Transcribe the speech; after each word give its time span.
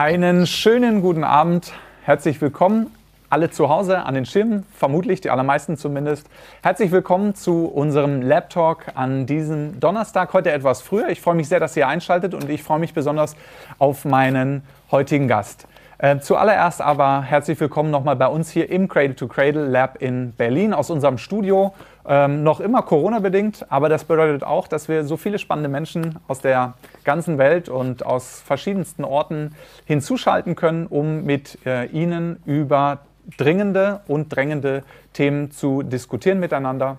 Einen 0.00 0.46
schönen 0.46 1.02
guten 1.02 1.24
Abend. 1.24 1.72
Herzlich 2.04 2.40
willkommen 2.40 2.86
alle 3.30 3.50
zu 3.50 3.68
Hause 3.68 4.04
an 4.04 4.14
den 4.14 4.26
Schirmen, 4.26 4.64
vermutlich 4.72 5.20
die 5.20 5.28
allermeisten 5.28 5.76
zumindest. 5.76 6.28
Herzlich 6.62 6.92
willkommen 6.92 7.34
zu 7.34 7.66
unserem 7.66 8.22
Lab 8.22 8.48
Talk 8.48 8.92
an 8.94 9.26
diesem 9.26 9.80
Donnerstag, 9.80 10.32
heute 10.34 10.52
etwas 10.52 10.82
früher. 10.82 11.08
Ich 11.08 11.20
freue 11.20 11.34
mich 11.34 11.48
sehr, 11.48 11.58
dass 11.58 11.76
ihr 11.76 11.88
einschaltet 11.88 12.32
und 12.32 12.48
ich 12.48 12.62
freue 12.62 12.78
mich 12.78 12.94
besonders 12.94 13.34
auf 13.80 14.04
meinen 14.04 14.62
heutigen 14.92 15.26
Gast. 15.26 15.66
Äh, 15.98 16.20
zuallererst 16.20 16.80
aber 16.80 17.22
herzlich 17.22 17.58
willkommen 17.58 17.90
nochmal 17.90 18.14
bei 18.14 18.28
uns 18.28 18.52
hier 18.52 18.70
im 18.70 18.86
Cradle 18.86 19.16
to 19.16 19.26
Cradle 19.26 19.66
Lab 19.66 20.00
in 20.00 20.30
Berlin 20.30 20.74
aus 20.74 20.90
unserem 20.90 21.18
Studio. 21.18 21.74
Ähm, 22.10 22.42
noch 22.42 22.60
immer 22.60 22.80
Corona-bedingt, 22.80 23.66
aber 23.68 23.90
das 23.90 24.04
bedeutet 24.04 24.42
auch, 24.42 24.66
dass 24.66 24.88
wir 24.88 25.04
so 25.04 25.18
viele 25.18 25.38
spannende 25.38 25.68
Menschen 25.68 26.18
aus 26.26 26.40
der 26.40 26.72
ganzen 27.04 27.36
Welt 27.36 27.68
und 27.68 28.06
aus 28.06 28.40
verschiedensten 28.40 29.04
Orten 29.04 29.54
hinzuschalten 29.84 30.54
können, 30.54 30.86
um 30.86 31.24
mit 31.24 31.58
äh, 31.66 31.84
Ihnen 31.88 32.42
über 32.46 33.00
dringende 33.36 34.00
und 34.08 34.34
drängende 34.34 34.84
Themen 35.12 35.50
zu 35.50 35.82
diskutieren 35.82 36.40
miteinander. 36.40 36.96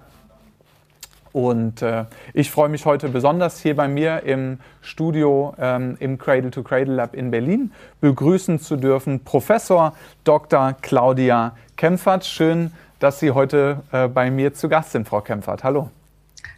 Und 1.32 1.82
äh, 1.82 2.06
ich 2.36 2.52
freue 2.52 2.70
mich 2.70 2.86
heute 2.86 3.10
besonders 3.10 3.60
hier 3.60 3.76
bei 3.76 3.88
mir 3.88 4.22
im 4.24 4.60
Studio 4.82 5.56
ähm, 5.60 5.98
im 6.00 6.20
Cradle 6.20 6.52
to 6.52 6.62
Cradle 6.62 6.94
Lab 6.94 7.16
in 7.16 7.32
Berlin 7.32 7.72
begrüßen 8.00 8.60
zu 8.60 8.76
dürfen 8.76 9.24
Professor 9.24 9.96
Dr. 10.24 10.76
Claudia 10.82 11.56
Kempfert. 11.78 12.26
Schön, 12.26 12.72
dass 13.00 13.20
Sie 13.20 13.32
heute 13.32 13.84
äh, 13.92 14.08
bei 14.08 14.30
mir 14.30 14.54
zu 14.54 14.70
Gast 14.70 14.92
sind, 14.92 15.08
Frau 15.08 15.22
Kempfert. 15.22 15.64
Hallo. 15.64 15.90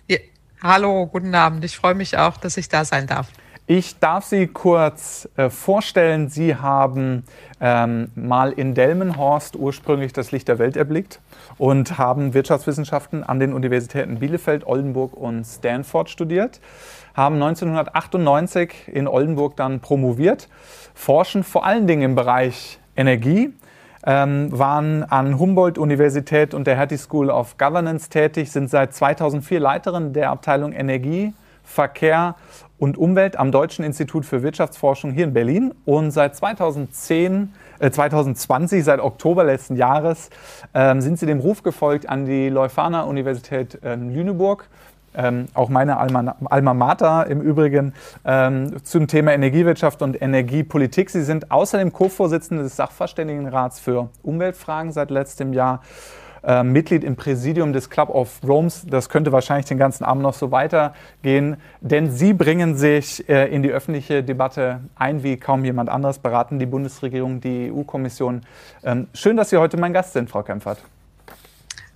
Ja, 0.08 0.18
hallo, 0.62 1.08
guten 1.08 1.34
Abend. 1.34 1.64
Ich 1.64 1.78
freue 1.78 1.94
mich 1.94 2.18
auch, 2.18 2.38
dass 2.38 2.58
ich 2.58 2.68
da 2.68 2.84
sein 2.84 3.08
darf. 3.08 3.28
Ich 3.68 4.00
darf 4.00 4.26
Sie 4.26 4.48
kurz 4.48 5.30
äh, 5.38 5.50
vorstellen. 5.50 6.30
Sie 6.30 6.56
haben 6.56 7.24
ähm, 7.62 8.12
mal 8.16 8.52
in 8.52 8.74
Delmenhorst 8.74 9.56
ursprünglich 9.56 10.12
das 10.12 10.32
Licht 10.32 10.48
der 10.48 10.60
Welt 10.60 10.76
erblickt 10.76 11.22
und 11.58 11.98
haben 11.98 12.34
Wirtschaftswissenschaften 12.34 13.24
an 13.24 13.40
den 13.40 13.54
Universitäten 13.54 14.20
Bielefeld, 14.20 14.66
Oldenburg 14.66 15.14
und 15.14 15.46
Stanford 15.46 16.10
studiert. 16.10 16.60
Haben 17.14 17.36
1998 17.36 18.88
in 18.88 19.08
Oldenburg 19.08 19.56
dann 19.56 19.80
promoviert, 19.80 20.50
forschen 20.94 21.44
vor 21.44 21.66
allen 21.66 21.88
Dingen 21.88 22.02
im 22.02 22.16
Bereich 22.16 22.80
Energie, 22.98 23.54
ähm, 24.06 24.48
waren 24.52 25.04
an 25.04 25.38
Humboldt-Universität 25.38 26.54
und 26.54 26.66
der 26.68 26.78
Hattie 26.78 26.98
School 26.98 27.30
of 27.30 27.58
Governance 27.58 28.10
tätig, 28.10 28.52
sind 28.52 28.70
seit 28.70 28.94
2004 28.94 29.60
Leiterin 29.60 30.14
der 30.14 30.32
Abteilung 30.32 30.74
Energie, 30.74 31.34
Verkehr 31.64 32.36
und 32.82 32.98
Umwelt 32.98 33.38
am 33.38 33.52
Deutschen 33.52 33.86
Institut 33.86 34.26
für 34.26 34.42
Wirtschaftsforschung 34.42 35.12
hier 35.12 35.26
in 35.26 35.34
Berlin. 35.34 35.74
Und 35.86 36.10
seit 36.10 36.36
2010, 36.36 37.54
äh 37.80 37.92
2020, 37.92 38.84
seit 38.84 39.00
Oktober 39.00 39.44
letzten 39.44 39.76
Jahres, 39.76 40.32
ähm, 40.74 41.00
sind 41.00 41.20
sie 41.20 41.28
dem 41.28 41.40
Ruf 41.40 41.62
gefolgt 41.62 42.10
an 42.10 42.26
die 42.26 42.50
Leuphana 42.50 43.04
Universität 43.04 43.80
ähm, 43.84 44.10
Lüneburg. 44.10 44.68
Ähm, 45.16 45.48
auch 45.54 45.70
meine 45.70 45.98
Alma, 45.98 46.36
Alma, 46.46 46.74
Mater 46.74 47.28
im 47.28 47.42
Übrigen 47.42 47.94
ähm, 48.24 48.84
zum 48.84 49.08
Thema 49.08 49.34
Energiewirtschaft 49.34 50.02
und 50.02 50.22
Energiepolitik. 50.22 51.10
Sie 51.10 51.24
sind 51.24 51.52
außerdem 51.52 51.92
Co-Vorsitzende 51.92 52.64
des 52.64 52.76
Sachverständigenrats 52.76 53.80
für 53.80 54.10
Umweltfragen 54.24 54.92
seit 54.92 55.12
letztem 55.12 55.54
Jahr 55.54 55.82
äh, 56.44 56.64
Mitglied 56.64 57.04
im 57.04 57.16
Präsidium 57.16 57.72
des 57.72 57.90
Club 57.90 58.10
of 58.10 58.40
Romes. 58.44 58.86
Das 58.90 59.10
könnte 59.10 59.32
wahrscheinlich 59.32 59.68
den 59.68 59.78
ganzen 59.78 60.04
Abend 60.04 60.24
noch 60.24 60.34
so 60.34 60.52
weitergehen, 60.52 61.58
denn 61.82 62.12
Sie 62.12 62.34
bringen 62.34 62.76
sich 62.76 63.28
äh, 63.30 63.54
in 63.54 63.62
die 63.62 63.70
öffentliche 63.70 64.24
Debatte 64.24 64.80
ein 64.96 65.24
wie 65.24 65.38
kaum 65.38 65.64
jemand 65.66 65.90
anderes, 65.90 66.20
beraten 66.20 66.58
die 66.58 66.66
Bundesregierung, 66.66 67.42
die 67.42 67.72
EU-Kommission. 67.72 68.42
Ähm, 68.84 69.08
schön, 69.14 69.38
dass 69.38 69.52
Sie 69.52 69.58
heute 69.58 69.78
mein 69.78 69.94
Gast 69.94 70.14
sind, 70.14 70.30
Frau 70.30 70.42
Kempfert. 70.42 70.80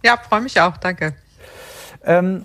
Ja, 0.03 0.17
freue 0.17 0.41
mich 0.41 0.59
auch. 0.61 0.77
Danke. 0.77 1.15
Ähm, 2.03 2.43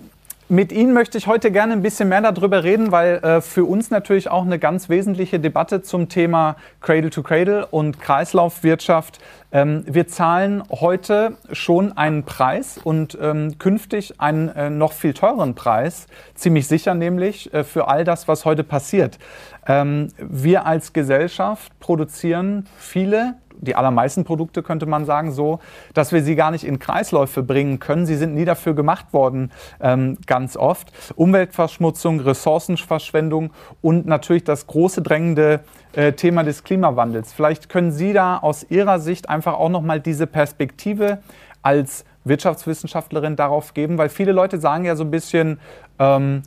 mit 0.51 0.73
Ihnen 0.73 0.91
möchte 0.91 1.17
ich 1.17 1.27
heute 1.27 1.49
gerne 1.49 1.71
ein 1.71 1.81
bisschen 1.81 2.09
mehr 2.09 2.21
darüber 2.21 2.65
reden, 2.65 2.91
weil 2.91 3.23
äh, 3.23 3.39
für 3.39 3.63
uns 3.63 3.89
natürlich 3.89 4.29
auch 4.29 4.43
eine 4.43 4.59
ganz 4.59 4.89
wesentliche 4.89 5.39
Debatte 5.39 5.81
zum 5.81 6.09
Thema 6.09 6.57
Cradle 6.81 7.09
to 7.09 7.23
Cradle 7.23 7.67
und 7.67 8.01
Kreislaufwirtschaft. 8.01 9.19
Ähm, 9.53 9.85
wir 9.87 10.09
zahlen 10.09 10.61
heute 10.69 11.37
schon 11.53 11.95
einen 11.97 12.25
Preis 12.25 12.77
und 12.83 13.17
ähm, 13.21 13.59
künftig 13.59 14.19
einen 14.19 14.49
äh, 14.49 14.69
noch 14.69 14.91
viel 14.91 15.13
teureren 15.13 15.55
Preis, 15.55 16.07
ziemlich 16.35 16.67
sicher 16.67 16.95
nämlich, 16.95 17.53
äh, 17.53 17.63
für 17.63 17.87
all 17.87 18.03
das, 18.03 18.27
was 18.27 18.43
heute 18.43 18.65
passiert. 18.65 19.19
Ähm, 19.67 20.09
wir 20.17 20.65
als 20.65 20.91
Gesellschaft 20.91 21.71
produzieren 21.79 22.67
viele 22.77 23.35
die 23.61 23.75
allermeisten 23.75 24.23
Produkte 24.23 24.63
könnte 24.63 24.85
man 24.85 25.05
sagen, 25.05 25.31
so, 25.31 25.59
dass 25.93 26.11
wir 26.11 26.23
sie 26.23 26.35
gar 26.35 26.51
nicht 26.51 26.63
in 26.63 26.79
Kreisläufe 26.79 27.43
bringen 27.43 27.79
können. 27.79 28.05
Sie 28.05 28.15
sind 28.15 28.33
nie 28.33 28.45
dafür 28.45 28.73
gemacht 28.73 29.13
worden, 29.13 29.51
ähm, 29.79 30.17
ganz 30.25 30.57
oft. 30.57 30.91
Umweltverschmutzung, 31.15 32.19
Ressourcenverschwendung 32.19 33.51
und 33.81 34.05
natürlich 34.05 34.43
das 34.43 34.67
große 34.67 35.01
drängende 35.01 35.61
äh, 35.93 36.13
Thema 36.13 36.43
des 36.43 36.63
Klimawandels. 36.63 37.33
Vielleicht 37.33 37.69
können 37.69 37.91
Sie 37.91 38.13
da 38.13 38.37
aus 38.37 38.65
Ihrer 38.69 38.99
Sicht 38.99 39.29
einfach 39.29 39.53
auch 39.53 39.69
noch 39.69 39.81
mal 39.81 39.99
diese 39.99 40.27
Perspektive 40.27 41.19
als 41.61 42.05
Wirtschaftswissenschaftlerin 42.23 43.35
darauf 43.35 43.73
geben, 43.73 43.97
weil 43.97 44.09
viele 44.09 44.31
Leute 44.31 44.59
sagen 44.59 44.85
ja 44.85 44.95
so 44.95 45.03
ein 45.03 45.11
bisschen, 45.11 45.59
ähm, 45.99 46.43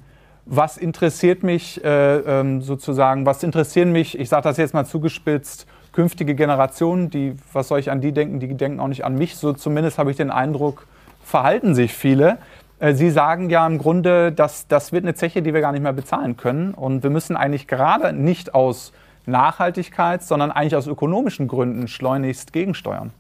was 0.47 0.77
interessiert 0.77 1.43
mich 1.43 1.83
äh, 1.85 2.17
ähm, 2.17 2.61
sozusagen, 2.61 3.25
was 3.27 3.43
interessieren 3.43 3.93
mich, 3.93 4.19
ich 4.19 4.29
sage 4.29 4.43
das 4.43 4.57
jetzt 4.57 4.75
mal 4.75 4.85
zugespitzt, 4.85 5.67
künftige 5.95 6.35
Generationen, 6.35 7.09
die, 7.09 7.37
was 7.53 7.69
soll 7.69 7.79
ich 7.79 7.91
an 7.91 8.01
die 8.01 8.13
denken, 8.13 8.41
die 8.41 8.55
denken 8.55 8.81
auch 8.81 8.89
nicht 8.89 9.05
an 9.05 9.15
mich, 9.15 9.37
so 9.37 9.53
zumindest 9.53 9.97
habe 9.97 10.11
ich 10.11 10.17
den 10.17 10.31
Eindruck, 10.31 10.87
verhalten 11.23 11.75
sich 11.75 11.95
viele. 11.95 12.39
Äh, 12.81 12.95
Sie 12.95 13.11
sagen 13.11 13.49
ja 13.49 13.67
im 13.67 13.79
Grunde, 13.79 14.33
dass 14.33 14.67
das 14.67 14.93
wird 14.93 15.05
eine 15.05 15.15
Zeche, 15.15 15.41
die 15.41 15.55
wir 15.55 15.61
gar 15.61 15.73
nicht 15.73 15.83
mehr 15.83 15.93
bezahlen 15.93 16.37
können. 16.37 16.75
Und 16.75 17.03
wir 17.03 17.11
müssen 17.11 17.37
eigentlich 17.37 17.69
gerade 17.69 18.13
nicht 18.13 18.55
aus 18.55 18.93
Nachhaltigkeit, 19.25 20.23
sondern 20.23 20.51
eigentlich 20.51 20.77
aus 20.77 20.87
ökonomischen 20.87 21.49
Gründen 21.49 21.89
schleunigst 21.89 22.53
gegensteuern. 22.53 23.13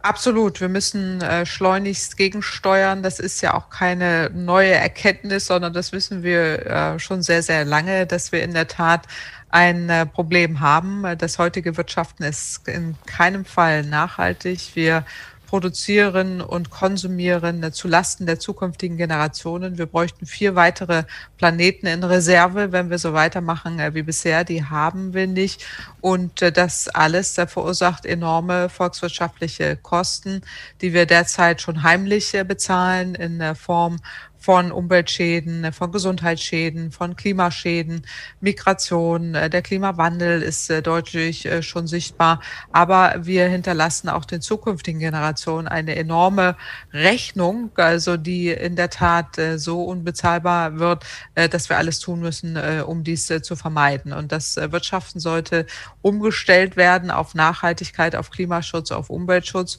Absolut, 0.00 0.60
wir 0.60 0.68
müssen 0.68 1.20
äh, 1.22 1.44
schleunigst 1.44 2.16
gegensteuern. 2.16 3.02
Das 3.02 3.18
ist 3.18 3.40
ja 3.40 3.54
auch 3.54 3.68
keine 3.68 4.30
neue 4.32 4.72
Erkenntnis, 4.72 5.46
sondern 5.46 5.72
das 5.72 5.90
wissen 5.90 6.22
wir 6.22 6.66
äh, 6.66 6.98
schon 7.00 7.22
sehr, 7.22 7.42
sehr 7.42 7.64
lange, 7.64 8.06
dass 8.06 8.30
wir 8.30 8.42
in 8.44 8.54
der 8.54 8.68
Tat 8.68 9.06
ein 9.50 9.90
äh, 9.90 10.06
Problem 10.06 10.60
haben. 10.60 11.04
Das 11.18 11.38
heutige 11.38 11.76
Wirtschaften 11.76 12.22
ist 12.22 12.68
in 12.68 12.94
keinem 13.06 13.44
Fall 13.44 13.82
nachhaltig. 13.82 14.70
Wir 14.74 15.04
produzieren 15.48 16.42
und 16.42 16.70
konsumieren 16.70 17.62
äh, 17.62 17.72
zu 17.72 17.88
Lasten 17.88 18.26
der 18.26 18.38
zukünftigen 18.38 18.98
Generationen. 18.98 19.78
Wir 19.78 19.86
bräuchten 19.86 20.26
vier 20.26 20.54
weitere 20.54 21.04
Planeten 21.38 21.86
in 21.86 22.04
Reserve, 22.04 22.70
wenn 22.70 22.90
wir 22.90 22.98
so 22.98 23.14
weitermachen 23.14 23.80
äh, 23.80 23.94
wie 23.94 24.02
bisher. 24.02 24.44
Die 24.44 24.64
haben 24.64 25.14
wir 25.14 25.26
nicht. 25.26 25.64
Und 26.00 26.42
das 26.56 26.88
alles 26.88 27.34
verursacht 27.34 28.06
enorme 28.06 28.68
volkswirtschaftliche 28.68 29.76
Kosten, 29.76 30.42
die 30.80 30.92
wir 30.92 31.06
derzeit 31.06 31.62
schon 31.62 31.82
heimlich 31.82 32.36
bezahlen 32.46 33.14
in 33.14 33.38
der 33.38 33.54
Form 33.54 33.98
von 34.38 34.70
Umweltschäden, 34.72 35.72
von 35.72 35.90
Gesundheitsschäden, 35.90 36.92
von 36.92 37.16
Klimaschäden, 37.16 38.06
Migration. 38.40 39.34
Äh, 39.34 39.50
der 39.50 39.62
Klimawandel 39.62 40.42
ist 40.42 40.70
äh, 40.70 40.80
deutlich 40.80 41.44
äh, 41.46 41.62
schon 41.62 41.86
sichtbar. 41.86 42.40
Aber 42.72 43.14
wir 43.18 43.48
hinterlassen 43.48 44.08
auch 44.08 44.24
den 44.24 44.40
zukünftigen 44.40 45.00
Generationen 45.00 45.66
eine 45.68 45.96
enorme 45.96 46.56
Rechnung, 46.92 47.70
also 47.76 48.16
die 48.16 48.48
in 48.48 48.76
der 48.76 48.90
Tat 48.90 49.36
so 49.56 49.84
unbezahlbar 49.84 50.78
wird, 50.78 51.04
dass 51.34 51.68
wir 51.68 51.78
alles 51.78 52.00
tun 52.00 52.20
müssen, 52.20 52.56
um 52.82 53.04
dies 53.04 53.26
zu 53.26 53.56
vermeiden. 53.56 54.12
Und 54.12 54.32
das 54.32 54.56
Wirtschaften 54.56 55.20
sollte 55.20 55.66
umgestellt 56.02 56.76
werden 56.76 57.10
auf 57.10 57.34
Nachhaltigkeit, 57.34 58.16
auf 58.16 58.30
Klimaschutz, 58.30 58.90
auf 58.90 59.10
Umweltschutz 59.10 59.78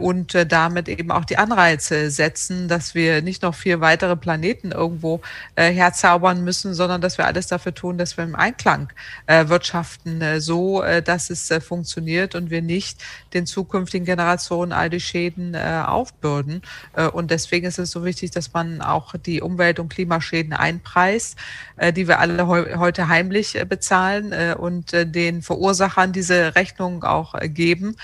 und 0.00 0.36
damit 0.48 0.88
eben 0.88 1.10
auch 1.10 1.24
die 1.24 1.38
Anreize 1.38 2.10
setzen, 2.10 2.68
dass 2.68 2.94
wir 2.94 3.22
nicht 3.22 3.42
noch 3.42 3.54
viel 3.54 3.80
weitere 3.86 4.16
Planeten 4.16 4.72
irgendwo 4.72 5.20
äh, 5.54 5.70
herzaubern 5.70 6.42
müssen, 6.42 6.74
sondern 6.74 7.00
dass 7.00 7.18
wir 7.18 7.26
alles 7.26 7.46
dafür 7.46 7.72
tun, 7.72 7.98
dass 7.98 8.16
wir 8.16 8.24
im 8.24 8.34
Einklang 8.34 8.92
äh, 9.26 9.46
wirtschaften, 9.46 10.20
äh, 10.20 10.40
so 10.40 10.82
äh, 10.82 11.02
dass 11.02 11.30
es 11.30 11.48
äh, 11.52 11.60
funktioniert 11.60 12.34
und 12.34 12.50
wir 12.50 12.62
nicht 12.62 13.00
den 13.32 13.46
zukünftigen 13.46 14.04
Generationen 14.04 14.72
all 14.72 14.90
die 14.90 14.98
Schäden 14.98 15.54
äh, 15.54 15.82
aufbürden. 15.86 16.62
Und 17.12 17.30
deswegen 17.30 17.66
ist 17.66 17.78
es 17.78 17.90
so 17.90 18.04
wichtig, 18.04 18.30
dass 18.30 18.52
man 18.52 18.80
auch 18.80 19.14
die 19.14 19.40
Umwelt- 19.42 19.78
und 19.78 19.88
Klimaschäden 19.88 20.52
einpreist, 20.52 21.36
die 21.94 22.08
wir 22.08 22.18
alle 22.18 22.46
heu 22.46 22.76
heute 22.76 23.08
heimlich 23.08 23.58
bezahlen 23.68 24.54
und 24.54 24.92
den 24.92 25.42
Verursachern 25.42 26.12
diese 26.12 26.54
Rechnung 26.54 27.04
auch 27.04 27.34
geben 27.42 27.96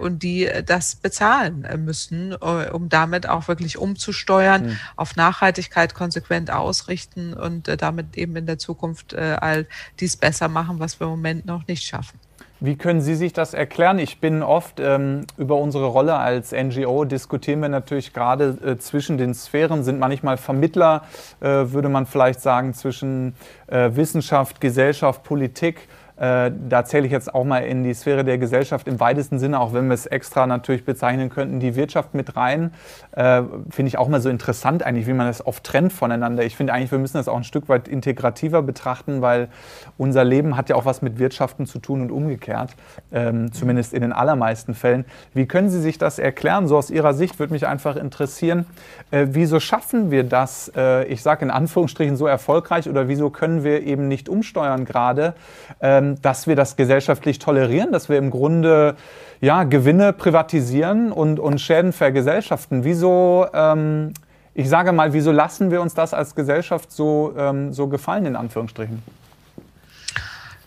und 0.00 0.22
die 0.22 0.48
das 0.64 0.94
bezahlen 0.96 1.66
müssen, 1.84 2.34
um 2.34 2.88
damit 2.88 3.28
auch 3.28 3.48
wirklich 3.48 3.78
umzusteuern 3.78 4.66
mhm. 4.66 4.78
auf 4.96 5.16
Nachhaltigkeit 5.18 5.94
konsequent 5.94 6.50
ausrichten 6.50 7.34
und 7.34 7.68
damit 7.82 8.16
eben 8.16 8.36
in 8.36 8.46
der 8.46 8.58
Zukunft 8.58 9.14
all 9.14 9.66
dies 10.00 10.16
besser 10.16 10.48
machen, 10.48 10.78
was 10.78 11.00
wir 11.00 11.06
im 11.06 11.10
Moment 11.10 11.44
noch 11.44 11.66
nicht 11.66 11.84
schaffen. 11.84 12.18
Wie 12.60 12.74
können 12.74 13.00
Sie 13.00 13.14
sich 13.14 13.32
das 13.32 13.54
erklären? 13.54 14.00
Ich 14.00 14.18
bin 14.18 14.42
oft 14.42 14.80
ähm, 14.80 15.26
über 15.36 15.54
unsere 15.56 15.86
Rolle 15.86 16.16
als 16.16 16.50
NGO 16.50 17.04
diskutieren 17.04 17.60
wir 17.60 17.68
natürlich 17.68 18.12
gerade 18.12 18.58
äh, 18.64 18.78
zwischen 18.78 19.16
den 19.16 19.32
Sphären, 19.32 19.84
sind 19.84 20.00
manchmal 20.00 20.38
Vermittler, 20.38 21.04
äh, 21.38 21.46
würde 21.46 21.88
man 21.88 22.04
vielleicht 22.04 22.40
sagen, 22.40 22.74
zwischen 22.74 23.36
äh, 23.68 23.90
Wissenschaft, 23.94 24.60
Gesellschaft, 24.60 25.22
Politik. 25.22 25.86
Äh, 26.18 26.50
da 26.68 26.84
zähle 26.84 27.06
ich 27.06 27.12
jetzt 27.12 27.32
auch 27.32 27.44
mal 27.44 27.58
in 27.58 27.84
die 27.84 27.94
Sphäre 27.94 28.24
der 28.24 28.38
Gesellschaft 28.38 28.88
im 28.88 28.98
weitesten 28.98 29.38
Sinne, 29.38 29.60
auch 29.60 29.72
wenn 29.72 29.86
wir 29.86 29.94
es 29.94 30.06
extra 30.06 30.46
natürlich 30.46 30.84
bezeichnen 30.84 31.30
könnten, 31.30 31.60
die 31.60 31.76
Wirtschaft 31.76 32.14
mit 32.14 32.36
rein. 32.36 32.72
Äh, 33.12 33.42
finde 33.70 33.88
ich 33.88 33.98
auch 33.98 34.08
mal 34.08 34.20
so 34.20 34.28
interessant 34.28 34.82
eigentlich, 34.82 35.06
wie 35.06 35.12
man 35.12 35.26
das 35.26 35.46
oft 35.46 35.62
trennt 35.64 35.92
voneinander. 35.92 36.44
Ich 36.44 36.56
finde 36.56 36.72
eigentlich, 36.72 36.90
wir 36.90 36.98
müssen 36.98 37.16
das 37.18 37.28
auch 37.28 37.36
ein 37.36 37.44
Stück 37.44 37.68
weit 37.68 37.86
integrativer 37.86 38.62
betrachten, 38.62 39.22
weil 39.22 39.48
unser 39.96 40.24
Leben 40.24 40.56
hat 40.56 40.68
ja 40.68 40.76
auch 40.76 40.84
was 40.84 41.02
mit 41.02 41.18
Wirtschaften 41.18 41.66
zu 41.66 41.78
tun 41.78 42.00
und 42.00 42.10
umgekehrt, 42.10 42.74
ähm, 43.12 43.52
zumindest 43.52 43.94
in 43.94 44.02
den 44.02 44.12
allermeisten 44.12 44.74
Fällen. 44.74 45.04
Wie 45.34 45.46
können 45.46 45.70
Sie 45.70 45.80
sich 45.80 45.98
das 45.98 46.18
erklären? 46.18 46.66
So 46.66 46.76
aus 46.76 46.90
Ihrer 46.90 47.14
Sicht 47.14 47.38
würde 47.38 47.52
mich 47.52 47.66
einfach 47.66 47.96
interessieren, 47.96 48.66
äh, 49.10 49.26
wieso 49.30 49.60
schaffen 49.60 50.10
wir 50.10 50.24
das, 50.24 50.72
äh, 50.76 51.04
ich 51.04 51.22
sage 51.22 51.44
in 51.44 51.50
Anführungsstrichen, 51.50 52.16
so 52.16 52.26
erfolgreich 52.26 52.88
oder 52.88 53.08
wieso 53.08 53.30
können 53.30 53.62
wir 53.62 53.82
eben 53.82 54.08
nicht 54.08 54.28
umsteuern 54.28 54.84
gerade? 54.84 55.34
Ähm, 55.80 56.07
dass 56.16 56.46
wir 56.46 56.56
das 56.56 56.76
gesellschaftlich 56.76 57.38
tolerieren, 57.38 57.92
dass 57.92 58.08
wir 58.08 58.18
im 58.18 58.30
Grunde 58.30 58.96
ja, 59.40 59.64
Gewinne 59.64 60.12
privatisieren 60.12 61.12
und, 61.12 61.38
und 61.38 61.60
Schäden 61.60 61.92
vergesellschaften. 61.92 62.84
Wieso, 62.84 63.46
ähm, 63.52 64.12
ich 64.54 64.68
sage 64.68 64.92
mal, 64.92 65.12
wieso 65.12 65.32
lassen 65.32 65.70
wir 65.70 65.80
uns 65.80 65.94
das 65.94 66.14
als 66.14 66.34
Gesellschaft 66.34 66.90
so, 66.90 67.34
ähm, 67.36 67.72
so 67.72 67.86
gefallen, 67.86 68.26
in 68.26 68.36
Anführungsstrichen? 68.36 69.02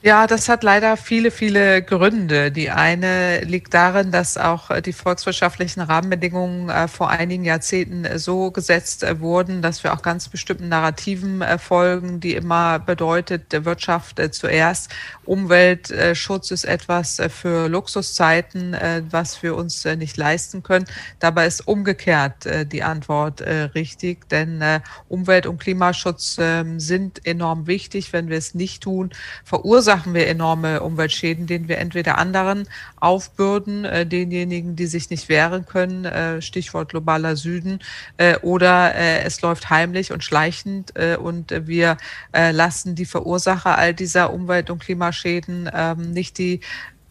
Ja, 0.03 0.25
das 0.25 0.50
hat 0.50 0.63
leider 0.63 0.98
viele, 0.98 1.30
viele 1.30 1.83
Gründe. 1.83 2.51
Die 2.51 2.71
eine 2.71 3.42
liegt 3.42 3.71
darin, 3.75 4.12
dass 4.12 4.36
auch 4.36 4.71
äh, 4.71 4.81
die 4.81 4.94
volkswirtschaftlichen 4.94 5.80
Rahmenbedingungen 5.80 6.69
äh, 6.69 6.88
vor 6.88 7.12
einigen 7.12 7.44
Jahrzehnten 7.44 8.06
äh, 8.06 8.18
so 8.18 8.50
gesetzt 8.50 9.06
wurden, 9.19 9.62
dass 9.62 9.83
wir 9.83 9.94
auch 9.94 10.01
ganz 10.01 10.27
bestimmten 10.27 10.69
Narrativen 10.69 11.44
folgen, 11.59 12.19
die 12.19 12.33
immer 12.33 12.80
bedeutet, 12.80 13.44
Wirtschaft 13.63 14.19
zuerst. 14.31 14.89
Umweltschutz 15.24 16.50
ist 16.50 16.63
etwas 16.63 17.21
für 17.30 17.68
Luxuszeiten, 17.68 18.75
was 19.09 19.44
wir 19.44 19.56
uns 19.56 19.86
nicht 19.86 20.18
leisten 20.18 20.63
können. 20.63 20.86
Dabei 21.19 21.45
ist 21.45 21.68
umgekehrt 21.68 22.48
die 22.71 22.83
Antwort 22.83 23.42
richtig, 23.42 24.27
denn 24.30 24.63
Umwelt- 25.07 25.45
und 25.45 25.59
Klimaschutz 25.59 26.38
ähm, 26.39 26.80
sind 26.80 27.25
enorm 27.25 27.68
wichtig. 27.68 28.13
Wenn 28.13 28.30
wir 28.30 28.38
es 28.38 28.56
nicht 28.56 28.83
tun, 28.83 29.12
verursachen 29.44 29.91
verursachen 29.92 30.14
wir 30.14 30.28
enorme 30.28 30.80
Umweltschäden, 30.84 31.48
denen 31.48 31.68
wir 31.68 31.78
entweder 31.78 32.18
anderen 32.18 32.66
aufbürden, 33.02 33.84
äh, 33.84 34.06
denjenigen, 34.06 34.78
die 34.78 34.88
sich 34.88 35.10
nicht 35.10 35.28
wehren 35.28 35.66
können, 35.66 36.06
äh, 36.06 36.42
Stichwort 36.42 36.92
globaler 36.92 37.36
Süden, 37.36 37.80
äh, 38.16 38.38
oder 38.38 38.96
äh, 38.96 39.24
es 39.24 39.42
läuft 39.42 39.70
heimlich 39.70 40.14
und 40.14 40.24
schleichend 40.24 40.96
äh, 40.96 41.18
und 41.18 41.54
wir 41.68 41.98
äh, 42.32 42.52
lassen 42.52 42.96
die 42.96 43.06
Verursacher 43.06 43.78
all 43.78 43.94
dieser 43.94 44.32
Umwelt- 44.32 44.70
und 44.70 44.80
Klimaschäden 44.80 45.70
ähm, 45.74 46.12
nicht 46.12 46.38
die 46.38 46.62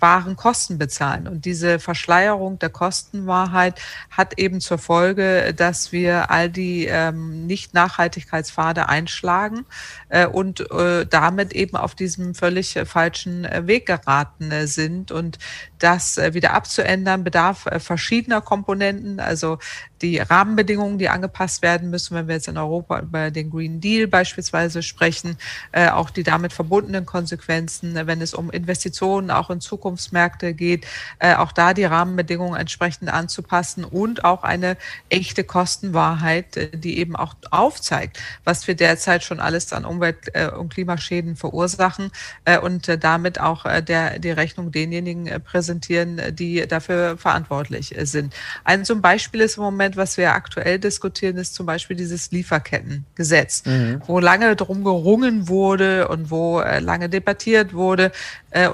wahren 0.01 0.37
Kosten 0.37 0.79
bezahlen. 0.79 1.29
Und 1.29 1.45
diese 1.45 1.79
Verschleierung 1.79 2.59
der 2.59 2.71
Kostenwahrheit 2.71 3.81
hat 4.11 4.39
eben 4.39 4.61
zur 4.61 4.79
Folge, 4.79 5.55
dass 5.55 5.93
wir 5.93 6.31
all 6.31 6.49
die 6.51 6.87
ähm, 6.87 7.47
Nicht-Nachhaltigkeitspfade 7.47 8.89
einschlagen 8.89 9.59
äh, 9.61 10.00
und 10.27 10.71
äh, 10.71 11.07
damit 11.07 11.53
eben 11.53 11.77
auf 11.77 11.95
diesem 11.95 12.35
völlig 12.35 12.79
falschen 12.85 13.45
äh, 13.45 13.67
Weg 13.67 13.87
geraten 13.87 14.51
äh, 14.51 14.67
sind. 14.67 15.13
Und 15.13 15.39
das 15.79 16.19
äh, 16.19 16.35
wieder 16.35 16.53
abzuändern 16.53 17.25
bedarf 17.25 17.67
äh, 17.67 17.81
verschiedener 17.81 18.41
Komponenten. 18.41 19.21
Also 19.21 19.59
die 20.03 20.19
Rahmenbedingungen, 20.19 20.99
die 20.99 21.09
angepasst 21.09 21.63
werden 21.63 21.91
müssen, 21.91 22.17
wenn 22.17 22.27
wir 22.27 22.37
jetzt 22.37 22.49
in 22.49 22.57
Europa 22.57 23.01
über 23.01 23.31
den 23.31 23.51
Green 23.51 23.81
Deal 23.81 24.07
beispielsweise 24.07 24.83
sprechen, 24.83 25.37
äh, 25.73 25.89
auch 25.91 26.11
die 26.11 26.23
damit 26.23 26.53
verbundenen 26.53 27.07
Konsequenzen, 27.07 27.95
wenn 28.07 28.23
es 28.23 28.35
um 28.35 28.51
Investitionen 28.51 29.31
auch 29.31 29.51
in 29.51 29.61
Zukunft 29.61 29.81
Zukunftsmärkte 29.81 30.55
geht, 30.55 30.87
äh, 31.19 31.35
auch 31.35 31.53
da 31.53 31.75
die 31.75 31.85
Rahmenbedingungen 31.85 32.59
entsprechend 32.59 33.13
anzupassen 33.13 33.85
und 33.85 34.25
auch 34.25 34.43
eine 34.43 34.77
echte 35.09 35.45
Kostenwahrheit, 35.45 36.57
äh, 36.57 36.71
die 36.77 36.99
eben 36.99 37.17
auch 37.17 37.35
aufzeigt, 37.51 38.19
was 38.45 38.67
wir 38.67 38.75
derzeit 38.75 39.23
schon 39.23 39.41
alles 39.41 39.73
an 39.73 39.85
Umwelt- 39.85 40.00
äh, 40.03 40.49
und 40.51 40.73
Klimaschäden 40.73 41.37
verursachen 41.37 42.11
äh, 42.45 42.59
und 42.59 42.89
äh, 42.89 42.99
damit 42.99 43.41
auch 43.41 43.65
der, 43.83 44.19
die 44.19 44.31
Rechnung 44.31 44.73
denjenigen 44.73 45.29
präsentieren, 45.43 46.21
die 46.33 46.67
dafür 46.67 47.17
verantwortlich 47.17 47.95
sind. 48.03 48.35
Ein 48.65 48.85
zum 48.85 49.03
Beispiel 49.03 49.41
ist 49.41 49.57
im 49.57 49.63
Moment, 49.63 49.97
was 49.97 50.17
wir 50.17 50.33
aktuell 50.33 50.79
diskutieren, 50.79 51.37
ist 51.37 51.55
zum 51.55 51.67
Beispiel 51.67 51.97
dieses 51.97 52.31
Lieferkettengesetz, 52.31 53.65
mhm. 53.67 54.03
wo 54.07 54.19
lange 54.19 54.57
drum 54.57 54.85
gerungen 54.85 55.49
wurde 55.49 56.09
und 56.09 56.31
wo 56.31 56.61
lange 56.61 57.09
debattiert 57.09 57.75
wurde. 57.75 58.13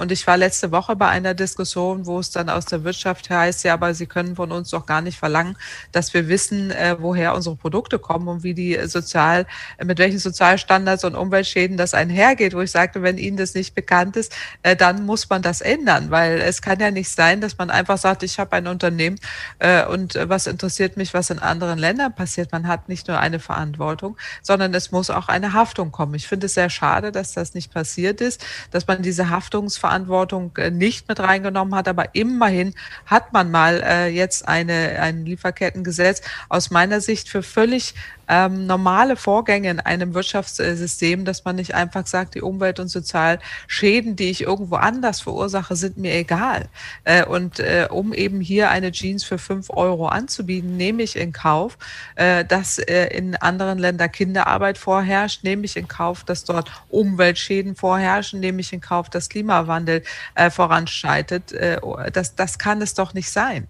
Und 0.00 0.10
ich 0.10 0.26
war 0.26 0.38
letzte 0.38 0.72
Woche 0.72 0.96
bei 0.96 1.08
einer 1.08 1.34
Diskussion, 1.34 2.06
wo 2.06 2.18
es 2.18 2.30
dann 2.30 2.48
aus 2.48 2.64
der 2.64 2.82
Wirtschaft 2.84 3.28
heißt, 3.28 3.64
ja, 3.64 3.74
aber 3.74 3.92
Sie 3.92 4.06
können 4.06 4.34
von 4.34 4.50
uns 4.50 4.70
doch 4.70 4.86
gar 4.86 5.02
nicht 5.02 5.18
verlangen, 5.18 5.56
dass 5.92 6.14
wir 6.14 6.28
wissen, 6.28 6.70
äh, 6.70 6.96
woher 6.98 7.34
unsere 7.34 7.56
Produkte 7.56 7.98
kommen 7.98 8.26
und 8.28 8.42
wie 8.42 8.54
die 8.54 8.78
sozial, 8.86 9.46
mit 9.84 9.98
welchen 9.98 10.18
Sozialstandards 10.18 11.04
und 11.04 11.14
Umweltschäden 11.14 11.76
das 11.76 11.92
einhergeht, 11.92 12.54
wo 12.54 12.60
ich 12.60 12.70
sagte, 12.70 13.02
wenn 13.02 13.18
Ihnen 13.18 13.36
das 13.36 13.52
nicht 13.52 13.74
bekannt 13.74 14.16
ist, 14.16 14.34
äh, 14.62 14.76
dann 14.76 15.04
muss 15.04 15.28
man 15.28 15.42
das 15.42 15.60
ändern, 15.60 16.10
weil 16.10 16.40
es 16.40 16.62
kann 16.62 16.80
ja 16.80 16.90
nicht 16.90 17.10
sein, 17.10 17.42
dass 17.42 17.58
man 17.58 17.68
einfach 17.68 17.98
sagt, 17.98 18.22
ich 18.22 18.38
habe 18.38 18.56
ein 18.56 18.68
Unternehmen 18.68 19.18
äh, 19.58 19.84
und 19.84 20.14
was 20.14 20.46
interessiert 20.46 20.96
mich, 20.96 21.12
was 21.12 21.28
in 21.28 21.38
anderen 21.38 21.78
Ländern 21.78 22.14
passiert. 22.14 22.50
Man 22.50 22.66
hat 22.66 22.88
nicht 22.88 23.08
nur 23.08 23.18
eine 23.18 23.40
Verantwortung, 23.40 24.16
sondern 24.40 24.72
es 24.72 24.90
muss 24.90 25.10
auch 25.10 25.28
eine 25.28 25.52
Haftung 25.52 25.92
kommen. 25.92 26.14
Ich 26.14 26.28
finde 26.28 26.46
es 26.46 26.54
sehr 26.54 26.70
schade, 26.70 27.12
dass 27.12 27.32
das 27.32 27.52
nicht 27.52 27.74
passiert 27.74 28.22
ist, 28.22 28.42
dass 28.70 28.86
man 28.86 29.02
diese 29.02 29.28
Haftungsverantwortung 29.28 29.65
nicht 29.68 30.52
nicht 30.70 31.08
mit 31.08 31.20
reingenommen 31.20 31.74
hat, 31.74 31.88
aber 31.88 32.14
immerhin 32.14 32.74
hat 33.06 33.32
man 33.32 33.50
mal 33.50 33.82
äh, 33.82 34.08
jetzt 34.08 34.46
eine, 34.46 35.00
ein 35.00 35.24
Lieferkettengesetz 35.24 36.22
aus 36.48 36.70
meiner 36.70 37.00
Sicht 37.00 37.28
für 37.28 37.42
völlig 37.42 37.94
ähm, 38.28 38.66
normale 38.66 39.16
Vorgänge 39.16 39.70
in 39.70 39.80
einem 39.80 40.14
Wirtschaftssystem, 40.14 41.24
dass 41.24 41.44
man 41.44 41.56
nicht 41.56 41.74
einfach 41.74 42.06
sagt, 42.06 42.34
die 42.34 42.42
Umwelt- 42.42 42.80
und 42.80 42.88
Sozialschäden, 42.88 44.16
die 44.16 44.30
ich 44.30 44.42
irgendwo 44.42 44.76
anders 44.76 45.20
verursache, 45.20 45.76
sind 45.76 45.96
mir 45.96 46.14
egal. 46.14 46.68
Äh, 47.04 47.24
und 47.24 47.60
äh, 47.60 47.88
um 47.90 48.12
eben 48.12 48.40
hier 48.40 48.70
eine 48.70 48.92
Jeans 48.92 49.24
für 49.24 49.38
fünf 49.38 49.70
Euro 49.70 50.08
anzubieten, 50.08 50.76
nehme 50.76 51.02
ich 51.02 51.16
in 51.16 51.32
Kauf, 51.32 51.78
äh, 52.16 52.44
dass 52.44 52.78
äh, 52.78 53.06
in 53.16 53.36
anderen 53.36 53.78
Ländern 53.78 54.10
Kinderarbeit 54.10 54.78
vorherrscht, 54.78 55.44
nehme 55.44 55.64
ich 55.64 55.76
in 55.76 55.88
Kauf, 55.88 56.24
dass 56.24 56.44
dort 56.44 56.70
Umweltschäden 56.88 57.76
vorherrschen, 57.76 58.40
nehme 58.40 58.60
ich 58.60 58.72
in 58.72 58.80
Kauf, 58.80 59.08
dass 59.10 59.28
Klimawandel 59.28 60.02
äh, 60.34 60.50
voranschreitet. 60.50 61.52
Äh, 61.52 61.78
das, 62.12 62.34
das 62.34 62.58
kann 62.58 62.82
es 62.82 62.94
doch 62.94 63.14
nicht 63.14 63.30
sein. 63.30 63.68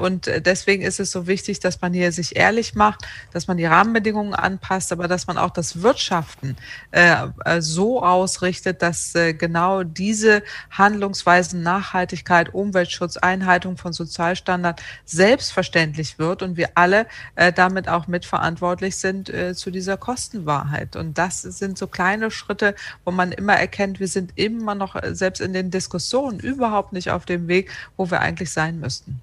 Und 0.00 0.26
deswegen 0.26 0.82
ist 0.82 1.00
es 1.00 1.10
so 1.10 1.26
wichtig, 1.26 1.60
dass 1.60 1.80
man 1.80 1.92
hier 1.92 2.12
sich 2.12 2.36
ehrlich 2.36 2.74
macht, 2.74 3.06
dass 3.32 3.46
man 3.46 3.56
die 3.56 3.64
Rahmen 3.64 3.85
Rahmenbedingungen 3.86 4.34
anpasst, 4.34 4.92
aber 4.92 5.06
dass 5.06 5.26
man 5.26 5.38
auch 5.38 5.50
das 5.50 5.82
Wirtschaften 5.82 6.56
äh, 6.90 7.28
äh, 7.44 7.60
so 7.60 8.02
ausrichtet, 8.02 8.82
dass 8.82 9.14
äh, 9.14 9.32
genau 9.32 9.84
diese 9.84 10.42
Handlungsweisen 10.70 11.62
Nachhaltigkeit, 11.62 12.52
Umweltschutz, 12.52 13.16
Einhaltung 13.16 13.76
von 13.76 13.92
Sozialstandards 13.92 14.82
selbstverständlich 15.04 16.18
wird 16.18 16.42
und 16.42 16.56
wir 16.56 16.70
alle 16.74 17.06
äh, 17.36 17.52
damit 17.52 17.88
auch 17.88 18.08
mitverantwortlich 18.08 18.96
sind 18.96 19.30
äh, 19.30 19.54
zu 19.54 19.70
dieser 19.70 19.96
Kostenwahrheit. 19.96 20.96
Und 20.96 21.16
das 21.16 21.42
sind 21.42 21.78
so 21.78 21.86
kleine 21.86 22.30
Schritte, 22.30 22.74
wo 23.04 23.12
man 23.12 23.30
immer 23.30 23.54
erkennt, 23.54 24.00
wir 24.00 24.08
sind 24.08 24.32
immer 24.34 24.74
noch 24.74 24.96
äh, 24.96 25.14
selbst 25.14 25.40
in 25.40 25.52
den 25.52 25.70
Diskussionen 25.70 26.40
überhaupt 26.40 26.92
nicht 26.92 27.10
auf 27.10 27.24
dem 27.24 27.46
Weg, 27.46 27.70
wo 27.96 28.10
wir 28.10 28.20
eigentlich 28.20 28.50
sein 28.50 28.80
müssten. 28.80 29.20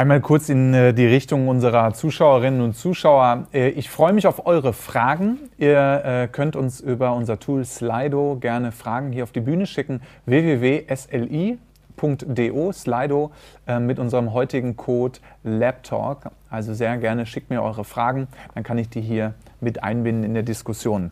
Einmal 0.00 0.22
kurz 0.22 0.48
in 0.48 0.72
äh, 0.72 0.94
die 0.94 1.04
Richtung 1.04 1.46
unserer 1.46 1.92
Zuschauerinnen 1.92 2.62
und 2.62 2.74
Zuschauer. 2.74 3.48
Äh, 3.52 3.68
ich 3.68 3.90
freue 3.90 4.14
mich 4.14 4.26
auf 4.26 4.46
eure 4.46 4.72
Fragen. 4.72 5.38
Ihr 5.58 5.76
äh, 6.02 6.26
könnt 6.26 6.56
uns 6.56 6.80
über 6.80 7.12
unser 7.12 7.38
Tool 7.38 7.66
Slido 7.66 8.38
gerne 8.40 8.72
Fragen 8.72 9.12
hier 9.12 9.24
auf 9.24 9.32
die 9.32 9.42
Bühne 9.42 9.66
schicken. 9.66 10.00
www.sli.do 10.24 11.58
Slido 12.72 13.30
mit 13.78 13.98
unserem 13.98 14.32
heutigen 14.32 14.74
Code 14.74 15.18
LabTalk. 15.44 16.30
Also 16.48 16.72
sehr 16.72 16.96
gerne 16.96 17.26
schickt 17.26 17.50
mir 17.50 17.62
eure 17.62 17.84
Fragen, 17.84 18.26
dann 18.54 18.64
kann 18.64 18.78
ich 18.78 18.88
die 18.88 19.02
hier 19.02 19.34
mit 19.62 19.82
einbinden 19.82 20.24
in 20.24 20.34
der 20.34 20.42
Diskussion. 20.42 21.10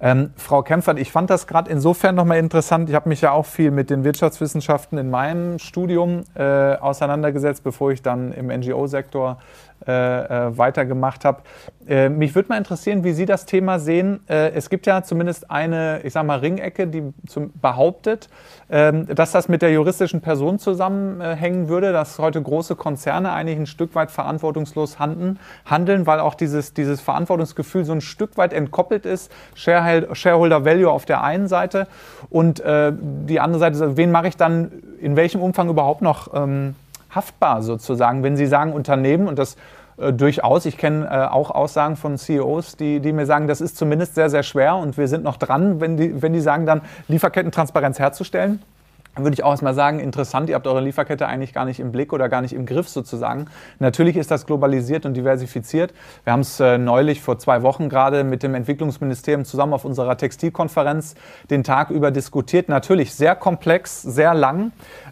Ähm, 0.00 0.30
Frau 0.36 0.62
Kempfert, 0.62 0.98
ich 0.98 1.12
fand 1.12 1.30
das 1.30 1.46
gerade 1.46 1.70
insofern 1.70 2.14
nochmal 2.14 2.38
interessant. 2.38 2.88
Ich 2.88 2.94
habe 2.94 3.08
mich 3.08 3.20
ja 3.20 3.32
auch 3.32 3.46
viel 3.46 3.70
mit 3.70 3.90
den 3.90 4.04
Wirtschaftswissenschaften 4.04 4.98
in 4.98 5.10
meinem 5.10 5.58
Studium 5.58 6.24
äh, 6.34 6.74
auseinandergesetzt, 6.76 7.64
bevor 7.64 7.92
ich 7.92 8.02
dann 8.02 8.32
im 8.32 8.48
NGO-Sektor 8.48 9.38
weitergemacht 9.86 11.24
habe. 11.24 11.42
Äh, 11.90 12.08
mich 12.08 12.36
würde 12.36 12.50
mal 12.50 12.56
interessieren, 12.56 13.02
wie 13.02 13.12
Sie 13.12 13.26
das 13.26 13.46
Thema 13.46 13.80
sehen. 13.80 14.20
Äh, 14.28 14.50
es 14.50 14.70
gibt 14.70 14.86
ja 14.86 15.02
zumindest 15.02 15.50
eine, 15.50 16.00
ich 16.04 16.12
sage 16.12 16.24
mal, 16.24 16.38
Ringecke, 16.38 16.86
die 16.86 17.02
zum, 17.26 17.52
behauptet, 17.60 18.28
ähm, 18.70 19.06
dass 19.12 19.32
das 19.32 19.48
mit 19.48 19.60
der 19.60 19.72
juristischen 19.72 20.20
Person 20.20 20.60
zusammenhängen 20.60 21.68
würde, 21.68 21.92
dass 21.92 22.20
heute 22.20 22.40
große 22.40 22.76
Konzerne 22.76 23.32
eigentlich 23.32 23.58
ein 23.58 23.66
Stück 23.66 23.96
weit 23.96 24.12
verantwortungslos 24.12 25.00
handeln, 25.00 25.40
handeln 25.64 26.06
weil 26.06 26.20
auch 26.20 26.34
dieses, 26.34 26.74
dieses 26.74 27.00
Verantwortungsgefühl 27.00 27.84
so 27.84 27.92
ein 27.92 28.00
Stück 28.00 28.36
weit 28.36 28.52
entkoppelt 28.52 29.04
ist. 29.04 29.32
Shareholder 29.54 30.64
Value 30.64 30.90
auf 30.90 31.06
der 31.06 31.24
einen 31.24 31.48
Seite 31.48 31.88
und 32.28 32.60
äh, 32.60 32.92
die 32.92 33.40
andere 33.40 33.58
Seite, 33.58 33.96
wen 33.96 34.12
mache 34.12 34.28
ich 34.28 34.36
dann 34.36 34.70
in 35.00 35.16
welchem 35.16 35.42
Umfang 35.42 35.68
überhaupt 35.68 36.02
noch 36.02 36.32
ähm, 36.34 36.76
haftbar 37.10 37.62
sozusagen, 37.62 38.22
wenn 38.22 38.36
Sie 38.36 38.46
sagen 38.46 38.72
Unternehmen 38.72 39.28
und 39.28 39.38
das 39.38 39.56
äh, 39.98 40.12
durchaus, 40.12 40.66
ich 40.66 40.78
kenne 40.78 41.06
äh, 41.06 41.26
auch 41.26 41.50
Aussagen 41.50 41.96
von 41.96 42.16
CEOs, 42.16 42.76
die, 42.76 43.00
die 43.00 43.12
mir 43.12 43.26
sagen, 43.26 43.46
das 43.46 43.60
ist 43.60 43.76
zumindest 43.76 44.14
sehr, 44.14 44.30
sehr 44.30 44.42
schwer 44.42 44.76
und 44.76 44.96
wir 44.96 45.08
sind 45.08 45.24
noch 45.24 45.36
dran, 45.36 45.80
wenn 45.80 45.96
die, 45.96 46.22
wenn 46.22 46.32
die 46.32 46.40
sagen 46.40 46.66
dann, 46.66 46.82
Lieferkettentransparenz 47.08 47.98
herzustellen 47.98 48.60
würde 49.16 49.34
ich 49.34 49.42
auch 49.42 49.50
erstmal 49.50 49.74
sagen, 49.74 49.98
interessant, 49.98 50.48
ihr 50.48 50.54
habt 50.54 50.66
eure 50.66 50.80
Lieferkette 50.80 51.26
eigentlich 51.26 51.52
gar 51.52 51.64
nicht 51.64 51.80
im 51.80 51.90
Blick 51.90 52.12
oder 52.12 52.28
gar 52.28 52.42
nicht 52.42 52.52
im 52.52 52.64
Griff 52.64 52.88
sozusagen. 52.88 53.46
Natürlich 53.80 54.16
ist 54.16 54.30
das 54.30 54.46
globalisiert 54.46 55.04
und 55.04 55.14
diversifiziert. 55.14 55.92
Wir 56.24 56.32
haben 56.32 56.40
es 56.40 56.60
äh, 56.60 56.78
neulich 56.78 57.20
vor 57.20 57.38
zwei 57.38 57.62
Wochen 57.62 57.88
gerade 57.88 58.22
mit 58.22 58.42
dem 58.42 58.54
Entwicklungsministerium 58.54 59.44
zusammen 59.44 59.72
auf 59.72 59.84
unserer 59.84 60.16
Textilkonferenz 60.16 61.16
den 61.50 61.64
Tag 61.64 61.90
über 61.90 62.12
diskutiert. 62.12 62.68
Natürlich 62.68 63.12
sehr 63.14 63.34
komplex, 63.34 64.00
sehr 64.00 64.32
lang 64.32 64.70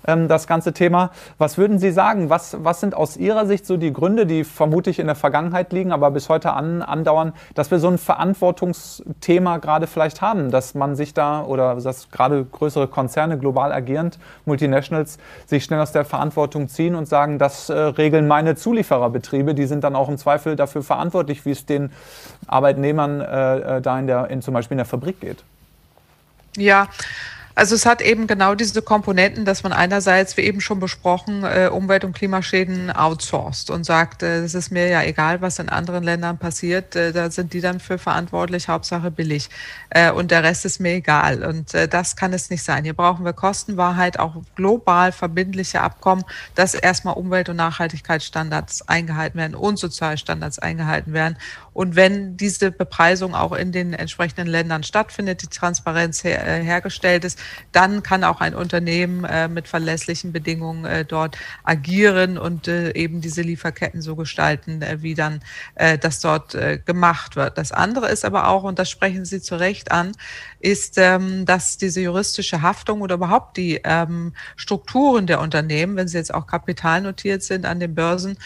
ähm, 0.09 0.29
das 0.29 0.47
ganze 0.47 0.73
Thema. 0.73 1.11
Was 1.39 1.59
würden 1.59 1.79
Sie 1.79 1.93
sagen? 1.93 2.31
Was, 2.31 2.57
was 2.65 2.81
sind 2.81 2.95
aus 2.95 3.17
Ihrer 3.17 3.47
Sicht 3.47 3.67
so 3.67 3.77
die 3.77 3.93
Gründe, 3.93 4.27
die 4.27 4.43
vermutlich 4.43 4.99
in 4.99 5.07
der 5.07 5.17
Vergangenheit 5.17 5.73
liegen, 5.73 5.93
aber 5.93 6.11
bis 6.11 6.29
heute 6.29 6.55
an, 6.55 6.83
andauern, 6.83 7.35
dass 7.55 7.71
wir 7.71 7.79
so 7.79 7.89
ein 7.89 7.99
Verantwortungsthema 7.99 9.59
gerade 9.59 9.87
vielleicht 9.87 10.23
haben, 10.23 10.51
dass 10.51 10.75
man 10.75 10.97
sich 10.97 11.15
da 11.15 11.43
oder 11.43 11.77
dass 11.77 12.11
gerade 12.11 12.45
größere 12.45 12.89
Konzerne 12.89 13.39
global 13.39 13.71
agieren? 13.73 13.89
agierend 13.89 14.19
Multinationals 14.45 15.19
sich 15.47 15.65
schnell 15.65 15.81
aus 15.81 15.93
der 15.93 16.05
Verantwortung 16.05 16.69
ziehen 16.69 16.95
und 16.95 17.07
sagen, 17.07 17.39
das 17.39 17.69
äh, 17.69 17.75
regeln 17.75 18.29
meine 18.29 18.55
Zuliefererbetriebe, 18.55 19.55
die 19.55 19.67
sind 19.67 19.85
dann 19.85 19.97
auch 19.97 20.09
im 20.09 20.19
Zweifel 20.19 20.57
dafür 20.57 20.83
verantwortlich, 20.83 21.45
wie 21.45 21.51
es 21.51 21.67
den 21.67 21.91
Arbeitnehmern 22.47 23.21
äh, 23.21 23.77
äh 23.77 23.81
da 23.81 23.99
in 23.99 24.07
der, 24.07 24.29
in, 24.31 24.43
zum 24.43 24.55
Beispiel 24.55 24.75
in 24.75 24.79
der 24.79 24.87
Fabrik 24.87 25.21
geht. 25.21 25.43
Ja, 26.57 26.89
also 27.59 27.75
es 27.75 27.87
hat 27.87 28.01
eben 28.01 28.29
genau 28.29 28.55
diese 28.55 28.83
Komponenten, 28.83 29.45
dass 29.45 29.65
man 29.65 29.73
einerseits, 29.73 30.37
wie 30.37 30.43
eben 30.43 30.61
schon 30.61 30.79
besprochen, 30.79 31.43
äh, 31.43 31.69
Umwelt- 31.73 32.05
und 32.05 32.13
Klimaschäden 32.13 32.93
outsourced 32.93 33.71
und 33.71 33.83
sagt, 33.83 34.23
äh, 34.23 34.45
es 34.45 34.55
ist 34.55 34.71
mir 34.71 34.87
ja 34.87 35.03
egal, 35.03 35.41
was 35.41 35.59
in 35.59 35.69
anderen 35.69 36.05
Ländern 36.05 36.39
passiert, 36.39 36.95
äh, 36.95 37.11
da 37.11 37.33
sind 37.33 37.53
die 37.53 37.61
dann 37.61 37.81
für 37.81 37.99
verantwortlich, 37.99 38.69
Hauptsache 38.69 39.11
billig. 39.11 39.51
Und 40.15 40.31
der 40.31 40.45
Rest 40.45 40.67
ist 40.67 40.81
mir 40.81 40.93
egal. 40.93 41.43
Und 41.43 41.73
das 41.73 42.15
kann 42.15 42.35
es 42.35 42.51
nicht 42.51 42.63
sein. 42.63 42.85
Hier 42.85 42.93
brauchen 42.93 43.25
wir 43.25 43.33
Kostenwahrheit, 43.33 44.19
auch 44.19 44.37
global 44.55 45.13
verbindliche 45.13 45.81
Abkommen, 45.81 46.25
dass 46.55 46.75
erstmal 46.75 47.15
Umwelt- 47.15 47.49
und 47.49 47.57
Nachhaltigkeitsstandards 47.57 48.87
eingehalten 48.87 49.39
werden 49.39 49.55
und 49.55 49.79
Sozialstandards 49.79 50.59
eingehalten 50.59 51.15
werden. 51.15 51.39
Und 51.73 51.97
wenn 51.97 52.37
diese 52.37 52.71
Bepreisung 52.71 53.35
auch 53.35 53.53
in 53.53 53.73
den 53.73 53.95
entsprechenden 53.95 54.47
Ländern 54.47 54.83
stattfindet, 54.83 55.43
die 55.43 55.47
Transparenz 55.47 56.23
her, 56.23 56.43
hergestellt 56.43 57.25
ist, 57.25 57.39
dann 57.73 58.03
kann 58.03 58.25
auch 58.25 58.41
ein 58.41 58.55
Unternehmen 58.55 59.25
äh, 59.25 59.49
mit 59.49 59.69
verlässlichen 59.69 60.33
Bedingungen 60.33 60.85
äh, 60.85 61.05
dort 61.05 61.37
agieren 61.65 62.39
und 62.39 62.69
äh, 62.69 62.93
eben 62.95 63.21
diese 63.21 63.43
Lieferketten 63.43 64.03
so 64.03 64.17
gestalten, 64.17 64.83
äh, 64.83 65.03
wie 65.03 65.15
dann 65.15 65.41
äh, 65.75 65.99
das 65.99 66.21
dort 66.21 66.57
gemacht 66.87 67.37
wird. 67.37 67.59
Das 67.59 67.73
andere 67.73 68.09
ist 68.09 68.25
aber 68.25 68.49
auch, 68.49 68.65
und 68.65 68.79
das 68.79 68.91
sprechen 68.91 69.25
Sie 69.25 69.41
zu 69.41 69.57
Recht 69.57 69.93
an, 69.93 70.13
ist, 70.61 70.99
ähm, 70.99 71.47
dass 71.47 71.79
diese 71.79 72.01
juristische 72.01 72.63
Haftung 72.63 73.01
oder 73.01 73.17
überhaupt 73.17 73.57
die 73.57 73.81
ähm, 73.85 74.33
Strukturen 74.57 75.27
der 75.27 75.41
Unternehmen, 75.41 75.97
wenn 75.97 76.09
sie 76.09 76.19
jetzt 76.19 76.35
auch 76.35 76.47
kapitalnotiert 76.47 77.43
sind 77.43 77.67
an 77.67 77.81
den 77.81 77.95
Börsen, 77.95 78.39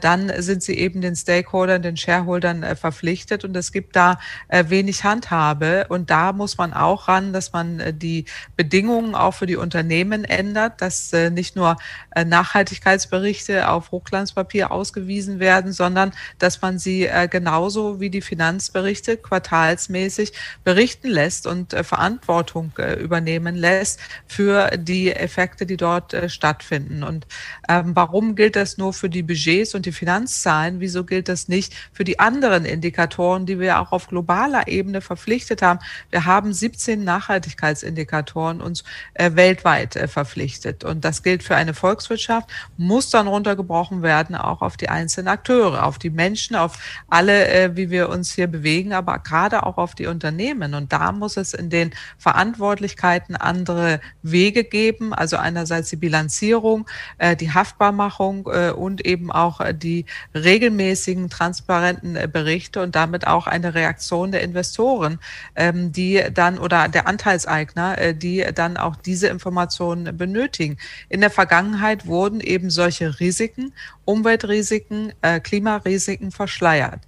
dann 0.00 0.32
sind 0.42 0.62
sie 0.62 0.76
eben 0.78 1.00
den 1.00 1.16
Stakeholdern, 1.16 1.82
den 1.82 1.96
Shareholdern 1.96 2.62
äh, 2.62 2.76
verpflichtet 2.76 3.44
und 3.44 3.56
es 3.56 3.72
gibt 3.72 3.96
da 3.96 4.18
äh, 4.48 4.64
wenig 4.68 5.04
Handhabe. 5.04 5.86
Und 5.88 6.10
da 6.10 6.32
muss 6.32 6.58
man 6.58 6.72
auch 6.72 7.08
ran, 7.08 7.32
dass 7.32 7.52
man 7.52 7.80
äh, 7.80 7.94
die 7.94 8.24
Bedingungen 8.56 9.14
auch 9.14 9.32
für 9.32 9.46
die 9.46 9.56
Unternehmen 9.56 10.24
ändert, 10.24 10.80
dass 10.80 11.12
nicht 11.12 11.56
nur 11.56 11.76
Nachhaltigkeitsberichte 12.14 13.68
auf 13.68 13.90
Hochglanzpapier 13.90 14.70
ausgewiesen 14.70 15.40
werden, 15.40 15.72
sondern 15.72 16.12
dass 16.38 16.62
man 16.62 16.78
sie 16.78 17.08
genauso 17.30 18.00
wie 18.00 18.10
die 18.10 18.22
Finanzberichte 18.22 19.16
quartalsmäßig 19.16 20.32
berichten 20.64 21.08
lässt 21.08 21.46
und 21.52 21.72
Verantwortung 21.72 22.72
übernehmen 22.98 23.54
lässt 23.54 24.00
für 24.26 24.76
die 24.76 25.12
Effekte, 25.12 25.66
die 25.66 25.76
dort 25.76 26.14
stattfinden. 26.26 27.02
Und 27.02 27.26
ähm, 27.68 27.92
warum 27.94 28.34
gilt 28.34 28.56
das 28.56 28.78
nur 28.78 28.92
für 28.92 29.08
die 29.08 29.22
Budgets 29.22 29.74
und 29.74 29.86
die 29.86 29.92
Finanzzahlen? 29.92 30.80
Wieso 30.80 31.04
gilt 31.04 31.28
das 31.28 31.48
nicht 31.48 31.74
für 31.92 32.04
die 32.04 32.18
anderen 32.18 32.32
anderen 32.42 32.64
Indikatoren, 32.64 33.46
die 33.46 33.60
wir 33.60 33.80
auch 33.80 33.92
auf 33.92 34.08
globaler 34.08 34.66
Ebene 34.66 35.00
verpflichtet 35.00 35.62
haben. 35.62 35.80
Wir 36.10 36.24
haben 36.24 36.52
17 36.52 37.04
Nachhaltigkeitsindikatoren 37.04 38.60
uns 38.60 38.84
äh, 39.14 39.30
weltweit 39.34 39.96
äh, 39.96 40.08
verpflichtet. 40.08 40.82
Und 40.82 41.04
das 41.04 41.22
gilt 41.22 41.42
für 41.42 41.56
eine 41.56 41.74
Volkswirtschaft, 41.74 42.48
muss 42.76 43.10
dann 43.10 43.28
runtergebrochen 43.28 44.02
werden, 44.02 44.34
auch 44.34 44.62
auf 44.62 44.76
die 44.76 44.88
einzelnen 44.88 45.28
Akteure, 45.28 45.84
auf 45.84 45.98
die 45.98 46.10
Menschen, 46.10 46.56
auf 46.56 46.78
alle, 47.08 47.48
äh, 47.48 47.76
wie 47.76 47.90
wir 47.90 48.08
uns 48.08 48.32
hier 48.32 48.46
bewegen, 48.46 48.92
aber 48.92 49.18
gerade 49.18 49.64
auch 49.64 49.76
auf 49.76 49.94
die 49.94 50.06
Unternehmen. 50.06 50.74
Und 50.74 50.92
da 50.92 51.12
muss 51.12 51.36
es 51.36 51.41
in 51.50 51.70
den 51.70 51.90
Verantwortlichkeiten 52.18 53.34
andere 53.34 54.00
Wege 54.22 54.64
geben. 54.64 55.12
Also 55.12 55.36
einerseits 55.36 55.90
die 55.90 55.96
Bilanzierung, 55.96 56.86
äh, 57.18 57.34
die 57.34 57.52
Haftbarmachung 57.52 58.48
äh, 58.52 58.70
und 58.70 59.04
eben 59.04 59.32
auch 59.32 59.60
äh, 59.60 59.74
die 59.74 60.06
regelmäßigen, 60.34 61.28
transparenten 61.28 62.30
Berichte 62.30 62.82
und 62.82 62.94
damit 62.94 63.26
auch 63.26 63.46
eine 63.46 63.74
Reaktion 63.74 64.32
der 64.32 64.42
Investoren, 64.42 65.18
ähm, 65.56 65.92
die 65.92 66.22
dann 66.32 66.58
oder 66.58 66.88
der 66.88 67.06
Anteilseigner, 67.06 68.12
die 68.12 68.46
dann 68.54 68.76
auch 68.76 68.96
diese 68.96 69.28
Informationen 69.28 70.16
benötigen. 70.16 70.78
In 71.08 71.20
der 71.20 71.30
Vergangenheit 71.30 72.06
wurden 72.06 72.40
eben 72.40 72.70
solche 72.70 73.18
Risiken, 73.18 73.72
Umweltrisiken, 74.04 75.12
Klimarisiken 75.42 76.30
verschleiert. 76.30 77.00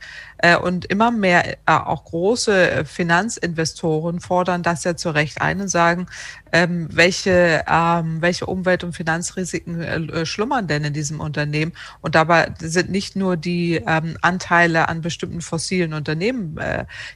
Äh, 0.45 0.59
und 0.59 0.85
immer 0.85 1.11
mehr 1.11 1.53
äh, 1.53 1.57
auch 1.67 2.05
große 2.05 2.85
Finanzinvestoren 2.85 4.21
fordern 4.21 4.63
das 4.63 4.85
ja 4.85 4.95
zu 4.95 5.09
Recht 5.09 5.41
ein 5.41 5.63
und 5.63 5.69
sagen, 5.69 6.07
ähm, 6.55 6.87
welche, 6.93 7.65
ähm, 7.69 8.23
welche 8.23 8.47
Umwelt- 8.47 8.85
und 8.85 8.93
Finanzrisiken 8.93 9.81
äh, 9.81 10.25
schlummern 10.25 10.69
denn 10.69 10.85
in 10.85 10.93
diesem 10.93 11.19
Unternehmen? 11.19 11.73
Und 12.01 12.15
dabei 12.15 12.55
sind 12.61 12.91
nicht 12.93 13.17
nur 13.17 13.37
die 13.37 13.83
ähm, 13.85 14.17
Anteile 14.23 14.89
an 14.89 15.01
bestimmten 15.01 15.41
fossilen 15.41 15.95
Unternehmen 15.95 16.61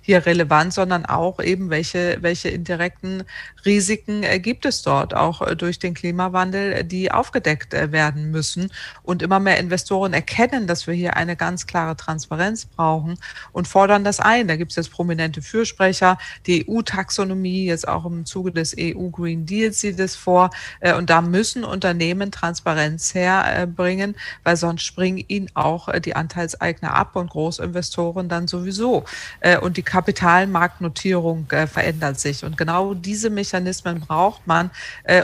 hier 0.00 0.26
relevant, 0.26 0.73
sondern 0.75 1.07
auch 1.07 1.40
eben 1.40 1.71
welche, 1.71 2.18
welche 2.21 2.49
indirekten 2.49 3.23
Risiken 3.64 4.25
gibt 4.42 4.66
es 4.66 4.83
dort, 4.83 5.14
auch 5.14 5.54
durch 5.54 5.78
den 5.78 5.95
Klimawandel, 5.95 6.83
die 6.83 7.12
aufgedeckt 7.12 7.73
werden 7.73 8.30
müssen. 8.33 8.73
Und 9.02 9.23
immer 9.23 9.38
mehr 9.38 9.59
Investoren 9.59 10.12
erkennen, 10.12 10.66
dass 10.66 10.87
wir 10.87 10.95
hier 10.95 11.16
eine 11.16 11.37
ganz 11.37 11.66
klare 11.66 11.97
Transparenz 11.97 12.66
brauchen 12.66 13.18
und 13.52 13.68
fordern 13.68 14.02
das 14.02 14.18
ein. 14.18 14.49
Da 14.49 14.57
gibt 14.57 14.73
es 14.73 14.76
jetzt 14.76 14.90
prominente 14.90 15.42
Fürsprecher. 15.42 16.18
Die 16.47 16.68
EU-Taxonomie, 16.68 17.66
jetzt 17.66 17.87
auch 17.87 18.04
im 18.04 18.25
Zuge 18.25 18.50
des 18.50 18.75
EU-Green 18.78 19.27
Deals 19.37 19.80
sieht 19.80 19.99
es 19.99 20.16
vor. 20.16 20.50
Äh, 20.80 20.94
und 20.94 21.11
da 21.11 21.20
müssen 21.20 21.64
Unternehmen 21.64 22.30
Transparenz 22.30 23.14
herbringen, 23.14 24.16
weil 24.44 24.56
sonst 24.56 24.82
springen 24.82 25.25
ihnen 25.28 25.49
auch 25.54 25.88
äh, 25.88 26.00
die 26.00 26.16
Anteilseigner 26.16 26.94
ab 26.94 27.16
und 27.16 27.30
Großinvestoren 27.30 28.28
dann 28.28 28.49
sowieso. 28.49 29.04
Äh, 29.40 29.58
und 29.58 29.76
die 29.76 29.82
Kapitalmarktnotierung 29.82 31.47
verändert 31.49 32.20
sich. 32.20 32.44
Und 32.44 32.56
genau 32.56 32.94
diese 32.94 33.30
Mechanismen 33.30 34.00
braucht 34.00 34.47
man 34.47 34.70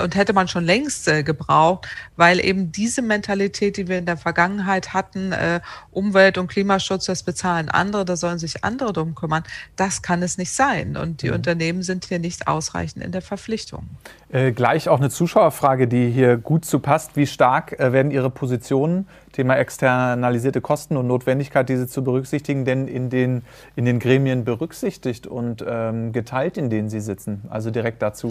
und 0.02 0.14
hätte 0.14 0.32
man 0.32 0.48
schon 0.48 0.64
längst 0.64 1.06
gebraucht, 1.24 1.88
weil 2.16 2.44
eben 2.44 2.72
diese 2.72 3.02
Mentalität, 3.02 3.76
die 3.76 3.88
wir 3.88 3.98
in 3.98 4.06
der 4.06 4.16
Vergangenheit 4.16 4.92
hatten, 4.92 5.32
Umwelt- 5.90 6.38
und 6.38 6.48
Klimaschutz, 6.48 7.06
das 7.06 7.22
bezahlen 7.22 7.68
andere, 7.68 7.84
andere, 7.84 8.04
da 8.04 8.16
sollen 8.16 8.38
sich 8.38 8.64
andere 8.64 8.92
drum 8.92 9.14
kümmern. 9.14 9.44
Das 9.76 10.02
kann 10.02 10.22
es 10.22 10.38
nicht 10.38 10.52
sein. 10.52 10.96
Und 10.96 11.22
die 11.22 11.28
mhm. 11.28 11.34
Unternehmen 11.34 11.82
sind 11.82 12.06
hier 12.06 12.18
nicht 12.18 12.48
ausreichend 12.48 13.04
in 13.04 13.12
der 13.12 13.22
Verpflichtung. 13.22 13.88
Äh, 14.30 14.52
gleich 14.52 14.88
auch 14.88 14.98
eine 14.98 15.10
Zuschauerfrage, 15.10 15.86
die 15.86 16.10
hier 16.10 16.36
gut 16.36 16.64
zu 16.64 16.80
passt. 16.80 17.16
Wie 17.16 17.26
stark 17.26 17.78
äh, 17.78 17.92
werden 17.92 18.10
Ihre 18.10 18.30
Positionen, 18.30 19.06
Thema 19.32 19.56
externalisierte 19.56 20.60
Kosten 20.60 20.96
und 20.96 21.06
Notwendigkeit, 21.06 21.68
diese 21.68 21.86
zu 21.86 22.02
berücksichtigen, 22.02 22.64
denn 22.64 22.88
in 22.88 23.10
den, 23.10 23.42
in 23.76 23.84
den 23.84 23.98
Gremien 23.98 24.44
berücksichtigt 24.44 25.26
und 25.26 25.64
ähm, 25.66 26.12
geteilt, 26.12 26.56
in 26.56 26.70
denen 26.70 26.88
Sie 26.88 27.00
sitzen? 27.00 27.42
Also 27.50 27.70
direkt 27.70 28.02
dazu. 28.02 28.28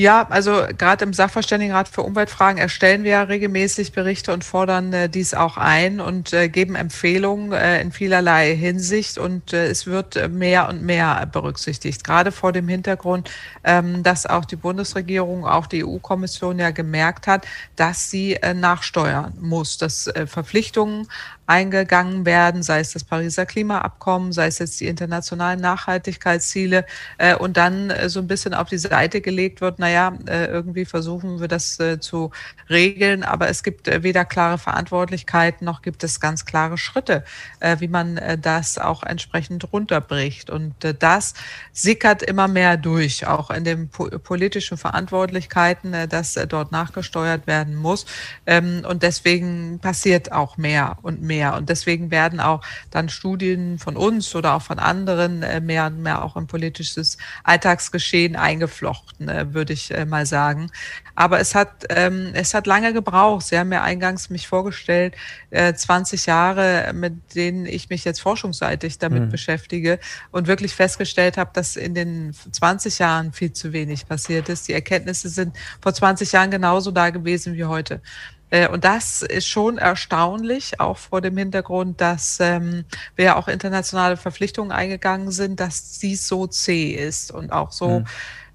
Ja, 0.00 0.28
also 0.30 0.62
gerade 0.78 1.04
im 1.04 1.12
Sachverständigenrat 1.12 1.88
für 1.88 2.02
Umweltfragen 2.02 2.56
erstellen 2.56 3.02
wir 3.02 3.10
ja 3.10 3.22
regelmäßig 3.24 3.90
Berichte 3.90 4.32
und 4.32 4.44
fordern 4.44 4.92
äh, 4.92 5.08
dies 5.08 5.34
auch 5.34 5.56
ein 5.56 5.98
und 5.98 6.32
äh, 6.32 6.48
geben 6.48 6.76
Empfehlungen 6.76 7.50
äh, 7.50 7.80
in 7.80 7.90
vielerlei 7.90 8.54
Hinsicht 8.54 9.18
und 9.18 9.52
äh, 9.52 9.66
es 9.66 9.88
wird 9.88 10.14
äh, 10.14 10.28
mehr 10.28 10.68
und 10.68 10.84
mehr 10.84 11.26
berücksichtigt. 11.26 12.04
Gerade 12.04 12.30
vor 12.30 12.52
dem 12.52 12.68
Hintergrund, 12.68 13.28
ähm, 13.64 14.04
dass 14.04 14.24
auch 14.24 14.44
die 14.44 14.54
Bundesregierung, 14.54 15.44
auch 15.44 15.66
die 15.66 15.84
EU-Kommission 15.84 16.60
ja 16.60 16.70
gemerkt 16.70 17.26
hat, 17.26 17.44
dass 17.74 18.08
sie 18.08 18.34
äh, 18.34 18.54
nachsteuern 18.54 19.34
muss, 19.40 19.78
dass 19.78 20.08
Verpflichtungen 20.26 21.08
eingegangen 21.48 22.26
werden, 22.26 22.62
sei 22.62 22.80
es 22.80 22.92
das 22.92 23.04
Pariser 23.04 23.46
Klimaabkommen, 23.46 24.32
sei 24.32 24.48
es 24.48 24.58
jetzt 24.58 24.78
die 24.80 24.86
internationalen 24.86 25.60
Nachhaltigkeitsziele 25.60 26.84
äh, 27.16 27.34
und 27.34 27.56
dann 27.56 27.88
äh, 27.88 28.10
so 28.10 28.20
ein 28.20 28.26
bisschen 28.26 28.52
auf 28.52 28.68
die 28.68 28.76
Seite 28.76 29.22
gelegt 29.22 29.62
wird, 29.62 29.78
naja, 29.78 30.12
äh, 30.26 30.44
irgendwie 30.44 30.84
versuchen 30.84 31.40
wir 31.40 31.48
das 31.48 31.80
äh, 31.80 32.00
zu 32.00 32.32
regeln, 32.68 33.22
aber 33.22 33.48
es 33.48 33.62
gibt 33.62 33.88
äh, 33.88 34.02
weder 34.02 34.26
klare 34.26 34.58
Verantwortlichkeiten 34.58 35.64
noch 35.64 35.80
gibt 35.80 36.04
es 36.04 36.20
ganz 36.20 36.44
klare 36.44 36.76
Schritte, 36.76 37.24
äh, 37.60 37.76
wie 37.80 37.88
man 37.88 38.18
äh, 38.18 38.36
das 38.36 38.76
auch 38.76 39.02
entsprechend 39.02 39.72
runterbricht. 39.72 40.50
Und 40.50 40.84
äh, 40.84 40.92
das 40.92 41.32
sickert 41.72 42.22
immer 42.22 42.46
mehr 42.46 42.76
durch, 42.76 43.26
auch 43.26 43.50
in 43.50 43.64
den 43.64 43.88
po 43.88 44.08
politischen 44.18 44.76
Verantwortlichkeiten, 44.76 45.94
äh, 45.94 46.08
dass 46.08 46.36
äh, 46.36 46.46
dort 46.46 46.72
nachgesteuert 46.72 47.46
werden 47.46 47.74
muss. 47.74 48.04
Ähm, 48.44 48.84
und 48.86 49.02
deswegen 49.02 49.78
passiert 49.78 50.30
auch 50.30 50.58
mehr 50.58 50.98
und 51.00 51.22
mehr 51.22 51.37
mehr. 51.38 51.54
Und 51.54 51.68
deswegen 51.68 52.10
werden 52.10 52.40
auch 52.40 52.62
dann 52.90 53.08
Studien 53.08 53.78
von 53.78 53.96
uns 53.96 54.34
oder 54.34 54.54
auch 54.54 54.62
von 54.62 54.78
anderen 54.78 55.42
äh, 55.42 55.60
mehr 55.60 55.86
und 55.86 56.02
mehr 56.02 56.24
auch 56.24 56.36
im 56.36 56.46
politisches 56.46 57.16
Alltagsgeschehen 57.44 58.34
eingeflochten, 58.34 59.28
äh, 59.28 59.54
würde 59.54 59.72
ich 59.72 59.94
äh, 59.94 60.04
mal 60.04 60.26
sagen. 60.26 60.70
Aber 61.14 61.38
es 61.38 61.54
hat, 61.54 61.84
ähm, 61.90 62.30
es 62.34 62.54
hat 62.54 62.66
lange 62.66 62.92
gebraucht. 62.92 63.46
Sie 63.46 63.58
haben 63.58 63.72
ja 63.72 63.82
eingangs 63.82 64.30
mich 64.30 64.46
vorgestellt, 64.46 65.14
20 65.50 66.26
Jahre, 66.26 66.92
mit 66.94 67.34
denen 67.34 67.66
ich 67.66 67.88
mich 67.88 68.04
jetzt 68.04 68.20
forschungsseitig 68.20 68.98
damit 68.98 69.24
mhm. 69.24 69.28
beschäftige 69.30 69.98
und 70.30 70.46
wirklich 70.46 70.74
festgestellt 70.74 71.38
habe, 71.38 71.50
dass 71.54 71.76
in 71.76 71.94
den 71.94 72.34
20 72.52 72.98
Jahren 72.98 73.32
viel 73.32 73.52
zu 73.52 73.72
wenig 73.72 74.06
passiert 74.06 74.48
ist. 74.48 74.68
Die 74.68 74.74
Erkenntnisse 74.74 75.28
sind 75.28 75.56
vor 75.80 75.94
20 75.94 76.30
Jahren 76.32 76.50
genauso 76.50 76.90
da 76.90 77.10
gewesen 77.10 77.54
wie 77.54 77.64
heute. 77.64 78.00
Äh, 78.50 78.68
und 78.68 78.84
das 78.84 79.22
ist 79.22 79.46
schon 79.46 79.78
erstaunlich, 79.78 80.80
auch 80.80 80.98
vor 80.98 81.20
dem 81.20 81.36
Hintergrund, 81.36 82.00
dass 82.00 82.38
ähm, 82.40 82.84
wir 83.16 83.24
ja 83.26 83.36
auch 83.36 83.48
internationale 83.48 84.16
Verpflichtungen 84.16 84.72
eingegangen 84.72 85.30
sind, 85.30 85.60
dass 85.60 85.98
dies 85.98 86.26
so 86.26 86.46
zäh 86.46 86.90
ist 86.90 87.30
und 87.30 87.52
auch 87.52 87.72
so 87.72 88.00
mhm 88.00 88.06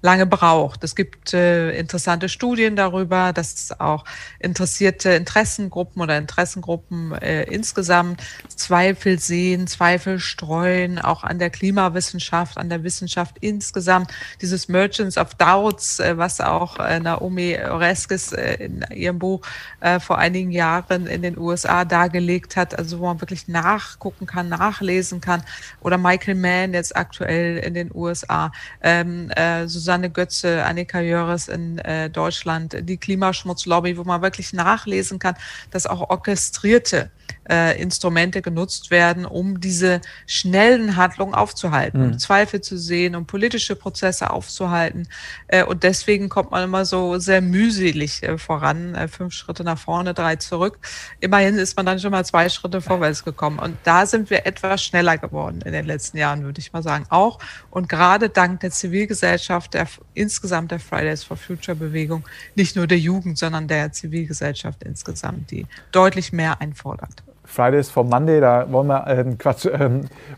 lange 0.04 0.26
braucht. 0.26 0.84
Es 0.84 0.94
gibt 0.94 1.32
äh, 1.32 1.70
interessante 1.78 2.28
Studien 2.28 2.76
darüber, 2.76 3.32
dass 3.32 3.72
auch 3.80 4.04
interessierte 4.38 5.08
Interessengruppen 5.12 6.02
oder 6.02 6.18
Interessengruppen 6.18 7.12
äh, 7.14 7.44
insgesamt 7.44 8.22
Zweifel 8.54 9.18
sehen, 9.18 9.66
Zweifel 9.66 10.18
streuen, 10.18 10.98
auch 10.98 11.24
an 11.24 11.38
der 11.38 11.48
Klimawissenschaft, 11.48 12.58
an 12.58 12.68
der 12.68 12.84
Wissenschaft 12.84 13.38
insgesamt. 13.40 14.12
Dieses 14.42 14.68
Merchants 14.68 15.16
of 15.16 15.36
Doubts, 15.36 16.00
äh, 16.00 16.18
was 16.18 16.38
auch 16.42 16.78
äh, 16.78 17.00
Naomi 17.00 17.56
Oreskes 17.58 18.32
äh, 18.32 18.56
in 18.56 18.84
ihrem 18.94 19.18
Buch 19.18 19.40
äh, 19.80 20.00
vor 20.00 20.18
einigen 20.18 20.50
Jahren 20.50 21.06
in 21.06 21.22
den 21.22 21.38
USA 21.38 21.86
dargelegt 21.86 22.56
hat, 22.56 22.78
also 22.78 22.98
wo 22.98 23.06
man 23.06 23.22
wirklich 23.22 23.48
nachgucken 23.48 24.26
kann, 24.26 24.50
nachlesen 24.50 25.22
kann. 25.22 25.42
Oder 25.80 25.96
Michael 25.96 26.34
Mann 26.34 26.74
jetzt 26.74 26.94
aktuell 26.94 27.56
in 27.56 27.72
den 27.72 27.90
USA. 27.94 28.52
Ähm, 28.82 29.30
äh, 29.30 29.66
Susanne 29.94 30.10
Götze, 30.10 30.64
Annika 30.64 31.00
Jöres 31.00 31.46
in 31.46 31.78
äh, 31.78 32.10
Deutschland, 32.10 32.76
die 32.80 32.96
Klimaschmutzlobby, 32.96 33.96
wo 33.96 34.02
man 34.02 34.22
wirklich 34.22 34.52
nachlesen 34.52 35.20
kann, 35.20 35.36
dass 35.70 35.86
auch 35.86 36.10
orchestrierte 36.10 37.12
äh, 37.48 37.80
Instrumente 37.80 38.42
genutzt 38.42 38.90
werden, 38.90 39.24
um 39.26 39.60
diese 39.60 40.00
schnellen 40.26 40.96
Handlungen 40.96 41.34
aufzuhalten, 41.34 42.00
mhm. 42.00 42.12
um 42.12 42.18
Zweifel 42.18 42.60
zu 42.60 42.78
sehen, 42.78 43.16
um 43.16 43.26
politische 43.26 43.76
Prozesse 43.76 44.30
aufzuhalten. 44.30 45.08
Äh, 45.48 45.64
und 45.64 45.82
deswegen 45.82 46.28
kommt 46.28 46.50
man 46.50 46.64
immer 46.64 46.84
so 46.84 47.18
sehr 47.18 47.40
mühselig 47.40 48.22
äh, 48.22 48.38
voran, 48.38 48.94
äh, 48.94 49.08
fünf 49.08 49.34
Schritte 49.34 49.64
nach 49.64 49.78
vorne, 49.78 50.14
drei 50.14 50.36
zurück. 50.36 50.78
Immerhin 51.20 51.56
ist 51.56 51.76
man 51.76 51.86
dann 51.86 51.98
schon 51.98 52.10
mal 52.10 52.24
zwei 52.24 52.48
Schritte 52.48 52.80
vorwärts 52.80 53.24
gekommen. 53.24 53.58
Und 53.58 53.76
da 53.84 54.06
sind 54.06 54.30
wir 54.30 54.46
etwas 54.46 54.82
schneller 54.82 55.18
geworden 55.18 55.62
in 55.64 55.72
den 55.72 55.86
letzten 55.86 56.18
Jahren, 56.18 56.44
würde 56.44 56.60
ich 56.60 56.72
mal 56.72 56.82
sagen. 56.82 57.06
Auch 57.10 57.38
und 57.70 57.88
gerade 57.88 58.28
dank 58.28 58.60
der 58.60 58.70
Zivilgesellschaft, 58.70 59.74
der 59.74 59.88
insgesamt 60.14 60.70
der 60.70 60.80
Fridays 60.80 61.24
for 61.24 61.36
Future 61.36 61.76
Bewegung, 61.76 62.24
nicht 62.54 62.76
nur 62.76 62.86
der 62.86 62.98
Jugend, 62.98 63.38
sondern 63.38 63.68
der 63.68 63.92
Zivilgesellschaft 63.92 64.82
insgesamt, 64.82 65.50
die 65.50 65.66
deutlich 65.92 66.32
mehr 66.32 66.60
einfordert. 66.60 67.22
Fridays 67.54 67.88
for 67.88 68.04
Monday, 68.04 68.40
da 68.40 68.70
wollen 68.70 68.88
wir, 68.88 69.06
äh, 69.06 69.24
Quatsch, 69.38 69.66
äh, 69.66 69.88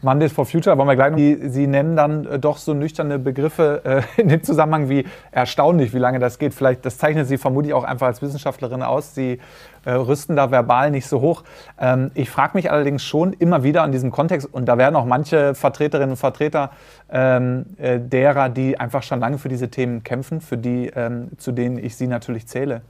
Mondays 0.03 0.33
for 0.33 0.45
Future, 0.45 0.77
wollen 0.77 0.89
wir 0.89 0.97
gleich 0.97 1.11
noch, 1.11 1.17
die, 1.17 1.49
Sie 1.49 1.67
nennen 1.67 1.97
dann 1.97 2.27
äh, 2.27 2.39
doch 2.39 2.59
so 2.59 2.75
nüchterne 2.75 3.19
Begriffe 3.19 3.81
äh, 3.85 4.03
in 4.21 4.29
dem 4.29 4.43
Zusammenhang 4.43 4.89
wie 4.91 5.07
erstaunlich, 5.33 5.95
wie 5.95 5.99
lange 5.99 6.19
das 6.19 6.39
geht. 6.39 6.53
Vielleicht, 6.53 6.85
das 6.85 6.99
zeichnet 6.99 7.27
Sie 7.27 7.39
vermutlich 7.39 7.73
auch 7.73 7.85
einfach 7.85 8.07
als 8.07 8.21
Wissenschaftlerin 8.21 8.83
aus. 8.83 9.15
Sie 9.15 9.41
rüsten 9.91 10.37
da 10.37 10.51
verbal 10.51 10.91
nicht 10.91 11.07
so 11.07 11.21
hoch. 11.21 11.45
Ähm, 11.81 12.11
ich 12.15 12.31
frage 12.31 12.53
mich 12.55 12.71
allerdings 12.71 13.05
schon 13.05 13.33
immer 13.33 13.63
wieder 13.63 13.83
an 13.83 13.93
diesem 13.93 14.11
Kontext, 14.11 14.53
und 14.53 14.67
da 14.67 14.79
werden 14.79 14.97
auch 14.97 15.05
manche 15.05 15.55
Vertreterinnen 15.55 16.11
und 16.11 16.17
Vertreter 16.17 16.71
ähm, 17.11 17.67
äh, 17.79 18.01
derer, 18.01 18.49
die 18.49 18.79
einfach 18.79 19.03
schon 19.03 19.21
lange 19.21 19.39
für 19.39 19.49
diese 19.49 19.69
Themen 19.69 20.03
kämpfen, 20.03 20.41
für 20.41 20.57
die, 20.57 20.91
ähm, 20.95 21.31
zu 21.39 21.53
denen 21.53 21.79
ich 21.79 21.97
sie 21.97 22.07
natürlich 22.07 22.47
zähle. 22.47 22.83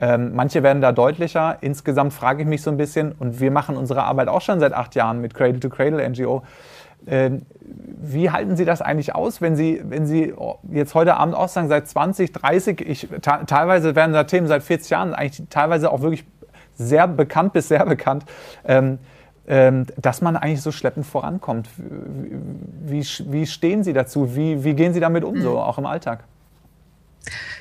Ähm, 0.00 0.32
manche 0.34 0.62
werden 0.62 0.82
da 0.82 0.92
deutlicher. 0.92 1.58
Insgesamt 1.62 2.12
frage 2.12 2.42
ich 2.42 2.48
mich 2.48 2.62
so 2.62 2.70
ein 2.70 2.76
bisschen, 2.76 3.12
und 3.12 3.40
wir 3.40 3.50
machen 3.50 3.76
unsere 3.76 4.04
Arbeit 4.04 4.28
auch 4.28 4.42
schon 4.42 4.60
seit 4.60 4.72
acht 4.72 4.94
Jahren 4.94 5.20
mit 5.20 5.34
Cradle 5.34 5.60
to 5.60 5.68
Cradle 5.68 6.06
NGO. 6.08 6.42
Ähm, 7.06 7.42
wie 7.60 8.30
halten 8.30 8.56
Sie 8.56 8.64
das 8.64 8.82
eigentlich 8.82 9.14
aus, 9.14 9.40
wenn 9.40 9.54
Sie, 9.56 9.80
wenn 9.84 10.06
Sie 10.06 10.34
jetzt 10.70 10.94
heute 10.94 11.16
Abend 11.16 11.34
auch 11.34 11.48
sagen, 11.48 11.68
seit 11.68 11.86
20, 11.88 12.32
30, 12.32 12.80
ich, 12.80 13.08
teilweise 13.20 13.94
werden 13.94 14.12
da 14.12 14.24
Themen 14.24 14.46
seit 14.46 14.62
40 14.62 14.90
Jahren 14.90 15.14
eigentlich 15.14 15.48
teilweise 15.48 15.92
auch 15.92 16.00
wirklich 16.00 16.24
sehr 16.76 17.08
bekannt 17.08 17.52
bis 17.52 17.68
sehr 17.68 17.84
bekannt, 17.84 18.24
ähm, 18.64 18.98
ähm, 19.48 19.86
dass 19.96 20.22
man 20.22 20.36
eigentlich 20.36 20.62
so 20.62 20.72
schleppend 20.72 21.06
vorankommt. 21.06 21.68
Wie, 21.78 23.00
wie 23.00 23.46
stehen 23.46 23.84
Sie 23.84 23.92
dazu? 23.92 24.34
Wie, 24.34 24.64
wie 24.64 24.74
gehen 24.74 24.92
Sie 24.92 25.00
damit 25.00 25.24
um, 25.24 25.40
so 25.40 25.52
mhm. 25.52 25.56
auch 25.58 25.78
im 25.78 25.86
Alltag? 25.86 26.24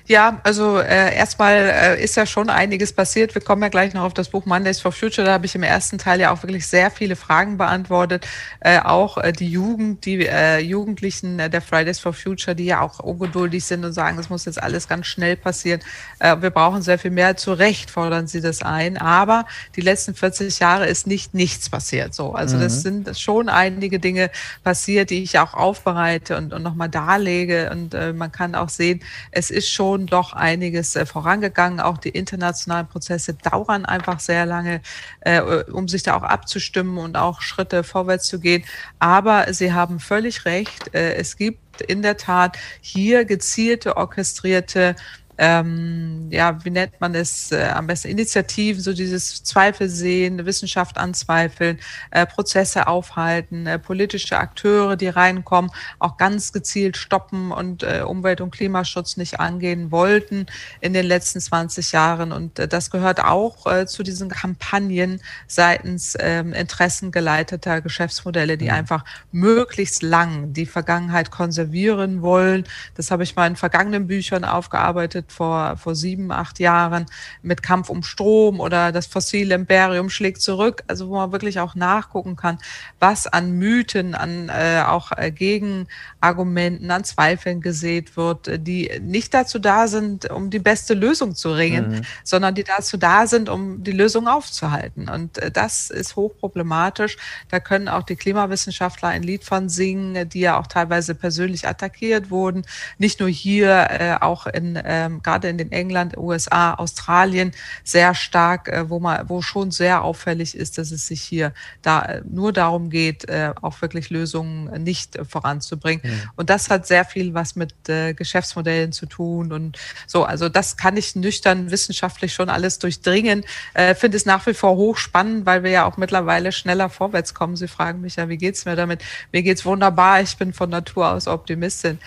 Ja, 0.08 0.40
also 0.44 0.78
äh, 0.78 1.16
erstmal 1.16 1.56
äh, 1.56 2.04
ist 2.04 2.16
ja 2.16 2.28
schon 2.28 2.52
einiges 2.52 2.94
passiert. 2.94 3.34
Wir 3.34 3.42
kommen 3.42 3.64
ja 3.64 3.70
gleich 3.70 3.96
noch 3.96 4.04
auf 4.04 4.14
das 4.14 4.30
Buch 4.30 4.46
Mondays 4.46 4.80
for 4.80 4.92
Future. 4.92 5.26
Da 5.26 5.34
habe 5.34 5.48
ich 5.48 5.56
im 5.56 5.64
ersten 5.64 5.98
Teil 5.98 6.20
ja 6.20 6.32
auch 6.32 6.44
wirklich 6.44 6.68
sehr 6.68 6.92
viele 6.92 7.16
Fragen 7.16 7.58
beantwortet. 7.58 8.28
Äh, 8.60 8.80
auch 8.82 9.18
äh, 9.18 9.32
die 9.32 9.50
Jugend, 9.50 10.06
die 10.06 10.28
äh, 10.28 10.60
Jugendlichen 10.60 11.40
äh, 11.40 11.50
der 11.50 11.62
Fridays 11.62 12.00
for 12.00 12.14
Future, 12.14 12.56
die 12.56 12.66
ja 12.66 12.82
auch 12.82 13.00
ungeduldig 13.00 13.66
sind 13.66 13.84
und 13.84 13.94
sagen, 13.94 14.20
es 14.20 14.30
muss 14.30 14.46
jetzt 14.46 14.62
alles 14.62 14.88
ganz 14.88 15.08
schnell 15.08 15.38
passieren. 15.38 15.82
Äh, 16.20 16.36
wir 16.40 16.52
brauchen 16.52 16.84
sehr 16.84 17.00
viel 17.00 17.12
mehr. 17.12 17.36
Zu 17.36 17.54
Recht 17.54 17.90
fordern 17.90 18.28
sie 18.28 18.42
das 18.42 18.62
ein. 18.62 19.00
Aber 19.00 19.48
die 19.76 19.82
letzten 19.82 20.14
40 20.14 20.60
Jahre 20.60 20.86
ist 20.86 21.08
nicht 21.08 21.34
nichts 21.34 21.68
passiert. 21.72 22.14
So, 22.14 22.34
also 22.34 22.58
mhm. 22.58 22.62
das 22.62 22.84
sind 22.84 23.18
schon 23.18 23.50
einige 23.50 24.00
Dinge 24.00 24.30
passiert, 24.64 25.10
die 25.10 25.24
ich 25.24 25.40
auch 25.40 25.56
aufbereite 25.56 26.38
und, 26.38 26.54
und 26.54 26.62
nochmal 26.62 26.90
darlege. 26.90 27.72
Und 27.72 27.96
äh, 27.96 28.14
man 28.14 28.32
kann 28.32 28.54
auch 28.54 28.70
sehen, 28.70 29.02
es 29.32 29.50
ist 29.50 29.72
schon 29.72 29.95
schon 29.96 30.08
doch 30.08 30.34
einiges 30.34 30.96
äh, 30.96 31.06
vorangegangen. 31.06 31.80
Auch 31.80 31.98
die 31.98 32.10
internationalen 32.10 32.88
Prozesse 32.88 33.34
dauern 33.34 33.86
einfach 33.86 34.20
sehr 34.20 34.46
lange, 34.46 34.82
äh, 35.22 35.42
um 35.72 35.88
sich 35.88 36.04
da 36.04 36.16
auch 36.16 36.24
abzustimmen 36.24 36.98
und 36.98 37.16
auch 37.16 37.42
Schritte 37.42 37.84
vorwärts 37.84 38.28
zu 38.28 38.40
gehen. 38.40 38.64
Aber 39.00 39.54
Sie 39.54 39.72
haben 39.72 40.00
völlig 40.00 40.46
recht. 40.46 40.94
Äh, 40.94 41.16
es 41.16 41.38
gibt 41.38 41.82
in 41.82 42.02
der 42.02 42.18
Tat 42.18 42.58
hier 42.82 43.24
gezielte, 43.26 43.96
orchestrierte 43.96 44.96
ähm, 45.38 46.28
ja, 46.32 46.64
wie 46.64 46.70
nennt 46.70 47.00
man 47.02 47.14
es 47.16 47.52
äh, 47.52 47.70
am 47.74 47.88
besten, 47.88 48.08
Initiativen, 48.08 48.82
so 48.82 48.94
dieses 48.94 49.44
Zweifel 49.44 49.90
sehen, 49.90 50.46
Wissenschaft 50.46 50.98
anzweifeln, 50.98 51.80
äh, 52.12 52.26
Prozesse 52.26 52.88
aufhalten, 52.88 53.68
äh, 53.68 53.80
politische 53.80 54.38
Akteure, 54.38 54.96
die 54.96 55.08
reinkommen, 55.08 55.72
auch 56.00 56.18
ganz 56.18 56.54
gezielt 56.54 56.98
stoppen 56.98 57.52
und 57.52 57.84
äh, 57.84 58.04
Umwelt- 58.06 58.42
und 58.42 58.52
Klimaschutz 58.52 59.18
nicht 59.18 59.40
angehen 59.40 59.92
wollten 59.92 60.46
in 60.80 60.94
den 60.94 61.06
letzten 61.06 61.42
20 61.42 61.92
Jahren. 61.92 62.32
Und 62.32 62.60
äh, 62.60 62.68
das 62.68 62.90
gehört 62.90 63.22
auch 63.22 63.66
äh, 63.68 63.86
zu 63.88 64.04
diesen 64.04 64.30
Kampagnen 64.30 65.22
seitens 65.48 66.16
ähm, 66.20 66.54
interessengeleiteter 66.54 67.82
Geschäftsmodelle, 67.82 68.58
die 68.58 68.66
mhm. 68.66 68.76
einfach 68.76 69.04
möglichst 69.32 70.02
lang 70.02 70.54
die 70.54 70.66
Vergangenheit 70.66 71.30
konservieren 71.30 72.22
wollen. 72.22 72.64
Das 72.96 73.12
habe 73.12 73.24
ich 73.24 73.36
mal 73.36 73.48
in 73.48 73.56
vergangenen 73.56 74.08
Büchern 74.08 74.46
aufgearbeitet 74.46 75.25
gestartet 75.26 75.32
vor, 75.32 75.78
vor 75.78 75.96
sieben, 75.96 76.32
acht 76.32 76.60
Jahren 76.60 77.06
mit 77.42 77.62
Kampf 77.64 77.90
um 77.90 78.04
Strom 78.04 78.60
oder 78.60 78.92
das 78.92 79.08
fossile 79.08 79.56
Imperium 79.56 80.10
schlägt 80.10 80.42
zurück. 80.42 80.84
Also 80.88 81.10
wo 81.10 81.16
man 81.16 81.32
wirklich 81.32 81.60
auch 81.60 81.76
nachgucken 81.76 82.36
kann, 82.36 82.58
was 83.00 83.28
an 83.28 83.52
Mythen, 83.52 84.16
an 84.16 84.50
äh, 84.50 84.84
auch 84.86 85.12
äh, 85.12 85.32
Gegenargumenten, 85.32 86.92
an 86.92 87.04
Zweifeln 87.04 87.62
gesät 87.62 88.18
wird, 88.18 88.68
die 88.68 88.92
nicht 89.02 89.34
dazu 89.34 89.60
da 89.60 89.88
sind, 89.88 90.30
um 90.30 90.50
die 90.50 90.60
beste 90.60 90.94
Lösung 90.94 91.36
zu 91.36 91.52
ringen, 91.52 91.90
mhm. 91.90 92.02
sondern 92.24 92.56
die 92.56 92.64
dazu 92.64 92.98
da 92.98 93.28
sind, 93.28 93.50
um 93.50 93.84
die 93.84 93.92
Lösung 93.92 94.28
aufzuhalten. 94.28 95.10
Und 95.10 95.38
äh, 95.38 95.52
das 95.52 95.90
ist 95.90 96.16
hochproblematisch. 96.16 97.18
Da 97.50 97.60
können 97.60 97.88
auch 97.88 98.04
die 98.04 98.16
Klimawissenschaftler 98.16 99.10
ein 99.10 99.24
Lied 99.24 99.44
von 99.44 99.70
singen, 99.70 100.30
die 100.30 100.42
ja 100.42 100.60
auch 100.60 100.68
teilweise 100.68 101.16
persönlich 101.16 101.68
attackiert 101.68 102.30
wurden. 102.30 102.66
Nicht 102.98 103.20
nur 103.20 103.30
hier, 103.30 103.88
äh, 103.90 104.16
auch 104.22 104.48
in, 104.48 104.80
ähm, 104.84 105.15
gerade 105.24 105.50
in 105.50 105.58
den 105.58 105.72
England, 105.72 106.18
USA, 106.18 106.74
Australien 106.74 107.52
sehr 107.84 108.16
stark, 108.16 108.68
äh, 108.68 108.90
wo 108.90 109.00
man, 109.00 109.30
wo 109.30 109.42
schon 109.42 109.72
sehr 109.72 110.04
auffällig 110.04 110.56
ist, 110.56 110.78
dass 110.78 110.92
es 110.92 111.08
sich 111.08 111.22
hier 111.22 111.54
da 111.82 112.02
äh, 112.02 112.22
nur 112.30 112.54
darum 112.54 112.90
geht, 112.90 113.28
äh, 113.30 113.54
auch 113.62 113.82
wirklich 113.82 114.10
Lösungen 114.10 114.84
nicht 114.84 115.16
äh, 115.16 115.26
voranzubringen. 115.26 116.02
Mhm. 116.04 116.30
Und 116.36 116.50
das 116.50 116.70
hat 116.70 116.88
sehr 116.88 117.06
viel 117.06 117.34
was 117.34 117.56
mit 117.56 117.74
äh, 117.90 118.14
Geschäftsmodellen 118.14 118.92
zu 118.92 119.06
tun 119.06 119.52
und 119.52 119.78
so. 120.08 120.24
Also 120.24 120.50
das 120.50 120.78
kann 120.78 120.98
ich 120.98 121.16
nüchtern 121.16 121.72
wissenschaftlich 121.72 122.34
schon 122.34 122.50
alles 122.50 122.80
durchdringen. 122.80 123.44
Äh, 123.74 123.96
Finde 123.96 124.18
es 124.18 124.26
nach 124.26 124.46
wie 124.48 124.54
vor 124.54 124.76
hochspannend, 124.76 125.46
weil 125.46 125.64
wir 125.64 125.72
ja 125.72 125.86
auch 125.86 125.98
mittlerweile 125.98 126.52
schneller 126.52 126.90
vorwärts 126.90 127.34
kommen. 127.34 127.56
Sie 127.56 127.68
fragen 127.68 128.02
mich 128.02 128.16
ja, 128.16 128.30
wie 128.30 128.38
geht's 128.38 128.66
mir 128.66 128.76
damit? 128.76 129.04
Mir 129.32 129.44
geht's 129.44 129.66
wunderbar. 129.66 130.22
Ich 130.22 130.38
bin 130.38 130.54
von 130.54 130.70
Natur 130.70 131.12
aus 131.12 131.28
Optimistin 131.28 132.00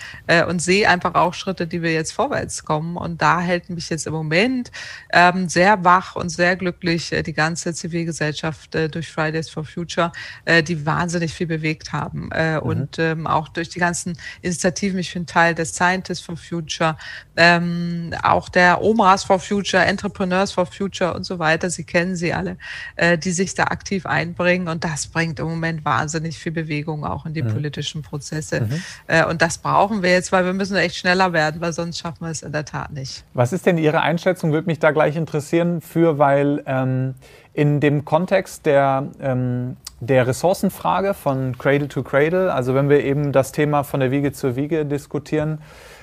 und 0.47 0.61
sehe 0.61 0.87
einfach 0.87 1.15
auch 1.15 1.33
Schritte, 1.33 1.67
die 1.67 1.81
wir 1.81 1.93
jetzt 1.93 2.13
vorwärts 2.13 2.65
kommen. 2.65 2.97
Und 2.99 3.21
da 3.21 3.39
hält 3.39 3.69
mich 3.69 3.89
jetzt 3.89 4.07
im 4.07 4.13
Moment 4.13 4.71
ähm, 5.11 5.49
sehr 5.49 5.83
wach 5.83 6.15
und 6.15 6.29
sehr 6.29 6.55
glücklich 6.55 7.11
äh, 7.11 7.23
die 7.23 7.33
ganze 7.33 7.73
Zivilgesellschaft 7.73 8.75
äh, 8.75 8.89
durch 8.89 9.11
Fridays 9.11 9.49
for 9.49 9.63
Future, 9.63 10.11
äh, 10.45 10.61
die 10.63 10.85
wahnsinnig 10.85 11.33
viel 11.33 11.47
bewegt 11.47 11.93
haben. 11.93 12.31
Äh, 12.31 12.55
mhm. 12.55 12.61
Und 12.61 12.99
ähm, 12.99 13.27
auch 13.27 13.47
durch 13.49 13.69
die 13.69 13.79
ganzen 13.79 14.17
Initiativen. 14.41 14.99
Ich 14.99 15.13
bin 15.13 15.25
Teil 15.25 15.55
des 15.55 15.73
Scientists 15.73 16.23
for 16.23 16.37
Future, 16.37 16.97
ähm, 17.35 18.13
auch 18.23 18.49
der 18.49 18.81
OMRAS 18.81 19.23
for 19.23 19.39
Future, 19.39 19.83
Entrepreneurs 19.83 20.51
for 20.51 20.65
Future 20.65 21.13
und 21.13 21.23
so 21.23 21.39
weiter. 21.39 21.69
Sie 21.69 21.83
kennen 21.83 22.15
sie 22.15 22.33
alle, 22.33 22.57
äh, 22.95 23.17
die 23.17 23.31
sich 23.31 23.53
da 23.53 23.65
aktiv 23.65 24.05
einbringen. 24.05 24.67
Und 24.67 24.83
das 24.83 25.07
bringt 25.07 25.39
im 25.39 25.47
Moment 25.47 25.85
wahnsinnig 25.85 26.37
viel 26.37 26.51
Bewegung 26.51 27.05
auch 27.05 27.25
in 27.25 27.33
die 27.33 27.43
mhm. 27.43 27.53
politischen 27.53 28.01
Prozesse. 28.01 28.61
Mhm. 28.61 28.83
Äh, 29.07 29.25
und 29.25 29.41
das 29.41 29.57
brauchen 29.57 30.03
wir 30.03 30.11
jetzt, 30.11 30.31
weil 30.31 30.45
wir 30.45 30.53
müssen 30.53 30.75
echt 30.75 30.95
schneller 30.95 31.33
werden, 31.33 31.61
weil 31.61 31.73
sonst 31.73 31.99
schaffen 31.99 32.25
wir 32.25 32.31
es 32.31 32.41
in 32.41 32.51
der 32.51 32.65
Tat 32.65 32.88
nicht. 32.91 33.23
Was 33.33 33.53
ist 33.53 33.65
denn 33.65 33.77
Ihre 33.77 34.01
Einschätzung? 34.01 34.51
Würde 34.51 34.67
mich 34.67 34.79
da 34.79 34.91
gleich 34.91 35.15
interessieren, 35.15 35.81
für, 35.81 36.17
weil 36.17 36.63
ähm, 36.65 37.15
in 37.53 37.79
dem 37.79 38.05
Kontext 38.05 38.65
der 38.65 39.07
ähm, 39.19 39.77
der 40.01 40.27
Ressourcenfrage 40.27 41.13
von 41.13 41.57
Cradle 41.57 41.87
to 41.87 42.03
Cradle, 42.03 42.53
also 42.53 42.73
wenn 42.73 42.89
wir 42.89 43.03
eben 43.03 43.31
das 43.31 43.51
Thema 43.51 43.83
von 43.83 43.99
der 43.99 44.11
Wiege 44.11 44.31
zur 44.31 44.55
Wiege 44.55 44.85
diskutieren, 44.85 45.59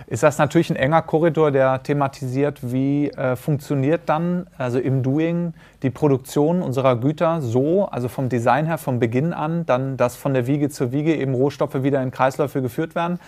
ist 0.09 0.23
das 0.23 0.38
natürlich 0.38 0.71
ein 0.71 0.77
enger 0.77 1.03
Korridor, 1.03 1.51
der 1.51 1.83
thematisiert, 1.83 2.61
wie 2.62 3.09
äh, 3.11 3.35
funktioniert 3.35 4.03
dann, 4.07 4.47
also 4.57 4.79
im 4.79 5.03
Doing, 5.03 5.53
die 5.83 5.90
Produktion 5.90 6.62
unserer 6.62 6.97
Güter 6.97 7.40
so, 7.40 7.87
also 7.87 8.09
vom 8.09 8.29
Design 8.29 8.66
her, 8.66 8.79
vom 8.79 9.01
Beginn 9.01 9.33
an, 9.33 9.66
dann, 9.66 9.97
dass 9.97 10.14
von 10.14 10.33
der 10.33 10.47
Wiege 10.47 10.71
zur 10.71 10.92
Wiege 10.92 11.14
eben 11.14 11.35
Rohstoffe 11.35 11.83
wieder 11.83 12.03
in 12.03 12.12
Kreisläufe 12.12 12.62
geführt 12.62 12.95
werden. 12.95 13.19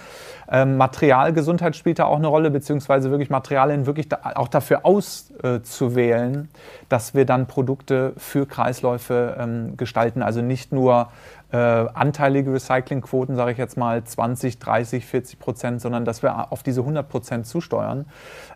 Ähm, 0.51 0.77
Materialgesundheit 0.77 1.75
spielt 1.75 1.99
da 1.99 2.05
auch 2.05 2.17
eine 2.17 2.29
Rolle, 2.29 2.51
beziehungsweise 2.51 3.11
wirklich 3.11 3.29
Materialien 3.29 3.87
wirklich 3.87 4.09
da, 4.09 4.21
auch 4.37 4.49
dafür 4.49 4.87
auszuwählen, 4.87 6.35
äh, 6.35 6.85
dass 6.89 7.15
wir 7.15 7.25
dann 7.25 7.47
Produkte 7.47 8.13
für 8.17 8.47
Kreisläufe 8.47 9.37
ähm, 9.39 9.77
gestalten. 9.77 10.23
Also 10.23 10.43
nicht 10.43 10.73
nur 10.73 11.09
äh, 11.51 11.57
anteilige 11.57 12.53
Recyclingquoten, 12.53 13.35
sage 13.35 13.53
ich 13.53 13.59
jetzt 13.59 13.77
mal 13.77 14.05
20, 14.05 14.59
30, 14.59 15.07
40 15.07 15.39
Prozent, 15.39 15.81
sondern 15.81 16.05
dass 16.05 16.23
wir 16.23 16.53
auf 16.53 16.63
diese 16.63 16.81
100 16.83 17.09
Prozent 17.09 17.47
zusteuern. 17.47 18.05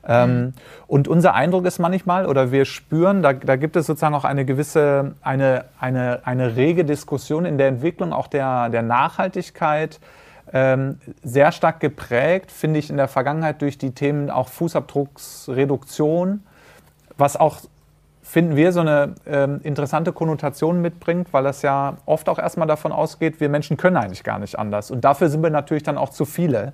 Ähm, 0.06 0.40
mhm. 0.40 0.52
Und 0.86 1.08
unser 1.08 1.34
Eindruck 1.34 1.64
ist 1.64 1.78
manchmal, 1.78 2.26
oder 2.26 2.52
wir 2.52 2.66
spüren, 2.66 3.22
da, 3.22 3.32
da, 3.32 3.56
gibt 3.56 3.76
es 3.76 3.86
sozusagen 3.86 4.14
auch 4.14 4.24
eine 4.24 4.44
gewisse, 4.44 5.14
eine, 5.22 5.64
eine, 5.80 6.20
eine 6.24 6.56
rege 6.56 6.84
Diskussion 6.84 7.46
in 7.46 7.56
der 7.56 7.68
Entwicklung 7.68 8.12
auch 8.12 8.26
der, 8.26 8.68
der 8.68 8.82
Nachhaltigkeit, 8.82 9.98
ähm, 10.52 10.98
sehr 11.22 11.50
stark 11.52 11.80
geprägt, 11.80 12.50
finde 12.50 12.78
ich, 12.78 12.90
in 12.90 12.98
der 12.98 13.08
Vergangenheit 13.08 13.62
durch 13.62 13.78
die 13.78 13.92
Themen 13.92 14.28
auch 14.28 14.48
Fußabdrucksreduktion, 14.48 16.42
was 17.16 17.38
auch 17.38 17.60
finden 18.32 18.56
wir, 18.56 18.72
so 18.72 18.80
eine 18.80 19.14
ähm, 19.26 19.60
interessante 19.62 20.10
Konnotation 20.10 20.80
mitbringt, 20.80 21.28
weil 21.32 21.44
das 21.44 21.60
ja 21.60 21.98
oft 22.06 22.30
auch 22.30 22.38
erstmal 22.38 22.66
davon 22.66 22.90
ausgeht, 22.90 23.40
wir 23.40 23.50
Menschen 23.50 23.76
können 23.76 23.98
eigentlich 23.98 24.24
gar 24.24 24.38
nicht 24.38 24.58
anders. 24.58 24.90
Und 24.90 25.04
dafür 25.04 25.28
sind 25.28 25.42
wir 25.42 25.50
natürlich 25.50 25.82
dann 25.82 25.98
auch 25.98 26.08
zu 26.08 26.24
viele. 26.24 26.72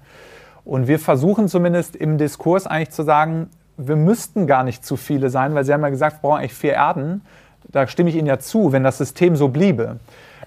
Und 0.64 0.86
wir 0.86 1.00
versuchen 1.00 1.48
zumindest 1.48 1.96
im 1.96 2.16
Diskurs 2.16 2.68
eigentlich 2.68 2.90
zu 2.90 3.02
sagen, 3.02 3.50
wir 3.76 3.96
müssten 3.96 4.46
gar 4.46 4.62
nicht 4.62 4.84
zu 4.84 4.96
viele 4.96 5.30
sein, 5.30 5.52
weil 5.56 5.64
Sie 5.64 5.72
haben 5.72 5.82
ja 5.82 5.88
gesagt, 5.88 6.18
wir 6.18 6.28
brauchen 6.28 6.38
eigentlich 6.38 6.54
vier 6.54 6.74
Erden. 6.74 7.22
Da 7.66 7.88
stimme 7.88 8.10
ich 8.10 8.14
Ihnen 8.14 8.28
ja 8.28 8.38
zu, 8.38 8.70
wenn 8.70 8.84
das 8.84 8.98
System 8.98 9.34
so 9.34 9.48
bliebe. 9.48 9.96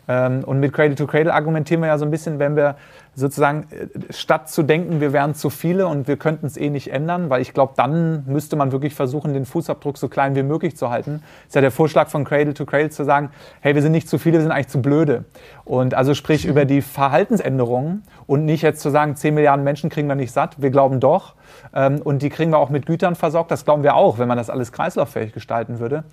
Ähm, 0.07 0.45
und 0.45 0.61
mit 0.61 0.71
Cradle 0.71 0.95
to 0.95 1.07
Cradle 1.07 1.33
argumentieren 1.33 1.81
wir 1.81 1.87
ja 1.87 1.97
so 1.97 2.05
ein 2.05 2.11
bisschen, 2.11 2.39
wenn 2.39 2.55
wir 2.55 2.77
sozusagen, 3.15 3.67
äh, 3.71 4.13
statt 4.13 4.49
zu 4.49 4.63
denken, 4.63 5.01
wir 5.01 5.13
wären 5.13 5.35
zu 5.35 5.49
viele 5.49 5.87
und 5.87 6.07
wir 6.07 6.17
könnten 6.17 6.45
es 6.45 6.57
eh 6.57 6.69
nicht 6.69 6.91
ändern, 6.91 7.29
weil 7.29 7.41
ich 7.41 7.53
glaube, 7.53 7.73
dann 7.75 8.23
müsste 8.25 8.55
man 8.55 8.71
wirklich 8.71 8.95
versuchen, 8.95 9.33
den 9.33 9.45
Fußabdruck 9.45 9.97
so 9.97 10.07
klein 10.07 10.35
wie 10.35 10.43
möglich 10.43 10.77
zu 10.77 10.89
halten. 10.89 11.21
ist 11.47 11.55
ja 11.55 11.61
der 11.61 11.71
Vorschlag 11.71 12.09
von 12.09 12.23
Cradle 12.23 12.53
to 12.53 12.65
Cradle 12.65 12.89
zu 12.89 13.03
sagen, 13.03 13.29
hey, 13.59 13.75
wir 13.75 13.81
sind 13.81 13.91
nicht 13.91 14.07
zu 14.07 14.17
viele, 14.17 14.37
wir 14.37 14.43
sind 14.43 14.51
eigentlich 14.51 14.69
zu 14.69 14.81
blöde. 14.81 15.25
Und 15.65 15.93
also 15.93 16.13
sprich 16.13 16.45
über 16.45 16.65
die 16.65 16.81
Verhaltensänderungen 16.81 18.03
und 18.27 18.45
nicht 18.45 18.61
jetzt 18.61 18.81
zu 18.81 18.89
sagen, 18.89 19.15
10 19.15 19.33
Milliarden 19.33 19.63
Menschen 19.63 19.89
kriegen 19.89 20.07
wir 20.07 20.15
nicht 20.15 20.31
satt. 20.31 20.61
Wir 20.61 20.71
glauben 20.71 20.99
doch. 20.99 21.35
Ähm, 21.73 22.01
und 22.01 22.21
die 22.21 22.29
kriegen 22.29 22.51
wir 22.51 22.57
auch 22.57 22.69
mit 22.69 22.85
Gütern 22.85 23.15
versorgt. 23.15 23.51
Das 23.51 23.65
glauben 23.65 23.83
wir 23.83 23.95
auch, 23.95 24.19
wenn 24.19 24.27
man 24.27 24.37
das 24.37 24.49
alles 24.49 24.71
kreislauffähig 24.71 25.33
gestalten 25.33 25.79
würde. 25.79 26.03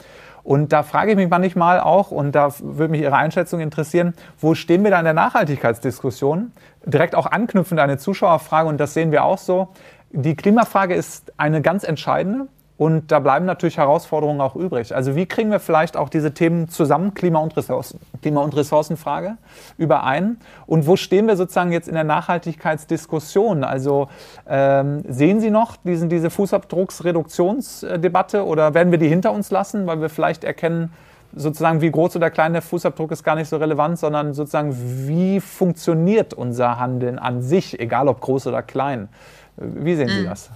Und 0.48 0.72
da 0.72 0.82
frage 0.82 1.11
ich 1.11 1.16
mich 1.16 1.28
manchmal 1.28 1.80
auch, 1.80 2.11
und 2.11 2.32
da 2.32 2.48
würde 2.61 2.90
mich 2.90 3.02
Ihre 3.02 3.16
Einschätzung 3.16 3.61
interessieren, 3.61 4.14
wo 4.40 4.54
stehen 4.54 4.82
wir 4.82 4.90
da 4.90 4.98
in 4.98 5.04
der 5.04 5.12
Nachhaltigkeitsdiskussion? 5.12 6.52
Direkt 6.84 7.14
auch 7.14 7.26
anknüpfend 7.26 7.80
an 7.80 7.90
eine 7.90 7.98
Zuschauerfrage, 7.98 8.68
und 8.68 8.78
das 8.78 8.94
sehen 8.94 9.12
wir 9.12 9.24
auch 9.24 9.38
so. 9.38 9.68
Die 10.10 10.36
Klimafrage 10.36 10.94
ist 10.94 11.32
eine 11.36 11.62
ganz 11.62 11.84
entscheidende. 11.84 12.48
Und 12.78 13.10
da 13.10 13.18
bleiben 13.18 13.44
natürlich 13.44 13.76
Herausforderungen 13.76 14.40
auch 14.40 14.54
übrig. 14.54 14.94
Also 14.94 15.16
wie 15.16 15.26
kriegen 15.26 15.50
wir 15.50 15.58
vielleicht 15.58 15.96
auch 15.96 16.08
diese 16.08 16.32
Themen 16.32 16.68
zusammen, 16.68 17.12
Klima- 17.12 17.40
und, 17.40 17.56
Ressourcen, 17.56 17.98
Klima 18.22 18.40
und 18.40 18.56
Ressourcenfrage, 18.56 19.36
überein? 19.78 20.36
Und 20.64 20.86
wo 20.86 20.94
stehen 20.94 21.26
wir 21.26 21.36
sozusagen 21.36 21.72
jetzt 21.72 21.88
in 21.88 21.94
der 21.94 22.04
Nachhaltigkeitsdiskussion? 22.04 23.64
Also 23.64 24.08
ähm, 24.48 25.02
sehen 25.08 25.40
Sie 25.40 25.50
noch 25.50 25.76
diesen, 25.78 26.08
diese 26.08 26.30
Fußabdrucksreduktionsdebatte 26.30 28.46
oder 28.46 28.74
werden 28.74 28.92
wir 28.92 28.98
die 28.98 29.08
hinter 29.08 29.32
uns 29.32 29.50
lassen, 29.50 29.88
weil 29.88 30.00
wir 30.00 30.08
vielleicht 30.08 30.44
erkennen, 30.44 30.92
sozusagen 31.34 31.80
wie 31.80 31.90
groß 31.90 32.16
oder 32.16 32.30
klein 32.30 32.52
der 32.52 32.62
Fußabdruck 32.62 33.12
ist 33.12 33.22
gar 33.22 33.34
nicht 33.34 33.48
so 33.48 33.56
relevant, 33.56 33.98
sondern 33.98 34.34
sozusagen 34.34 34.74
wie 35.06 35.40
funktioniert 35.40 36.34
unser 36.34 36.78
Handeln 36.78 37.18
an 37.18 37.42
sich, 37.42 37.78
egal 37.78 38.08
ob 38.08 38.20
groß 38.20 38.46
oder 38.48 38.62
klein? 38.62 39.08
Wie 39.56 39.94
sehen 39.94 40.08
Sie 40.08 40.22
mhm. 40.22 40.26
das? 40.26 40.50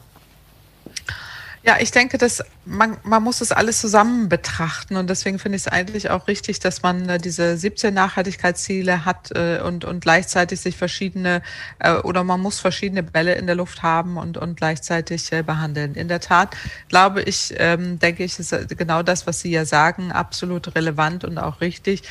Ja, 1.64 1.76
ich 1.78 1.92
denke, 1.92 2.18
dass 2.18 2.42
man, 2.64 2.96
man 3.04 3.22
muss 3.22 3.40
es 3.40 3.52
alles 3.52 3.80
zusammen 3.80 4.28
betrachten 4.28 4.96
und 4.96 5.08
deswegen 5.08 5.38
finde 5.38 5.54
ich 5.54 5.62
es 5.62 5.68
eigentlich 5.68 6.10
auch 6.10 6.26
richtig, 6.26 6.58
dass 6.58 6.82
man 6.82 7.08
äh, 7.08 7.18
diese 7.18 7.56
17 7.56 7.94
Nachhaltigkeitsziele 7.94 9.04
hat 9.04 9.30
äh, 9.30 9.60
und, 9.60 9.84
und 9.84 10.00
gleichzeitig 10.00 10.60
sich 10.60 10.76
verschiedene 10.76 11.40
äh, 11.78 11.94
oder 11.94 12.24
man 12.24 12.40
muss 12.40 12.58
verschiedene 12.58 13.04
Bälle 13.04 13.34
in 13.34 13.46
der 13.46 13.54
Luft 13.54 13.84
haben 13.84 14.16
und, 14.16 14.38
und 14.38 14.56
gleichzeitig 14.56 15.30
behandeln. 15.46 15.94
In 15.94 16.08
der 16.08 16.18
Tat 16.18 16.56
glaube 16.88 17.22
ich, 17.22 17.54
ähm, 17.58 18.00
denke 18.00 18.24
ich, 18.24 18.40
ist 18.40 18.52
genau 18.76 19.04
das, 19.04 19.28
was 19.28 19.38
Sie 19.40 19.52
ja 19.52 19.64
sagen, 19.64 20.10
absolut 20.10 20.74
relevant 20.74 21.22
und 21.22 21.38
auch 21.38 21.60
richtig, 21.60 22.02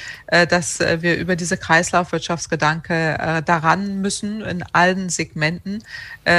dass 0.50 0.80
wir 0.80 1.18
über 1.18 1.36
diese 1.36 1.58
Kreislaufwirtschaftsgedanke 1.58 3.44
daran 3.46 4.02
müssen 4.02 4.42
in 4.42 4.64
allen 4.72 5.10
Segmenten 5.10 5.84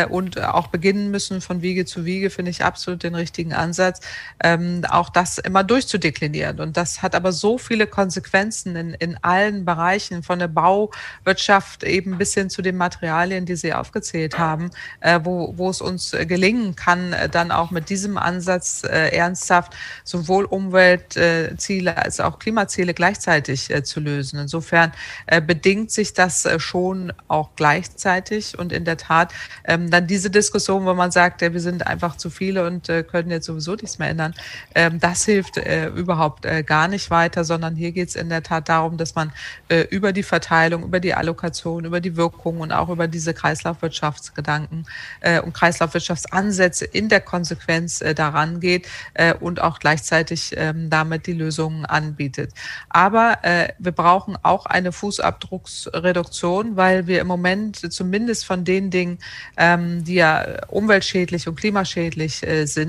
und 0.09 0.41
auch 0.41 0.69
beginnen 0.69 1.11
müssen 1.11 1.41
von 1.41 1.63
Wiege 1.63 1.85
zu 1.85 2.05
Wiege, 2.05 2.31
finde 2.31 2.51
ich 2.51 2.65
absolut 2.65 3.02
den 3.03 3.15
richtigen 3.15 3.53
Ansatz, 3.53 4.01
ähm, 4.43 4.83
auch 4.89 5.11
das 5.11 5.39
immer 5.39 5.65
durchzudeklinieren. 5.65 6.61
Und 6.61 6.77
das 6.77 7.03
hat 7.03 7.15
aber 7.15 7.33
so 7.33 7.59
viele 7.59 7.87
Konsequenzen 7.87 8.77
in, 8.77 8.95
in 8.95 9.19
allen 9.23 9.65
Bereichen, 9.65 10.23
von 10.23 10.39
der 10.39 10.49
Bauwirtschaft 10.49 11.85
eben 11.85 12.19
bis 12.19 12.35
hin 12.35 12.51
zu 12.51 12.63
den 12.63 12.77
Materialien, 12.77 13.47
die 13.47 13.57
Sie 13.57 13.73
aufgezählt 13.73 14.39
haben, 14.39 14.71
äh, 15.01 15.21
wo, 15.23 15.55
wo 15.57 15.71
es 15.71 15.81
uns 15.81 16.13
gelingen 16.13 16.77
kann, 16.77 17.13
äh, 17.13 17.29
dann 17.29 17.51
auch 17.51 17.71
mit 17.71 17.89
diesem 17.89 18.19
Ansatz 18.19 18.85
äh, 18.85 19.09
ernsthaft 19.17 19.75
sowohl 20.05 20.45
Umweltziele 20.45 21.97
als 21.97 22.21
auch 22.21 22.39
Klimaziele 22.39 22.95
gleichzeitig 22.95 23.71
äh, 23.71 23.83
zu 23.83 24.01
lösen. 24.01 24.39
Insofern 24.39 24.93
äh, 25.27 25.41
bedingt 25.41 25.91
sich 25.91 26.15
das 26.15 26.45
äh, 26.45 26.59
schon 26.59 27.13
auch 27.29 27.51
gleichzeitig 27.57 28.59
und 28.59 28.73
in 28.73 28.85
der 28.85 28.97
Tat 28.97 29.33
ähm, 29.65 29.91
dann 29.91 30.07
diese 30.07 30.31
Diskussion, 30.31 30.85
wo 30.85 30.95
man 30.95 31.11
sagt, 31.11 31.43
ja, 31.43 31.53
wir 31.53 31.61
sind 31.61 31.87
einfach 31.87 32.17
zu 32.17 32.31
viele 32.31 32.67
und 32.67 32.89
äh, 32.93 33.03
können 33.03 33.31
jetzt 33.31 33.47
sowieso 33.47 33.75
nichts 33.75 33.99
mehr 33.99 34.09
ändern, 34.09 34.35
ähm, 34.75 35.01
das 35.01 35.25
hilft 35.25 35.57
äh, 35.57 35.89
überhaupt 35.89 36.45
äh, 36.45 36.63
gar 36.63 36.89
nicht 36.89 37.11
weiter, 37.11 37.45
sondern 37.45 37.75
hier 37.75 37.93
geht 37.93 38.11
es 38.11 38.17
in 38.17 38.29
der 38.29 38.43
Tat 38.43 38.69
darum, 38.69 38.97
dass 38.97 39.15
man 39.15 39.33
äh, 39.69 39.83
über 39.91 40.13
die 40.13 40.23
Verteilung, 40.23 40.85
über 40.85 41.01
die 41.01 41.15
Allokation, 41.15 41.85
über 41.85 42.01
die 42.01 42.17
Wirkung 42.17 42.61
und 42.61 42.73
auch 42.73 42.89
über 42.89 43.09
diese 43.09 43.35
Kreislaufwirtschaftsgedanken 43.35 44.87
äh, 45.21 45.41
und 45.41 45.55
Kreislaufwirtschaftsansätze 45.55 46.85
in 46.85 47.09
der 47.09 47.21
Konsequenz 47.21 48.01
äh, 48.01 48.15
daran 48.15 48.61
geht 48.61 48.89
äh, 49.15 49.35
und 49.35 49.61
auch 49.61 49.79
gleichzeitig 49.79 50.55
ähm, 50.57 50.91
damit 50.91 51.27
die 51.27 51.33
Lösungen 51.33 51.87
anbietet. 51.87 52.53
Aber 52.89 53.39
äh, 53.43 53.69
wir 53.79 53.93
brauchen 53.93 54.37
auch 54.43 54.67
eine 54.67 54.93
Fußabdrucksreduktion, 54.93 56.77
weil 56.77 57.07
wir 57.07 57.21
im 57.21 57.27
Moment 57.27 57.93
zumindest 57.93 58.45
von 58.45 58.65
den 58.65 58.91
Dingen, 58.91 59.19
ähm, 59.57 60.05
die 60.05 60.15
ja 60.15 60.67
umweltschädlich 60.69 61.49
und 61.49 61.57
klimaschädlich 61.57 62.43
äh, 62.47 62.67
sind, 62.67 62.82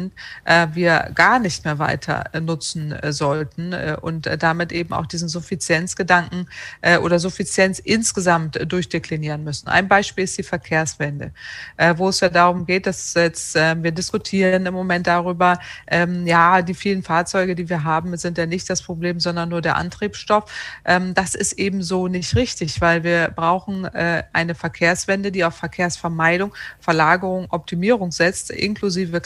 äh, 0.46 0.68
wir 0.74 1.12
gar 1.14 1.40
nicht 1.40 1.66
mehr 1.66 1.80
weiter 1.80 2.26
äh, 2.34 2.40
nutzen 2.40 2.92
äh, 2.92 3.12
sollten 3.12 3.74
äh, 3.74 3.98
und 4.00 4.30
damit 4.40 4.72
eben 4.72 4.94
auch 4.94 5.06
diesen 5.06 5.30
Suffizienzgedanken 5.30 6.48
oder 7.02 7.20
Suffizienz 7.20 7.80
insgesamt 7.80 8.60
durchdeklinieren 8.72 9.44
müssen. 9.44 9.68
Ein 9.68 9.88
Beispiel 9.88 10.24
ist 10.24 10.38
die 10.38 10.44
Verkehrswende, 10.44 11.32
wo 11.96 12.10
es 12.10 12.20
ja 12.20 12.30
darum 12.30 12.66
geht, 12.66 12.88
dass 12.88 13.14
jetzt 13.14 13.56
wir 13.56 13.92
diskutieren 13.92 14.66
im 14.66 14.74
Moment 14.74 15.08
darüber, 15.08 15.60
ähm, 15.88 16.28
ja, 16.28 16.62
die 16.62 16.74
vielen 16.74 17.04
Fahrzeuge, 17.04 17.56
die 17.56 17.70
wir 17.70 17.84
haben, 17.84 18.16
sind 18.18 18.38
ja 18.38 18.46
nicht 18.46 18.70
das 18.70 18.82
Problem, 18.82 19.20
sondern 19.20 19.50
nur 19.50 19.62
der 19.62 19.78
Antriebsstoff. 19.78 20.52
Ähm, 20.86 21.14
das 21.14 21.36
ist 21.36 21.54
eben 21.54 21.84
so 21.84 22.08
nicht 22.08 22.36
richtig, 22.36 22.82
weil 22.82 23.04
wir 23.04 23.32
brauchen 23.36 23.86
eine 23.86 24.56
Verkehrswende, 24.56 25.32
die 25.32 25.44
auf 25.46 25.56
Verkehrsvermeidung, 25.56 26.54
Verlagerung, 26.80 27.48
Optimierung 27.50 28.12
setzt, 28.12 28.52
inklusive 28.52 29.22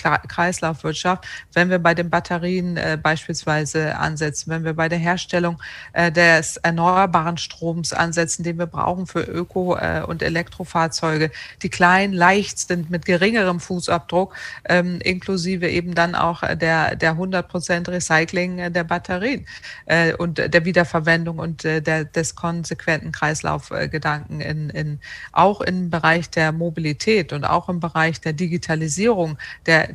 Kreislaufwirtschaft. 0.57 1.25
Wenn 1.53 1.69
wir 1.69 1.79
bei 1.79 1.93
den 1.93 2.09
Batterien 2.09 2.77
äh, 2.77 2.97
beispielsweise 3.01 3.97
ansetzen, 3.97 4.51
wenn 4.51 4.63
wir 4.63 4.73
bei 4.73 4.89
der 4.89 4.97
Herstellung 4.97 5.61
äh, 5.93 6.11
des 6.11 6.57
erneuerbaren 6.57 7.37
Stroms 7.37 7.93
ansetzen, 7.93 8.43
den 8.43 8.57
wir 8.57 8.65
brauchen 8.65 9.07
für 9.07 9.21
Öko- 9.21 9.77
äh, 9.77 10.03
und 10.03 10.21
Elektrofahrzeuge, 10.21 11.31
die 11.61 11.69
klein, 11.69 12.13
leicht 12.13 12.59
sind, 12.59 12.89
mit 12.89 13.05
geringerem 13.05 13.59
Fußabdruck, 13.59 14.35
ähm, 14.67 14.99
inklusive 15.01 15.67
eben 15.69 15.93
dann 15.95 16.15
auch 16.15 16.41
der, 16.55 16.95
der 16.95 17.11
100 17.11 17.47
Prozent 17.47 17.89
Recycling 17.89 18.73
der 18.73 18.83
Batterien 18.83 19.45
äh, 19.85 20.13
und 20.13 20.37
der 20.37 20.65
Wiederverwendung 20.65 21.39
und 21.39 21.65
äh, 21.65 21.81
der, 21.81 22.05
des 22.05 22.35
konsequenten 22.35 23.11
Kreislaufgedanken 23.11 24.41
in, 24.41 24.69
in, 24.69 24.99
auch 25.31 25.61
im 25.61 25.89
Bereich 25.89 26.29
der 26.29 26.51
Mobilität 26.51 27.33
und 27.33 27.43
auch 27.43 27.69
im 27.69 27.79
Bereich 27.79 28.19
der 28.21 28.33
Digitalisierung, 28.33 29.37
der 29.65 29.93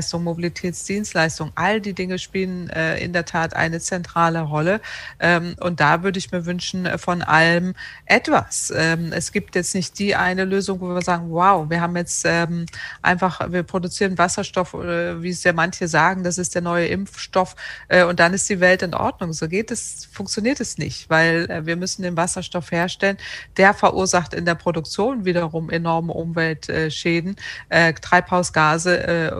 Dienstleistung, 0.00 0.24
Mobilitätsdienstleistung. 0.24 1.52
All 1.56 1.80
die 1.80 1.92
Dinge 1.92 2.18
spielen 2.18 2.70
äh, 2.70 2.98
in 2.98 3.12
der 3.12 3.26
Tat 3.26 3.54
eine 3.54 3.80
zentrale 3.80 4.40
Rolle. 4.40 4.80
Ähm, 5.18 5.56
und 5.60 5.80
da 5.80 6.02
würde 6.02 6.18
ich 6.18 6.32
mir 6.32 6.46
wünschen, 6.46 6.86
äh, 6.86 6.96
von 6.96 7.22
allem 7.22 7.74
etwas. 8.06 8.72
Ähm, 8.74 9.12
es 9.12 9.30
gibt 9.32 9.54
jetzt 9.54 9.74
nicht 9.74 9.98
die 9.98 10.16
eine 10.16 10.44
Lösung, 10.44 10.80
wo 10.80 10.88
wir 10.88 11.02
sagen, 11.02 11.30
wow, 11.30 11.68
wir 11.68 11.82
haben 11.82 11.96
jetzt 11.96 12.24
ähm, 12.26 12.64
einfach, 13.02 13.52
wir 13.52 13.62
produzieren 13.62 14.16
Wasserstoff, 14.16 14.72
äh, 14.74 15.22
wie 15.22 15.30
es 15.30 15.44
ja 15.44 15.52
manche 15.52 15.86
sagen, 15.86 16.24
das 16.24 16.38
ist 16.38 16.54
der 16.54 16.62
neue 16.62 16.86
Impfstoff 16.86 17.54
äh, 17.88 18.04
und 18.04 18.20
dann 18.20 18.32
ist 18.32 18.48
die 18.48 18.60
Welt 18.60 18.82
in 18.82 18.94
Ordnung. 18.94 19.34
So 19.34 19.48
geht 19.48 19.70
es, 19.70 20.08
funktioniert 20.10 20.60
es 20.60 20.78
nicht, 20.78 21.10
weil 21.10 21.50
äh, 21.50 21.66
wir 21.66 21.76
müssen 21.76 22.02
den 22.02 22.16
Wasserstoff 22.16 22.72
herstellen. 22.72 23.18
Der 23.58 23.74
verursacht 23.74 24.32
in 24.32 24.46
der 24.46 24.54
Produktion 24.54 25.26
wiederum 25.26 25.68
enorme 25.68 26.14
Umweltschäden, 26.14 27.36
äh, 27.68 27.92
Treibhausgase 27.92 29.06
äh, 29.06 29.30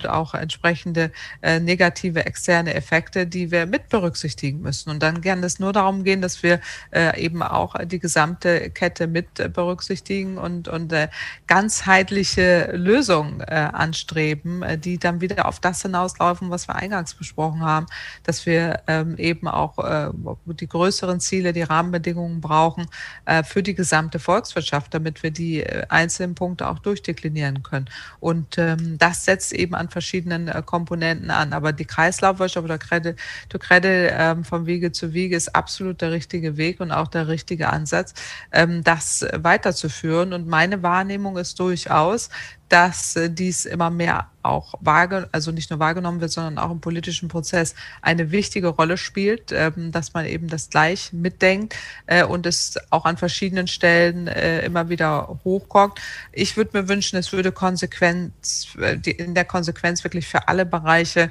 und 0.00 0.10
auch 0.10 0.34
entsprechende 0.34 1.12
äh, 1.42 1.60
negative 1.60 2.24
externe 2.26 2.74
Effekte, 2.74 3.26
die 3.26 3.50
wir 3.50 3.66
mit 3.66 3.88
berücksichtigen 3.88 4.60
müssen. 4.60 4.90
Und 4.90 5.02
dann 5.02 5.20
kann 5.20 5.42
es 5.44 5.58
nur 5.58 5.72
darum 5.72 6.04
gehen, 6.04 6.22
dass 6.22 6.42
wir 6.42 6.60
äh, 6.92 7.20
eben 7.20 7.42
auch 7.42 7.74
die 7.84 7.98
gesamte 7.98 8.70
Kette 8.70 9.06
mit 9.06 9.52
berücksichtigen 9.52 10.38
und, 10.38 10.68
und 10.68 10.92
äh, 10.92 11.08
ganzheitliche 11.46 12.72
Lösungen 12.72 13.40
äh, 13.40 13.68
anstreben, 13.72 14.62
äh, 14.62 14.78
die 14.78 14.98
dann 14.98 15.20
wieder 15.20 15.46
auf 15.46 15.60
das 15.60 15.82
hinauslaufen, 15.82 16.50
was 16.50 16.68
wir 16.68 16.76
eingangs 16.76 17.14
besprochen 17.14 17.62
haben, 17.62 17.86
dass 18.24 18.46
wir 18.46 18.82
ähm, 18.86 19.16
eben 19.18 19.48
auch 19.48 19.78
äh, 19.78 20.10
die 20.46 20.68
größeren 20.68 21.20
Ziele, 21.20 21.52
die 21.52 21.62
Rahmenbedingungen 21.62 22.40
brauchen 22.40 22.86
äh, 23.24 23.42
für 23.42 23.62
die 23.62 23.74
gesamte 23.74 24.18
Volkswirtschaft, 24.18 24.94
damit 24.94 25.22
wir 25.22 25.30
die 25.30 25.62
äh, 25.62 25.84
einzelnen 25.88 26.34
Punkte 26.34 26.68
auch 26.68 26.78
durchdeklinieren 26.78 27.62
können. 27.62 27.88
Und 28.20 28.58
ähm, 28.58 28.96
das 28.98 29.24
setzt 29.24 29.52
eben 29.52 29.74
an 29.74 29.89
verschiedenen 29.90 30.48
äh, 30.48 30.62
Komponenten 30.64 31.30
an. 31.30 31.52
Aber 31.52 31.72
die 31.72 31.84
Kreislaufwirtschaft 31.84 32.64
oder 32.64 32.78
Credit 32.78 33.18
to 33.48 33.58
Credit 33.58 34.12
ähm, 34.16 34.44
vom 34.44 34.66
Wege 34.66 34.92
zu 34.92 35.12
Wiege 35.12 35.36
ist 35.36 35.54
absolut 35.54 36.00
der 36.00 36.12
richtige 36.12 36.56
Weg 36.56 36.80
und 36.80 36.92
auch 36.92 37.08
der 37.08 37.28
richtige 37.28 37.70
Ansatz, 37.70 38.14
ähm, 38.52 38.82
das 38.84 39.26
weiterzuführen. 39.34 40.32
Und 40.32 40.46
meine 40.46 40.82
Wahrnehmung 40.82 41.36
ist 41.36 41.58
durchaus, 41.60 42.30
dass 42.70 43.16
äh, 43.16 43.28
dies 43.28 43.66
immer 43.66 43.90
mehr 43.90 44.30
auch 44.42 44.74
wahrgenommen, 44.80 45.28
also 45.32 45.50
nicht 45.50 45.70
nur 45.70 45.78
wahrgenommen 45.78 46.20
wird, 46.20 46.30
sondern 46.30 46.58
auch 46.58 46.70
im 46.70 46.80
politischen 46.80 47.28
Prozess 47.28 47.74
eine 48.00 48.30
wichtige 48.30 48.68
Rolle 48.68 48.96
spielt, 48.96 49.52
ähm, 49.52 49.92
dass 49.92 50.14
man 50.14 50.24
eben 50.26 50.48
das 50.48 50.70
gleich 50.70 51.12
mitdenkt 51.12 51.76
äh, 52.06 52.24
und 52.24 52.46
es 52.46 52.78
auch 52.90 53.04
an 53.04 53.16
verschiedenen 53.16 53.66
Stellen 53.66 54.28
äh, 54.28 54.64
immer 54.64 54.88
wieder 54.88 55.40
hochkommt. 55.44 56.00
Ich 56.32 56.56
würde 56.56 56.80
mir 56.80 56.88
wünschen, 56.88 57.18
es 57.18 57.32
würde 57.32 57.52
Konsequenz, 57.52 58.68
in 59.04 59.34
der 59.34 59.44
Konsequenz 59.44 60.04
wirklich 60.04 60.26
für 60.26 60.48
alle 60.48 60.64
Bereiche 60.64 61.30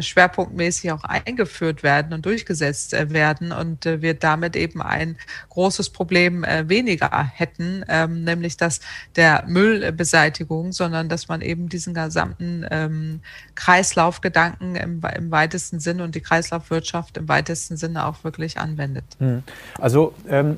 schwerpunktmäßig 0.00 0.92
auch 0.92 1.04
eingeführt 1.04 1.82
werden 1.82 2.12
und 2.12 2.24
durchgesetzt 2.24 2.92
werden 2.92 3.52
und 3.52 3.84
wir 3.84 4.14
damit 4.14 4.56
eben 4.56 4.82
ein 4.82 5.16
großes 5.50 5.90
Problem 5.90 6.44
weniger 6.64 7.24
hätten, 7.24 7.84
ähm, 7.88 8.24
nämlich 8.24 8.56
dass 8.56 8.80
der 9.16 9.44
Müllbeseitigung 9.46 10.72
sondern 10.78 11.10
dass 11.10 11.28
man 11.28 11.42
eben 11.42 11.68
diesen 11.68 11.92
gesamten 11.92 12.64
ähm, 12.70 13.20
Kreislaufgedanken 13.54 14.76
im, 14.76 15.02
im, 15.14 15.30
weitesten 15.30 15.80
Sinne 15.80 16.04
und 16.04 16.14
die 16.14 16.22
Kreislaufwirtschaft 16.22 17.18
im 17.18 17.28
weitesten 17.28 17.76
Sinne 17.76 18.06
auch 18.06 18.24
wirklich 18.24 18.58
anwendet. 18.58 19.04
Hm. 19.18 19.42
Also 19.78 20.14
ähm, 20.28 20.56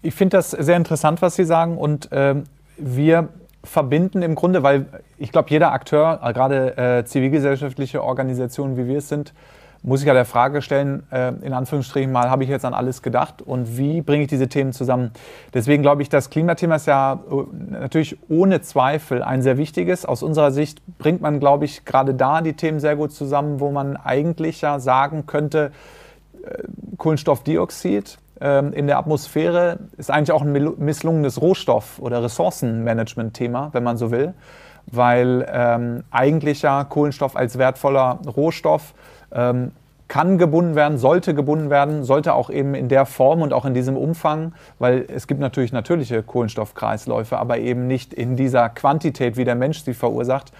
ich 0.00 0.14
finde 0.14 0.38
das 0.38 0.52
sehr 0.52 0.76
interessant, 0.76 1.20
was 1.20 1.36
Sie 1.36 1.44
sagen 1.44 1.76
und 1.76 2.08
ähm, 2.12 2.44
wir 2.78 3.28
verbinden 3.64 4.22
im 4.22 4.34
Grunde, 4.34 4.62
weil 4.62 4.86
ich 5.18 5.30
glaube, 5.30 5.50
jeder 5.50 5.72
Akteur, 5.72 6.18
gerade 6.32 6.76
äh, 6.76 7.04
zivilgesellschaftliche 7.04 8.02
Organisationen, 8.02 8.76
wie 8.76 8.88
wir 8.88 8.98
es 8.98 9.08
sind, 9.08 9.32
muss 9.82 10.00
ich 10.00 10.06
ja 10.06 10.14
der 10.14 10.24
Frage 10.24 10.62
stellen, 10.62 11.02
äh, 11.10 11.32
in 11.42 11.52
Anführungsstrichen 11.52 12.12
mal, 12.12 12.30
habe 12.30 12.44
ich 12.44 12.50
jetzt 12.50 12.64
an 12.64 12.74
alles 12.74 13.02
gedacht 13.02 13.42
und 13.42 13.76
wie 13.76 14.00
bringe 14.00 14.24
ich 14.24 14.28
diese 14.28 14.48
Themen 14.48 14.72
zusammen? 14.72 15.10
Deswegen 15.54 15.82
glaube 15.82 16.02
ich, 16.02 16.08
das 16.08 16.30
Klimathema 16.30 16.76
ist 16.76 16.86
ja 16.86 17.20
äh, 17.30 17.72
natürlich 17.72 18.16
ohne 18.28 18.60
Zweifel 18.60 19.22
ein 19.22 19.42
sehr 19.42 19.58
wichtiges. 19.58 20.06
Aus 20.06 20.22
unserer 20.22 20.52
Sicht 20.52 20.82
bringt 20.98 21.20
man, 21.20 21.40
glaube 21.40 21.64
ich, 21.64 21.84
gerade 21.84 22.14
da 22.14 22.42
die 22.42 22.54
Themen 22.54 22.78
sehr 22.78 22.96
gut 22.96 23.12
zusammen, 23.12 23.60
wo 23.60 23.70
man 23.70 23.96
eigentlich 23.96 24.60
ja 24.60 24.78
sagen 24.78 25.26
könnte, 25.26 25.72
äh, 26.44 26.62
Kohlenstoffdioxid 26.96 28.18
ähm, 28.40 28.72
in 28.72 28.86
der 28.86 28.98
Atmosphäre 28.98 29.78
ist 29.96 30.10
eigentlich 30.10 30.32
auch 30.32 30.42
ein 30.42 30.52
misslungenes 30.78 31.40
Rohstoff- 31.40 31.98
oder 31.98 32.22
Ressourcenmanagement-Thema, 32.22 33.70
wenn 33.72 33.82
man 33.82 33.96
so 33.96 34.10
will, 34.10 34.34
weil 34.86 35.46
ähm, 35.52 36.04
eigentlich 36.10 36.62
ja 36.62 36.84
Kohlenstoff 36.84 37.36
als 37.36 37.58
wertvoller 37.58 38.20
Rohstoff 38.26 38.94
ähm, 39.34 39.72
kann 40.08 40.36
gebunden 40.36 40.74
werden, 40.74 40.98
sollte 40.98 41.34
gebunden 41.34 41.70
werden, 41.70 42.04
sollte 42.04 42.34
auch 42.34 42.50
eben 42.50 42.74
in 42.74 42.88
der 42.88 43.06
Form 43.06 43.40
und 43.40 43.54
auch 43.54 43.64
in 43.64 43.72
diesem 43.72 43.96
Umfang, 43.96 44.52
weil 44.78 45.06
es 45.08 45.26
gibt 45.26 45.40
natürlich 45.40 45.72
natürliche 45.72 46.22
Kohlenstoffkreisläufe, 46.22 47.38
aber 47.38 47.58
eben 47.58 47.86
nicht 47.86 48.12
in 48.12 48.36
dieser 48.36 48.68
Quantität, 48.68 49.38
wie 49.38 49.44
der 49.44 49.54
Mensch 49.54 49.82
sie 49.82 49.94
verursacht. 49.94 50.52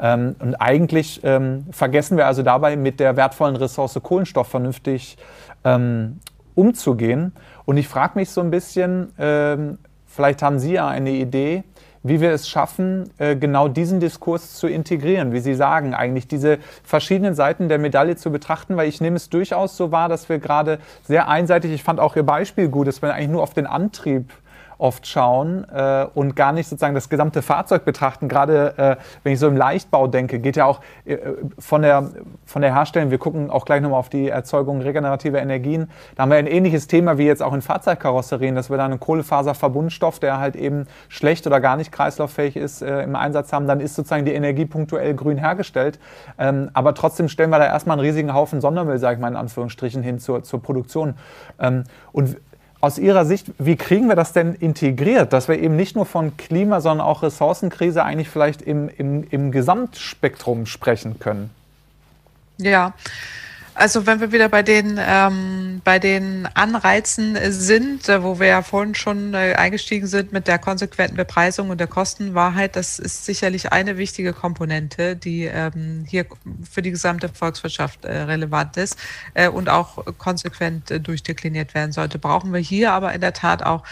Ähm, 0.00 0.36
und 0.38 0.54
eigentlich 0.54 1.20
ähm, 1.22 1.66
vergessen 1.70 2.16
wir 2.16 2.26
also 2.26 2.42
dabei, 2.42 2.76
mit 2.76 2.98
der 2.98 3.16
wertvollen 3.16 3.56
Ressource 3.56 4.00
Kohlenstoff 4.02 4.48
vernünftig 4.48 5.18
ähm, 5.64 6.20
umzugehen. 6.54 7.32
Und 7.66 7.76
ich 7.76 7.88
frage 7.88 8.18
mich 8.18 8.30
so 8.30 8.40
ein 8.40 8.50
bisschen, 8.50 9.12
ähm, 9.18 9.78
vielleicht 10.06 10.42
haben 10.42 10.58
Sie 10.58 10.72
ja 10.72 10.88
eine 10.88 11.10
Idee, 11.10 11.64
wie 12.04 12.20
wir 12.20 12.30
es 12.32 12.48
schaffen, 12.48 13.10
äh, 13.18 13.34
genau 13.34 13.66
diesen 13.66 13.98
Diskurs 13.98 14.54
zu 14.54 14.68
integrieren, 14.68 15.32
wie 15.32 15.40
Sie 15.40 15.54
sagen, 15.54 15.94
eigentlich 15.94 16.28
diese 16.28 16.58
verschiedenen 16.84 17.34
Seiten 17.34 17.68
der 17.68 17.78
Medaille 17.78 18.14
zu 18.14 18.30
betrachten, 18.30 18.76
weil 18.76 18.88
ich 18.88 19.00
nehme 19.00 19.16
es 19.16 19.30
durchaus 19.30 19.76
so 19.76 19.90
wahr, 19.90 20.10
dass 20.10 20.28
wir 20.28 20.38
gerade 20.38 20.78
sehr 21.02 21.28
einseitig, 21.28 21.72
ich 21.72 21.82
fand 21.82 21.98
auch 21.98 22.14
Ihr 22.14 22.22
Beispiel 22.22 22.68
gut, 22.68 22.86
dass 22.86 23.00
wir 23.00 23.12
eigentlich 23.12 23.30
nur 23.30 23.42
auf 23.42 23.54
den 23.54 23.66
Antrieb 23.66 24.30
oft 24.78 25.06
schauen 25.06 25.66
äh, 25.72 26.06
und 26.14 26.36
gar 26.36 26.52
nicht 26.52 26.68
sozusagen 26.68 26.94
das 26.94 27.08
gesamte 27.08 27.42
Fahrzeug 27.42 27.84
betrachten. 27.84 28.28
Gerade 28.28 28.74
äh, 28.76 28.96
wenn 29.22 29.32
ich 29.32 29.38
so 29.38 29.48
im 29.48 29.56
Leichtbau 29.56 30.06
denke, 30.06 30.38
geht 30.38 30.56
ja 30.56 30.64
auch 30.64 30.80
äh, 31.04 31.18
von, 31.58 31.82
der, 31.82 32.10
von 32.44 32.62
der 32.62 32.74
Herstellung, 32.74 33.10
wir 33.10 33.18
gucken 33.18 33.50
auch 33.50 33.64
gleich 33.64 33.80
nochmal 33.80 33.98
auf 33.98 34.08
die 34.08 34.28
Erzeugung 34.28 34.80
regenerativer 34.80 35.40
Energien. 35.40 35.90
Da 36.16 36.22
haben 36.22 36.30
wir 36.30 36.38
ein 36.38 36.46
ähnliches 36.46 36.86
Thema 36.86 37.18
wie 37.18 37.26
jetzt 37.26 37.42
auch 37.42 37.52
in 37.52 37.62
Fahrzeugkarosserien, 37.62 38.54
dass 38.54 38.70
wir 38.70 38.76
da 38.76 38.84
einen 38.84 39.00
Kohlefaserverbundstoff, 39.00 40.18
der 40.18 40.38
halt 40.38 40.56
eben 40.56 40.86
schlecht 41.08 41.46
oder 41.46 41.60
gar 41.60 41.76
nicht 41.76 41.92
kreislauffähig 41.92 42.56
ist, 42.56 42.82
äh, 42.82 43.02
im 43.02 43.16
Einsatz 43.16 43.52
haben. 43.52 43.66
Dann 43.66 43.80
ist 43.80 43.94
sozusagen 43.94 44.24
die 44.24 44.34
Energie 44.34 44.66
punktuell 44.66 45.14
grün 45.14 45.38
hergestellt. 45.38 45.98
Ähm, 46.38 46.70
aber 46.74 46.94
trotzdem 46.94 47.28
stellen 47.28 47.50
wir 47.50 47.58
da 47.58 47.66
erstmal 47.66 47.98
einen 47.98 48.06
riesigen 48.06 48.34
Haufen 48.34 48.60
Sondermüll, 48.60 48.98
sage 48.98 49.16
ich 49.16 49.20
mal 49.20 49.28
in 49.28 49.36
Anführungsstrichen, 49.36 50.02
hin 50.02 50.18
zur, 50.18 50.42
zur 50.42 50.62
Produktion. 50.62 51.14
Ähm, 51.60 51.84
und 52.12 52.36
aus 52.84 52.98
Ihrer 52.98 53.24
Sicht, 53.24 53.46
wie 53.58 53.76
kriegen 53.76 54.08
wir 54.08 54.14
das 54.14 54.34
denn 54.34 54.54
integriert, 54.54 55.32
dass 55.32 55.48
wir 55.48 55.58
eben 55.58 55.74
nicht 55.74 55.96
nur 55.96 56.04
von 56.04 56.36
Klima, 56.36 56.82
sondern 56.82 57.06
auch 57.06 57.22
Ressourcenkrise 57.22 58.04
eigentlich 58.04 58.28
vielleicht 58.28 58.60
im, 58.60 58.90
im, 58.98 59.26
im 59.30 59.52
Gesamtspektrum 59.52 60.66
sprechen 60.66 61.18
können? 61.18 61.48
Ja, 62.58 62.92
also 63.74 64.06
wenn 64.06 64.20
wir 64.20 64.32
wieder 64.32 64.48
bei 64.48 64.62
den, 64.62 64.98
ähm, 65.00 65.80
bei 65.84 65.98
den 65.98 66.46
Anreizen 66.54 67.36
sind, 67.50 68.08
äh, 68.08 68.22
wo 68.22 68.38
wir 68.38 68.46
ja 68.46 68.62
vorhin 68.62 68.94
schon 68.94 69.34
äh, 69.34 69.54
eingestiegen 69.56 70.06
sind 70.06 70.32
mit 70.32 70.46
der 70.46 70.58
konsequenten 70.58 71.16
Bepreisung 71.16 71.70
und 71.70 71.78
der 71.78 71.86
Kostenwahrheit, 71.86 72.76
das 72.76 72.98
ist 72.98 73.24
sicherlich 73.24 73.72
eine 73.72 73.96
wichtige 73.98 74.32
Komponente, 74.32 75.16
die 75.16 75.44
ähm, 75.44 76.04
hier 76.08 76.26
für 76.70 76.82
die 76.82 76.90
gesamte 76.90 77.28
Volkswirtschaft 77.28 78.04
äh, 78.04 78.22
relevant 78.22 78.76
ist 78.76 78.96
äh, 79.34 79.48
und 79.48 79.68
auch 79.68 80.04
konsequent 80.18 80.90
äh, 80.90 81.00
durchdekliniert 81.00 81.74
werden 81.74 81.92
sollte. 81.92 82.18
Brauchen 82.18 82.52
wir 82.52 82.60
hier 82.60 82.92
aber 82.92 83.12
in 83.12 83.20
der 83.20 83.32
Tat 83.32 83.62
auch 83.62 83.82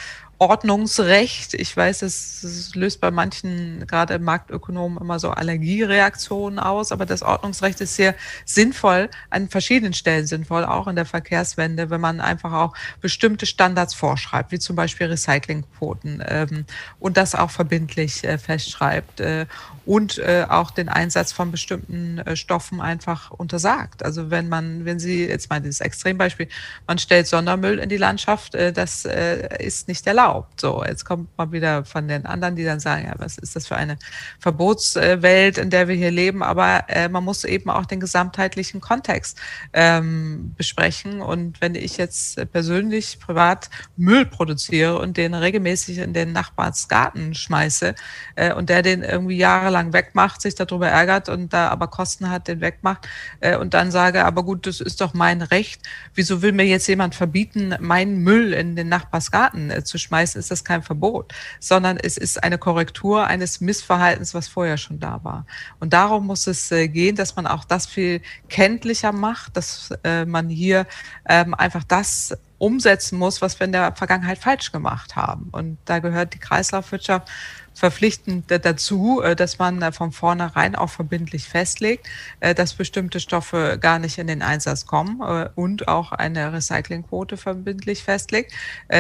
Ordnungsrecht. 0.43 1.55
Ich 1.55 1.77
weiß, 1.77 2.03
es, 2.03 2.75
löst 2.75 3.01
bei 3.01 3.13
manchen, 3.13 3.87
gerade 3.87 4.19
Marktökonomen, 4.19 4.99
immer 4.99 5.21
so 5.21 5.31
Allergiereaktionen 5.31 6.59
aus, 6.59 6.91
aber 6.91 7.07
das 7.07 7.23
Ordnungsrecht 7.23 7.81
ist 7.81 7.95
sehr 7.95 8.17
sinnvoll, 8.45 9.09
an 9.31 9.49
verschiedenen 9.49 9.93
Stellen 9.93 10.27
sinnvoll, 10.27 10.65
auch 10.65 10.89
in 10.89 10.97
der 10.97 11.07
Verkehrswende, 11.07 11.91
wenn 11.91 12.01
man 12.01 12.21
einfach 12.21 12.53
auch 12.53 12.75
bestimmte 13.01 13.47
Standards 13.47 13.95
vorschreibt, 13.95 14.51
wie 14.51 14.59
zum 14.59 14.75
Beispiel 14.75 15.07
Recyclingquoten 15.07 16.25
ähm, 16.27 16.65
und 16.99 17.17
das 17.17 17.37
auch 17.37 17.53
verbindlich 17.53 18.25
äh, 18.25 18.37
festschreibt 18.37 19.21
äh, 19.21 19.47
und 19.87 20.19
äh, 20.19 20.45
auch 20.49 20.73
den 20.73 20.89
Einsatz 20.89 21.31
von 21.31 21.53
bestimmten 21.53 22.19
äh, 22.19 22.35
Stoffen 22.35 22.81
einfach 22.81 23.31
untersagt. 23.31 24.05
Also 24.05 24.31
wenn 24.31 24.49
man, 24.49 24.85
wenn 24.85 24.99
Sie 24.99 25.25
jetzt 25.25 25.51
mal 25.51 25.61
dieses 25.61 25.81
Extrembeispiel, 25.81 26.49
man 26.89 26.99
stellt 26.99 27.29
Sondermüll 27.29 27.79
in 27.79 27.89
die 27.89 27.97
Landschaft, 27.97 28.57
äh, 28.57 28.73
das 28.73 29.05
äh, 29.05 29.65
ist 29.65 29.87
nicht 29.87 30.05
erlaubt. 30.05 30.32
So, 30.57 30.85
jetzt 30.85 31.05
kommt 31.05 31.29
man 31.37 31.53
wieder 31.53 31.85
von 31.85 32.09
den 32.09 32.27
anderen, 32.27 32.57
die 32.57 32.65
dann 32.65 32.81
sagen, 32.81 33.07
ja, 33.07 33.15
was 33.19 33.39
ist 33.39 33.57
das 33.57 33.67
für 33.67 33.77
eine 33.77 33.99
Verbotswelt, 34.39 35.59
in 35.59 35.71
der 35.71 35.89
wir 35.89 35.95
hier 35.95 36.11
leben? 36.11 36.43
Aber 36.43 36.85
äh, 36.89 37.09
man 37.09 37.25
muss 37.25 37.45
eben 37.45 37.71
auch 37.71 37.87
den 37.87 38.01
gesamtheitlichen 38.01 38.81
Kontext 38.81 39.39
ähm, 39.73 40.55
besprechen. 40.57 41.21
Und 41.21 41.61
wenn 41.61 41.75
ich 41.75 41.97
jetzt 41.97 42.41
persönlich 42.53 43.19
privat 43.21 43.71
Müll 43.97 44.27
produziere 44.27 44.99
und 44.99 45.17
den 45.17 45.35
regelmäßig 45.35 45.99
in 45.99 46.13
den 46.13 46.33
Nachbarsgarten 46.33 47.35
schmeiße 47.35 47.95
äh, 48.37 48.53
und 48.55 48.69
der 48.69 48.83
den 48.83 49.03
irgendwie 49.03 49.37
jahrelang 49.37 49.83
jahrelang 49.83 49.93
wegmacht, 49.93 50.41
sich 50.43 50.55
darüber 50.55 50.89
ärgert 50.89 51.29
und 51.29 51.53
da 51.53 51.69
aber 51.69 51.89
Kosten 51.89 52.31
hat, 52.31 52.49
den 52.49 52.61
wegmacht 52.61 53.09
äh, 53.41 53.57
und 53.57 53.75
dann 53.75 53.91
sage, 53.91 54.25
aber 54.25 54.45
gut, 54.45 54.67
das 54.67 54.81
ist 54.81 55.01
doch 55.01 55.15
mein 55.15 55.43
Recht. 55.43 55.83
Wieso 56.15 56.43
will 56.43 56.53
mir 56.53 56.67
jetzt 56.67 56.87
jemand 56.87 57.15
verbieten, 57.15 57.75
meinen 57.81 58.19
Müll 58.19 58.53
in 58.53 58.77
den 58.77 58.89
Nachbarsgarten 58.89 59.71
äh, 59.71 59.85
zu 59.85 59.99
schmeißen? 59.99 60.12
Ist 60.21 60.51
das 60.51 60.65
kein 60.65 60.83
Verbot, 60.83 61.33
sondern 61.61 61.97
es 61.97 62.17
ist 62.17 62.43
eine 62.43 62.59
Korrektur 62.59 63.27
eines 63.27 63.61
Missverhaltens, 63.61 64.35
was 64.35 64.49
vorher 64.49 64.77
schon 64.77 65.01
da 65.01 65.21
war. 65.23 65.47
Und 65.81 65.93
darum 65.93 66.27
muss 66.27 66.47
es 66.47 66.71
äh, 66.71 66.89
gehen, 66.89 67.17
dass 67.17 67.37
man 67.37 67.47
auch 67.47 67.65
das 67.65 67.87
viel 67.87 68.21
kenntlicher 68.49 69.13
macht, 69.13 69.57
dass 69.57 69.91
äh, 70.05 70.25
man 70.25 70.49
hier 70.49 70.87
ähm, 71.29 71.55
einfach 71.55 71.85
das 71.85 72.37
umsetzen 72.59 73.19
muss, 73.19 73.43
was 73.43 73.59
wir 73.59 73.65
in 73.65 73.73
der 73.73 73.93
Vergangenheit 73.97 74.39
falsch 74.39 74.71
gemacht 74.71 75.17
haben. 75.17 75.49
Und 75.51 75.79
da 75.85 75.99
gehört 75.99 76.35
die 76.35 76.39
Kreislaufwirtschaft 76.39 77.29
verpflichtend 77.75 78.45
dazu, 78.49 79.21
äh, 79.23 79.35
dass 79.37 79.59
man 79.59 79.83
äh, 79.83 79.93
von 79.93 80.13
vornherein 80.13 80.75
auch 80.75 80.91
verbindlich 80.91 81.49
festlegt, 81.49 82.07
äh, 82.41 82.55
dass 82.55 82.75
bestimmte 82.75 83.21
Stoffe 83.21 83.79
gar 83.81 83.99
nicht 83.99 84.19
in 84.19 84.27
den 84.27 84.43
Einsatz 84.43 84.87
kommen 84.87 85.21
und 85.55 85.89
auch 85.89 86.13
eine 86.13 86.53
Recyclingquote 86.53 87.37
verbindlich 87.37 88.03
festlegt, 88.03 88.53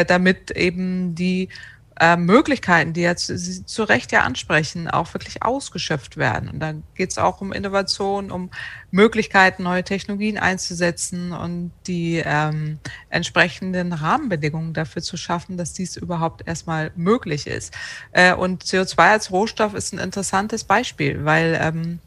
damit 0.08 0.50
eben 0.52 1.14
die 1.14 1.48
äh, 2.00 2.16
Möglichkeiten, 2.16 2.92
die 2.92 3.02
jetzt 3.02 3.26
Sie 3.26 3.66
zu 3.66 3.84
Recht 3.84 4.12
ja 4.12 4.22
ansprechen, 4.22 4.88
auch 4.88 5.12
wirklich 5.14 5.42
ausgeschöpft 5.42 6.16
werden. 6.16 6.48
Und 6.48 6.60
dann 6.60 6.82
geht 6.94 7.10
es 7.10 7.18
auch 7.18 7.40
um 7.40 7.52
Innovation, 7.52 8.30
um 8.30 8.50
Möglichkeiten, 8.90 9.62
neue 9.62 9.84
Technologien 9.84 10.38
einzusetzen 10.38 11.32
und 11.32 11.72
die 11.86 12.22
ähm, 12.24 12.78
entsprechenden 13.10 13.92
Rahmenbedingungen 13.92 14.74
dafür 14.74 15.02
zu 15.02 15.16
schaffen, 15.16 15.56
dass 15.56 15.72
dies 15.72 15.96
überhaupt 15.96 16.46
erstmal 16.46 16.92
möglich 16.96 17.46
ist. 17.46 17.74
Äh, 18.12 18.34
und 18.34 18.64
CO2 18.64 18.98
als 18.98 19.30
Rohstoff 19.30 19.74
ist 19.74 19.92
ein 19.92 19.98
interessantes 19.98 20.64
Beispiel, 20.64 21.24
weil 21.24 21.58
ähm, 21.60 21.98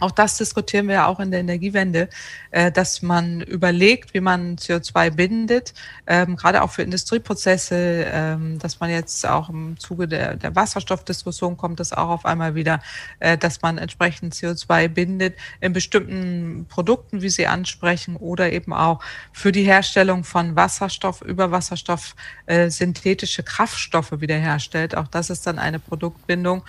auch 0.00 0.10
das 0.10 0.38
diskutieren 0.38 0.88
wir 0.88 0.94
ja 0.94 1.06
auch 1.06 1.20
in 1.20 1.30
der 1.30 1.40
Energiewende, 1.40 2.08
äh, 2.50 2.72
dass 2.72 3.02
man 3.02 3.42
überlegt, 3.42 4.14
wie 4.14 4.20
man 4.20 4.56
CO2 4.56 5.10
bindet, 5.10 5.74
ähm, 6.06 6.36
gerade 6.36 6.62
auch 6.62 6.70
für 6.70 6.82
Industrieprozesse, 6.82 8.06
ähm, 8.10 8.58
dass 8.58 8.80
man 8.80 8.90
jetzt 8.90 9.26
auch 9.26 9.50
im 9.50 9.78
Zuge 9.78 10.08
der, 10.08 10.36
der 10.36 10.56
Wasserstoffdiskussion 10.56 11.56
kommt 11.56 11.80
das 11.80 11.92
auch 11.92 12.08
auf 12.08 12.24
einmal 12.24 12.54
wieder, 12.54 12.80
äh, 13.18 13.36
dass 13.36 13.60
man 13.62 13.78
entsprechend 13.78 14.34
CO2 14.34 14.88
bindet 14.88 15.36
in 15.60 15.72
bestimmten 15.72 16.66
Produkten, 16.68 17.20
wie 17.20 17.28
Sie 17.28 17.46
ansprechen, 17.46 18.16
oder 18.16 18.52
eben 18.52 18.72
auch 18.72 19.00
für 19.32 19.52
die 19.52 19.64
Herstellung 19.64 20.24
von 20.24 20.56
Wasserstoff 20.56 21.20
über 21.20 21.50
Wasserstoff 21.50 22.16
äh, 22.46 22.70
synthetische 22.70 23.42
Kraftstoffe 23.42 24.20
wiederherstellt. 24.20 24.96
Auch 24.96 25.08
das 25.08 25.30
ist 25.30 25.46
dann 25.46 25.58
eine 25.58 25.78
Produktbindung 25.78 26.64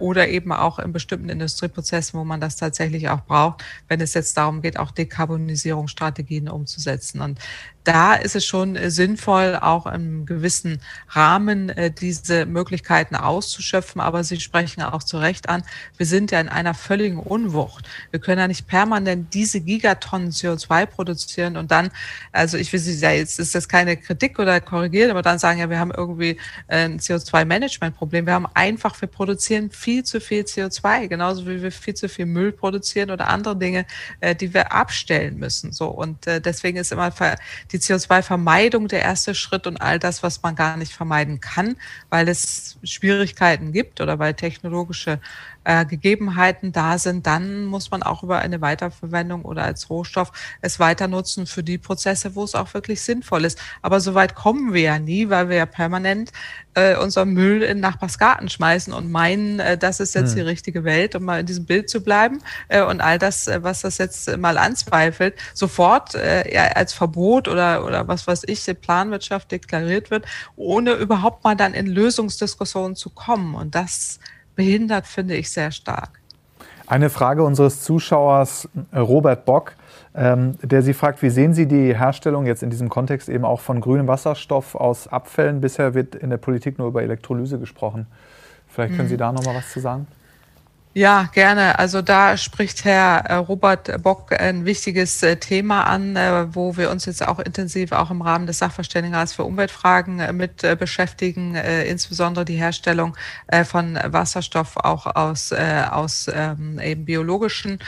oder 0.00 0.28
eben 0.28 0.52
auch 0.52 0.78
in 0.78 0.92
bestimmten 0.92 1.28
Industrieprozessen, 1.28 2.18
wo 2.18 2.24
man 2.24 2.40
das 2.40 2.56
tatsächlich 2.68 3.08
auch 3.08 3.24
braucht, 3.24 3.64
wenn 3.88 4.00
es 4.00 4.14
jetzt 4.14 4.36
darum 4.36 4.60
geht, 4.60 4.78
auch 4.78 4.90
Dekarbonisierungsstrategien 4.90 6.48
umzusetzen. 6.48 7.20
Und 7.20 7.38
da 7.84 8.14
ist 8.14 8.36
es 8.36 8.44
schon 8.44 8.76
äh, 8.76 8.90
sinnvoll, 8.90 9.56
auch 9.60 9.86
im 9.86 10.26
gewissen 10.26 10.80
Rahmen 11.08 11.70
äh, 11.70 11.90
diese 11.90 12.44
Möglichkeiten 12.44 13.16
auszuschöpfen. 13.16 14.00
Aber 14.00 14.24
Sie 14.24 14.40
sprechen 14.40 14.82
auch 14.82 15.02
zu 15.02 15.18
Recht 15.18 15.48
an, 15.48 15.62
wir 15.96 16.04
sind 16.04 16.30
ja 16.30 16.40
in 16.40 16.48
einer 16.48 16.74
völligen 16.74 17.18
Unwucht. 17.18 17.88
Wir 18.10 18.20
können 18.20 18.40
ja 18.40 18.48
nicht 18.48 18.66
permanent 18.66 19.32
diese 19.32 19.60
Gigatonnen 19.60 20.30
CO2 20.30 20.86
produzieren 20.86 21.56
und 21.56 21.70
dann, 21.70 21.90
also 22.32 22.58
ich 22.58 22.72
will 22.72 22.80
Sie 22.80 22.94
ja 22.94 23.12
jetzt 23.12 23.38
ist 23.38 23.54
das 23.54 23.68
keine 23.68 23.96
Kritik 23.96 24.38
oder 24.38 24.60
korrigieren, 24.60 25.10
aber 25.10 25.22
dann 25.22 25.38
sagen 25.38 25.58
ja, 25.58 25.70
wir 25.70 25.78
haben 25.78 25.92
irgendwie 25.96 26.36
äh, 26.66 26.84
ein 26.84 26.98
CO2-Management-Problem. 26.98 28.26
Wir 28.26 28.34
haben 28.34 28.48
einfach, 28.52 29.00
wir 29.00 29.08
produzieren 29.08 29.70
viel 29.70 30.04
zu 30.04 30.20
viel 30.20 30.42
CO2, 30.42 31.08
genauso 31.08 31.46
wie 31.46 31.62
wir 31.62 31.72
viel 31.72 31.94
zu 31.94 32.08
viel 32.08 32.26
Müll 32.26 32.52
produzieren 32.52 33.10
oder 33.10 33.28
andere 33.28 33.56
Dinge, 33.56 33.86
die 34.40 34.52
wir 34.52 34.72
abstellen 34.72 35.38
müssen. 35.38 35.72
So 35.72 35.88
und 35.88 36.26
deswegen 36.26 36.78
ist 36.78 36.92
immer 36.92 37.10
die 37.72 37.77
die 37.78 37.84
CO2-Vermeidung 37.84 38.88
der 38.88 39.02
erste 39.02 39.34
Schritt 39.34 39.66
und 39.66 39.76
all 39.76 39.98
das, 39.98 40.22
was 40.22 40.42
man 40.42 40.56
gar 40.56 40.76
nicht 40.76 40.92
vermeiden 40.92 41.40
kann, 41.40 41.76
weil 42.10 42.28
es 42.28 42.78
Schwierigkeiten 42.82 43.72
gibt 43.72 44.00
oder 44.00 44.18
weil 44.18 44.34
technologische 44.34 45.20
äh, 45.68 45.84
Gegebenheiten 45.84 46.72
da 46.72 46.96
sind, 46.96 47.26
dann 47.26 47.66
muss 47.66 47.90
man 47.90 48.02
auch 48.02 48.22
über 48.22 48.38
eine 48.38 48.62
Weiterverwendung 48.62 49.42
oder 49.42 49.64
als 49.64 49.90
Rohstoff 49.90 50.32
es 50.62 50.80
weiter 50.80 51.08
nutzen 51.08 51.46
für 51.46 51.62
die 51.62 51.76
Prozesse, 51.76 52.34
wo 52.34 52.42
es 52.42 52.54
auch 52.54 52.72
wirklich 52.72 53.02
sinnvoll 53.02 53.44
ist. 53.44 53.58
Aber 53.82 54.00
so 54.00 54.14
weit 54.14 54.34
kommen 54.34 54.72
wir 54.72 54.80
ja 54.80 54.98
nie, 54.98 55.28
weil 55.28 55.50
wir 55.50 55.56
ja 55.58 55.66
permanent 55.66 56.32
äh, 56.72 56.96
unseren 56.96 57.34
Müll 57.34 57.62
in 57.62 57.80
Nachbarsgarten 57.80 58.48
schmeißen 58.48 58.94
und 58.94 59.10
meinen, 59.12 59.60
äh, 59.60 59.76
das 59.76 60.00
ist 60.00 60.14
jetzt 60.14 60.30
hm. 60.30 60.36
die 60.36 60.42
richtige 60.42 60.84
Welt, 60.84 61.14
um 61.14 61.24
mal 61.24 61.40
in 61.40 61.46
diesem 61.46 61.66
Bild 61.66 61.90
zu 61.90 62.02
bleiben. 62.02 62.42
Äh, 62.68 62.82
und 62.82 63.02
all 63.02 63.18
das, 63.18 63.46
äh, 63.46 63.62
was 63.62 63.82
das 63.82 63.98
jetzt 63.98 64.38
mal 64.38 64.56
anzweifelt, 64.56 65.34
sofort 65.52 66.14
äh, 66.14 66.70
als 66.74 66.94
Verbot 66.94 67.46
oder, 67.46 67.84
oder 67.84 68.08
was 68.08 68.26
weiß 68.26 68.44
ich, 68.46 68.64
Planwirtschaft 68.80 69.52
deklariert 69.52 70.10
wird, 70.10 70.24
ohne 70.56 70.92
überhaupt 70.92 71.44
mal 71.44 71.56
dann 71.56 71.74
in 71.74 71.86
Lösungsdiskussionen 71.86 72.96
zu 72.96 73.10
kommen. 73.10 73.54
Und 73.54 73.74
das 73.74 74.18
behindert, 74.58 75.06
finde 75.06 75.36
ich 75.36 75.50
sehr 75.50 75.70
stark. 75.70 76.20
Eine 76.88 77.10
Frage 77.10 77.44
unseres 77.44 77.82
Zuschauers 77.82 78.68
äh, 78.90 78.98
Robert 78.98 79.44
Bock, 79.44 79.76
ähm, 80.16 80.56
der 80.62 80.82
Sie 80.82 80.94
fragt, 80.94 81.22
wie 81.22 81.30
sehen 81.30 81.54
Sie 81.54 81.66
die 81.66 81.96
Herstellung 81.96 82.44
jetzt 82.44 82.64
in 82.64 82.70
diesem 82.70 82.88
Kontext 82.88 83.28
eben 83.28 83.44
auch 83.44 83.60
von 83.60 83.80
grünem 83.80 84.08
Wasserstoff 84.08 84.74
aus 84.74 85.06
Abfällen? 85.06 85.60
Bisher 85.60 85.94
wird 85.94 86.16
in 86.16 86.30
der 86.30 86.38
Politik 86.38 86.76
nur 86.78 86.88
über 86.88 87.02
Elektrolyse 87.04 87.60
gesprochen. 87.60 88.08
Vielleicht 88.66 88.96
können. 88.96 89.08
Sie 89.08 89.16
da 89.16 89.30
noch 89.30 89.44
mal 89.44 89.54
was 89.54 89.70
zu 89.72 89.78
sagen. 89.78 90.08
Ja, 90.98 91.28
gerne. 91.32 91.78
Also 91.78 92.02
da 92.02 92.36
spricht 92.36 92.84
Herr 92.84 93.18
äh, 93.18 93.34
Robert 93.34 94.02
Bock 94.02 94.32
ein 94.32 94.64
wichtiges 94.64 95.22
äh, 95.22 95.36
Thema 95.36 95.84
an, 95.84 96.16
äh, 96.16 96.52
wo 96.52 96.76
wir 96.76 96.90
uns 96.90 97.04
jetzt 97.04 97.24
auch 97.24 97.38
intensiv 97.38 97.92
auch 97.92 98.10
im 98.10 98.20
Rahmen 98.20 98.48
des 98.48 98.58
Sachverständigenrats 98.58 99.32
für 99.32 99.44
Umweltfragen 99.44 100.36
mit 100.36 100.62
beschäftigen, 100.80 101.54
insbesondere 101.54 102.44
die 102.44 102.56
Herstellung 102.56 103.16
von 103.64 103.96
Wasserstoff 104.04 104.76
auch 104.76 105.06
aus, 105.06 105.52
aus 105.52 106.28
ähm, 106.32 106.80
eben 106.80 107.04
biologischen 107.04 107.78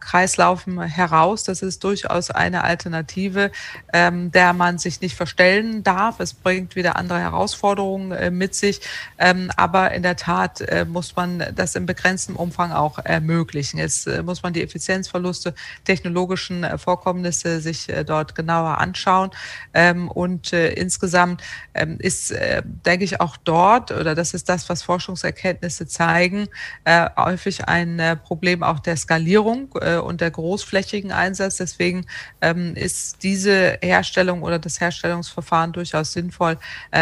Kreislaufen 0.00 0.80
heraus. 0.80 1.44
Das 1.44 1.60
ist 1.62 1.84
durchaus 1.84 2.30
eine 2.30 2.64
Alternative, 2.64 3.50
ähm, 3.92 4.32
der 4.32 4.54
man 4.54 4.78
sich 4.78 5.00
nicht 5.02 5.16
verstellen 5.16 5.82
darf. 5.82 6.20
Es 6.20 6.32
bringt 6.32 6.76
wieder 6.76 6.96
andere 6.96 7.20
Herausforderungen 7.20 8.36
mit 8.36 8.54
sich. 8.54 8.80
Ähm, 9.18 9.50
aber 9.56 9.92
in 9.92 10.02
der 10.02 10.16
Tat 10.16 10.64
muss 10.88 11.14
man 11.14 11.44
das 11.54 11.74
im 11.74 11.84
begrenzten 11.84 12.37
Umfang 12.38 12.72
auch 12.72 12.98
ermöglichen. 12.98 13.78
Jetzt 13.78 14.06
äh, 14.06 14.22
muss 14.22 14.42
man 14.42 14.52
die 14.52 14.62
Effizienzverluste, 14.62 15.54
technologischen 15.84 16.64
äh, 16.64 16.78
Vorkommnisse 16.78 17.60
sich 17.60 17.88
äh, 17.88 18.04
dort 18.04 18.34
genauer 18.34 18.78
anschauen. 18.78 19.30
Ähm, 19.74 20.08
und 20.10 20.52
insgesamt 20.52 21.42
ähm, 21.74 21.96
ist, 21.98 22.34
denke 22.86 23.04
ich, 23.04 23.20
auch 23.20 23.36
dort, 23.36 23.90
oder 23.90 24.14
das 24.14 24.34
ist 24.34 24.48
das, 24.48 24.68
was 24.68 24.82
Forschungserkenntnisse 24.82 25.86
zeigen, 25.86 26.48
häufig 27.16 27.66
ein 27.66 28.18
Problem 28.22 28.62
auch 28.62 28.78
der 28.80 28.96
Skalierung 28.96 29.72
und 29.72 30.20
der 30.20 30.30
großflächigen 30.30 31.12
Einsatz. 31.12 31.56
Deswegen 31.56 32.06
ähm, 32.40 32.74
ist 32.74 33.22
diese 33.22 33.78
Herstellung 33.82 34.42
oder 34.42 34.58
das 34.58 34.80
Herstellungsverfahren 34.80 35.72
durchaus 35.72 36.12
sinnvoll 36.12 36.58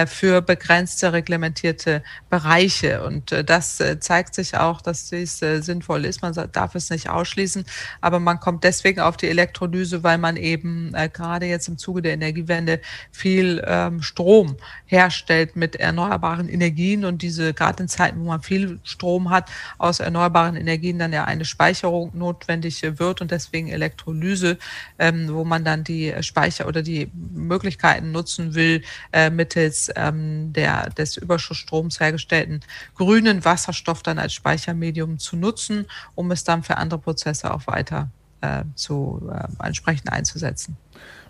für 0.06 0.42
begrenzte 0.42 1.12
reglementierte 1.12 2.02
Bereiche. 2.30 3.04
Und 3.04 3.34
das 3.46 3.82
zeigt 4.00 4.34
sich 4.34 4.56
auch, 4.56 4.80
dass 4.80 5.08
es 5.22 5.42
äh, 5.42 5.60
sinnvoll 5.62 6.04
ist. 6.04 6.22
Man 6.22 6.34
darf 6.52 6.74
es 6.74 6.90
nicht 6.90 7.08
ausschließen, 7.08 7.64
aber 8.00 8.20
man 8.20 8.40
kommt 8.40 8.64
deswegen 8.64 9.00
auf 9.00 9.16
die 9.16 9.28
Elektrolyse, 9.28 10.02
weil 10.02 10.18
man 10.18 10.36
eben 10.36 10.94
äh, 10.94 11.08
gerade 11.08 11.46
jetzt 11.46 11.68
im 11.68 11.78
Zuge 11.78 12.02
der 12.02 12.14
Energiewende 12.14 12.80
viel 13.10 13.62
ähm, 13.66 14.02
Strom 14.02 14.56
herstellt 14.86 15.56
mit 15.56 15.76
erneuerbaren 15.76 16.48
Energien. 16.48 17.04
Und 17.04 17.22
diese 17.22 17.54
gerade 17.54 17.82
in 17.82 17.88
Zeiten, 17.88 18.20
wo 18.20 18.24
man 18.26 18.42
viel 18.42 18.78
Strom 18.84 19.30
hat, 19.30 19.50
aus 19.78 20.00
erneuerbaren 20.00 20.56
Energien 20.56 20.98
dann 20.98 21.12
ja 21.12 21.24
eine 21.24 21.44
Speicherung 21.44 22.10
notwendig 22.14 22.82
wird. 22.82 23.20
Und 23.20 23.30
deswegen 23.30 23.68
Elektrolyse, 23.68 24.58
ähm, 24.98 25.28
wo 25.32 25.44
man 25.44 25.64
dann 25.64 25.84
die 25.84 26.14
Speicher 26.20 26.66
oder 26.66 26.82
die 26.82 27.10
Möglichkeiten 27.14 28.12
nutzen 28.12 28.54
will, 28.54 28.82
äh, 29.12 29.30
mittels 29.30 29.90
ähm, 29.96 30.52
der, 30.52 30.90
des 30.90 31.16
Überschussstroms 31.16 32.00
hergestellten 32.00 32.60
grünen 32.94 33.44
Wasserstoff 33.44 34.02
dann 34.02 34.18
als 34.18 34.34
Speichermedium 34.34 35.05
zu 35.18 35.36
nutzen, 35.36 35.86
um 36.14 36.30
es 36.30 36.44
dann 36.44 36.62
für 36.62 36.76
andere 36.76 37.00
Prozesse 37.00 37.52
auch 37.52 37.66
weiter 37.66 38.08
äh, 38.40 38.64
zu, 38.74 39.22
äh, 39.32 39.66
entsprechend 39.66 40.12
einzusetzen. 40.12 40.76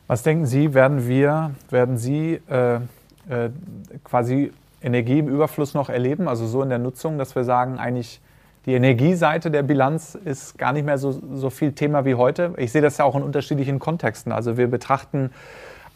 Was 0.07 0.23
denken 0.23 0.47
Sie, 0.47 0.75
werden 0.75 1.09
wir, 1.09 1.53
werden 1.71 1.99
Sie 1.99 2.41
äh, 2.49 2.77
äh, 2.77 3.51
quasi 4.05 4.53
Energie 4.83 5.19
im 5.19 5.29
Überfluss 5.29 5.75
noch 5.75 5.89
erleben, 5.89 6.29
also 6.29 6.47
so 6.47 6.63
in 6.63 6.69
der 6.69 6.79
Nutzung, 6.79 7.19
dass 7.19 7.35
wir 7.35 7.45
sagen, 7.45 7.79
eigentlich 7.79 8.21
die 8.67 8.75
Energieseite 8.75 9.51
der 9.51 9.63
Bilanz 9.63 10.17
ist 10.17 10.59
gar 10.59 10.73
nicht 10.73 10.85
mehr 10.85 10.99
so, 10.99 11.13
so 11.35 11.51
viel 11.51 11.73
Thema 11.73 12.05
wie 12.05 12.17
heute. 12.17 12.53
Ich 12.57 12.73
sehe 12.73 12.83
das 12.83 12.99
ja 12.99 13.05
auch 13.05 13.15
in 13.15 13.23
unterschiedlichen 13.23 13.79
Kontexten. 13.79 14.33
Also 14.33 14.57
wir 14.57 14.67
betrachten 14.67 15.31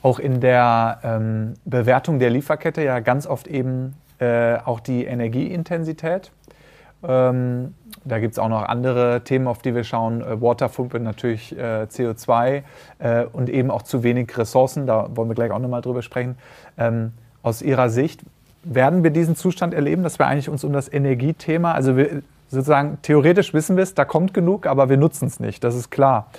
auch 0.03 0.19
in 0.19 0.41
der 0.41 1.01
ähm, 1.03 1.55
Bewertung 1.65 2.21
der 2.21 2.31
Lieferkette 2.31 2.83
ja 2.83 3.01
ganz 3.01 3.27
oft 3.27 3.49
eben 3.49 3.97
äh, 4.19 4.57
auch 4.57 4.81
die 4.81 5.05
Energieintensität. 5.05 6.31
Ähm, 7.03 7.75
da 8.05 8.19
gibt 8.19 8.33
es 8.33 8.39
auch 8.39 8.49
noch 8.49 8.63
andere 8.63 9.23
Themen, 9.25 9.47
auf 9.47 9.59
die 9.59 9.75
wir 9.75 9.85
schauen. 9.85 10.23
Äh, 10.23 10.41
Water 10.41 10.69
Footprint 10.69 11.05
natürlich 11.05 11.57
äh, 11.57 11.87
CO2 11.91 12.63
äh, 12.99 13.25
und 13.33 13.49
eben 13.49 13.71
auch 13.71 13.83
zu 13.83 14.03
wenig 14.03 14.37
Ressourcen. 14.37 14.87
Da 14.87 15.09
wollen 15.15 15.29
wir 15.29 15.35
gleich 15.35 15.51
auch 15.51 15.59
nochmal 15.59 15.83
drüber 15.83 16.03
sprechen. 16.03 16.37
Ähm, 16.79 17.13
aus 17.43 17.63
Ihrer 17.63 17.89
Sicht, 17.89 18.23
werden 18.63 19.03
wir 19.03 19.11
diesen 19.11 19.37
Zustand 19.37 19.75
erleben, 19.75 20.03
dass 20.03 20.19
wir 20.19 20.27
eigentlich 20.27 20.49
uns 20.49 20.65
um 20.65 20.73
das 20.73 20.93
Energiethema, 20.93 21.73
also 21.73 21.97
wir, 21.97 22.23
sozusagen 22.49 22.99
theoretisch 23.03 23.55
wissen 23.55 23.77
wir 23.77 23.83
es, 23.83 23.95
da 23.95 24.05
kommt 24.05 24.35
genug, 24.35 24.67
aber 24.67 24.89
wir 24.89 24.97
nutzen 24.97 25.27
es 25.27 25.41
nicht, 25.41 25.65
das 25.65 25.75
ist 25.75 25.91
klar. 25.91 26.31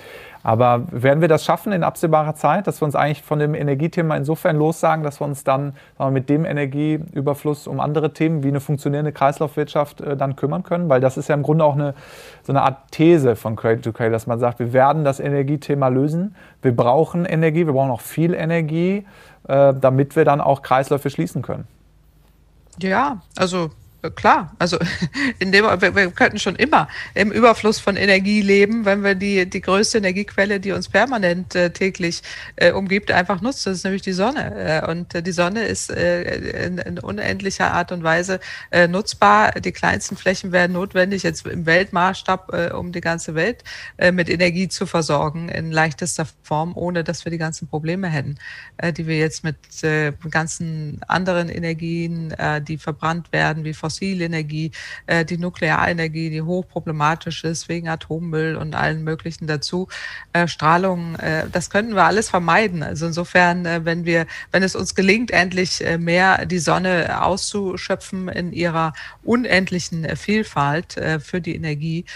Aber 0.42 0.86
werden 0.90 1.20
wir 1.20 1.28
das 1.28 1.44
schaffen 1.44 1.72
in 1.72 1.84
absehbarer 1.84 2.34
Zeit, 2.34 2.66
dass 2.66 2.80
wir 2.80 2.86
uns 2.86 2.96
eigentlich 2.96 3.22
von 3.22 3.38
dem 3.38 3.54
Energiethema 3.54 4.16
insofern 4.16 4.56
lossagen, 4.56 5.04
dass 5.04 5.20
wir 5.20 5.24
uns 5.24 5.44
dann 5.44 5.74
wir, 5.98 6.10
mit 6.10 6.28
dem 6.28 6.44
Energieüberfluss 6.44 7.66
um 7.66 7.78
andere 7.78 8.12
Themen 8.12 8.42
wie 8.42 8.48
eine 8.48 8.60
funktionierende 8.60 9.12
Kreislaufwirtschaft 9.12 10.00
äh, 10.00 10.16
dann 10.16 10.34
kümmern 10.34 10.64
können? 10.64 10.88
Weil 10.88 11.00
das 11.00 11.16
ist 11.16 11.28
ja 11.28 11.34
im 11.34 11.42
Grunde 11.42 11.64
auch 11.64 11.74
eine, 11.74 11.94
so 12.42 12.52
eine 12.52 12.62
Art 12.62 12.90
These 12.90 13.36
von 13.36 13.54
Cradle 13.54 13.82
to 13.82 13.92
Cradle, 13.92 14.12
dass 14.12 14.26
man 14.26 14.38
sagt, 14.38 14.58
wir 14.58 14.72
werden 14.72 15.04
das 15.04 15.20
Energiethema 15.20 15.88
lösen. 15.88 16.34
Wir 16.60 16.74
brauchen 16.74 17.24
Energie, 17.24 17.66
wir 17.66 17.72
brauchen 17.72 17.90
auch 17.90 18.00
viel 18.00 18.34
Energie, 18.34 19.06
äh, 19.46 19.74
damit 19.74 20.16
wir 20.16 20.24
dann 20.24 20.40
auch 20.40 20.62
Kreisläufe 20.62 21.08
schließen 21.10 21.42
können. 21.42 21.68
Ja, 22.80 23.20
also 23.36 23.70
Klar, 24.10 24.52
also 24.58 24.78
in 25.38 25.52
dem, 25.52 25.64
wir, 25.64 25.94
wir 25.94 26.10
könnten 26.10 26.40
schon 26.40 26.56
immer 26.56 26.88
im 27.14 27.30
Überfluss 27.30 27.78
von 27.78 27.96
Energie 27.96 28.42
leben, 28.42 28.84
wenn 28.84 29.04
wir 29.04 29.14
die, 29.14 29.48
die 29.48 29.60
größte 29.60 29.98
Energiequelle, 29.98 30.58
die 30.58 30.72
uns 30.72 30.88
permanent 30.88 31.54
äh, 31.54 31.70
täglich 31.70 32.22
äh, 32.56 32.72
umgibt, 32.72 33.12
einfach 33.12 33.40
nutzen. 33.40 33.70
Das 33.70 33.78
ist 33.78 33.84
nämlich 33.84 34.02
die 34.02 34.12
Sonne. 34.12 34.82
Äh, 34.82 34.90
und 34.90 35.14
äh, 35.14 35.22
die 35.22 35.30
Sonne 35.30 35.66
ist 35.66 35.90
äh, 35.90 36.66
in, 36.66 36.78
in, 36.78 36.98
unendlicher 36.98 37.72
Art 37.72 37.92
und 37.92 38.02
Weise 38.02 38.40
äh, 38.72 38.88
nutzbar. 38.88 39.52
Die 39.52 39.70
kleinsten 39.70 40.16
Flächen 40.16 40.50
werden 40.50 40.72
notwendig, 40.72 41.22
jetzt 41.22 41.46
im 41.46 41.64
Weltmaßstab, 41.64 42.52
äh, 42.52 42.72
um 42.72 42.90
die 42.90 43.00
ganze 43.00 43.36
Welt 43.36 43.62
äh, 43.98 44.10
mit 44.10 44.28
Energie 44.28 44.66
zu 44.66 44.86
versorgen, 44.86 45.48
in 45.48 45.70
leichtester 45.70 46.26
Form, 46.42 46.72
ohne 46.76 47.04
dass 47.04 47.24
wir 47.24 47.30
die 47.30 47.38
ganzen 47.38 47.68
Probleme 47.68 48.08
hätten, 48.08 48.36
äh, 48.78 48.92
die 48.92 49.06
wir 49.06 49.18
jetzt 49.18 49.44
mit 49.44 49.56
äh, 49.84 50.12
ganzen 50.28 51.00
anderen 51.06 51.48
Energien, 51.48 52.32
äh, 52.32 52.60
die 52.60 52.78
verbrannt 52.78 53.32
werden, 53.32 53.62
wie 53.62 53.74
Fossil 53.74 53.91
Fossilenergie, 53.92 54.70
äh, 55.06 55.24
die 55.24 55.36
Nuklearenergie, 55.36 56.30
die 56.30 56.42
hochproblematisch 56.42 57.44
ist 57.44 57.68
wegen 57.68 57.88
Atommüll 57.88 58.56
und 58.56 58.74
allen 58.74 59.04
möglichen 59.04 59.46
dazu, 59.46 59.88
äh, 60.32 60.48
Strahlung, 60.48 61.16
äh, 61.16 61.46
das 61.52 61.68
könnten 61.68 61.94
wir 61.94 62.04
alles 62.04 62.30
vermeiden. 62.30 62.82
Also 62.82 63.06
insofern, 63.06 63.66
äh, 63.66 63.84
wenn 63.84 64.04
wir, 64.06 64.26
wenn 64.50 64.62
es 64.62 64.74
uns 64.74 64.94
gelingt, 64.94 65.30
endlich 65.30 65.84
äh, 65.84 65.98
mehr 65.98 66.46
die 66.46 66.58
Sonne 66.58 67.22
auszuschöpfen 67.22 68.28
in 68.28 68.52
ihrer 68.52 68.94
unendlichen 69.22 70.04
äh, 70.04 70.16
Vielfalt 70.16 70.96
äh, 70.96 71.20
für 71.20 71.40
die 71.40 71.54
Energie, 71.54 72.06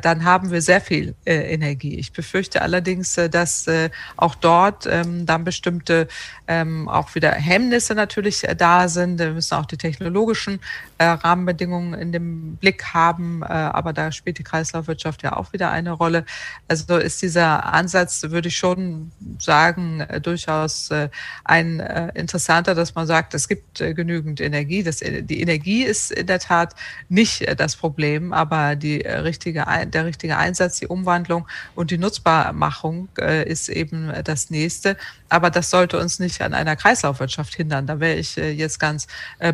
dann 0.00 0.24
haben 0.24 0.50
wir 0.50 0.62
sehr 0.62 0.80
viel 0.80 1.14
äh, 1.24 1.52
Energie. 1.52 1.98
Ich 1.98 2.12
befürchte 2.12 2.62
allerdings, 2.62 3.18
äh, 3.18 3.28
dass 3.28 3.66
äh, 3.66 3.90
auch 4.16 4.34
dort 4.34 4.86
ähm, 4.86 5.26
dann 5.26 5.44
bestimmte 5.44 6.08
ähm, 6.46 6.88
auch 6.88 7.14
wieder 7.14 7.32
Hemmnisse 7.32 7.94
natürlich 7.94 8.46
äh, 8.46 8.54
da 8.54 8.88
sind. 8.88 9.18
Wir 9.18 9.32
müssen 9.32 9.54
auch 9.54 9.66
die 9.66 9.76
technologischen 9.76 10.60
äh, 10.98 11.04
Rahmenbedingungen 11.04 11.94
in 11.94 12.12
dem 12.12 12.56
Blick 12.56 12.94
haben, 12.94 13.42
äh, 13.42 13.46
aber 13.46 13.92
da 13.92 14.12
spielt 14.12 14.38
die 14.38 14.44
Kreislaufwirtschaft 14.44 15.22
ja 15.22 15.36
auch 15.36 15.52
wieder 15.52 15.70
eine 15.70 15.92
Rolle. 15.92 16.24
Also 16.68 16.96
ist 16.96 17.22
dieser 17.22 17.72
Ansatz, 17.72 18.22
würde 18.22 18.48
ich 18.48 18.56
schon 18.56 19.10
sagen, 19.38 20.00
äh, 20.00 20.20
durchaus 20.20 20.90
äh, 20.90 21.08
ein 21.44 21.80
äh, 21.80 22.12
interessanter, 22.14 22.74
dass 22.74 22.94
man 22.94 23.06
sagt, 23.06 23.34
es 23.34 23.48
gibt 23.48 23.80
äh, 23.80 23.94
genügend 23.94 24.40
Energie. 24.40 24.82
Das, 24.82 24.98
die 24.98 25.40
Energie 25.40 25.82
ist 25.82 26.12
in 26.12 26.26
der 26.26 26.38
Tat 26.38 26.74
nicht 27.08 27.46
das 27.58 27.76
Problem, 27.76 28.32
aber 28.32 28.76
die 28.76 28.98
richtige, 28.98 29.66
der 29.86 30.06
richtige 30.06 30.36
Einsatz, 30.36 30.78
die 30.78 30.86
Umwandlung 30.86 31.46
und 31.74 31.90
die 31.90 31.98
Nutzbarmachung 31.98 33.08
ist 33.16 33.68
eben 33.68 34.12
das 34.24 34.50
nächste. 34.50 34.96
Aber 35.28 35.50
das 35.50 35.70
sollte 35.70 35.98
uns 35.98 36.18
nicht 36.18 36.42
an 36.42 36.54
einer 36.54 36.76
Kreislaufwirtschaft 36.76 37.54
hindern. 37.54 37.86
Da 37.86 38.00
wäre 38.00 38.16
ich 38.16 38.36
jetzt 38.36 38.78
ganz 38.78 39.06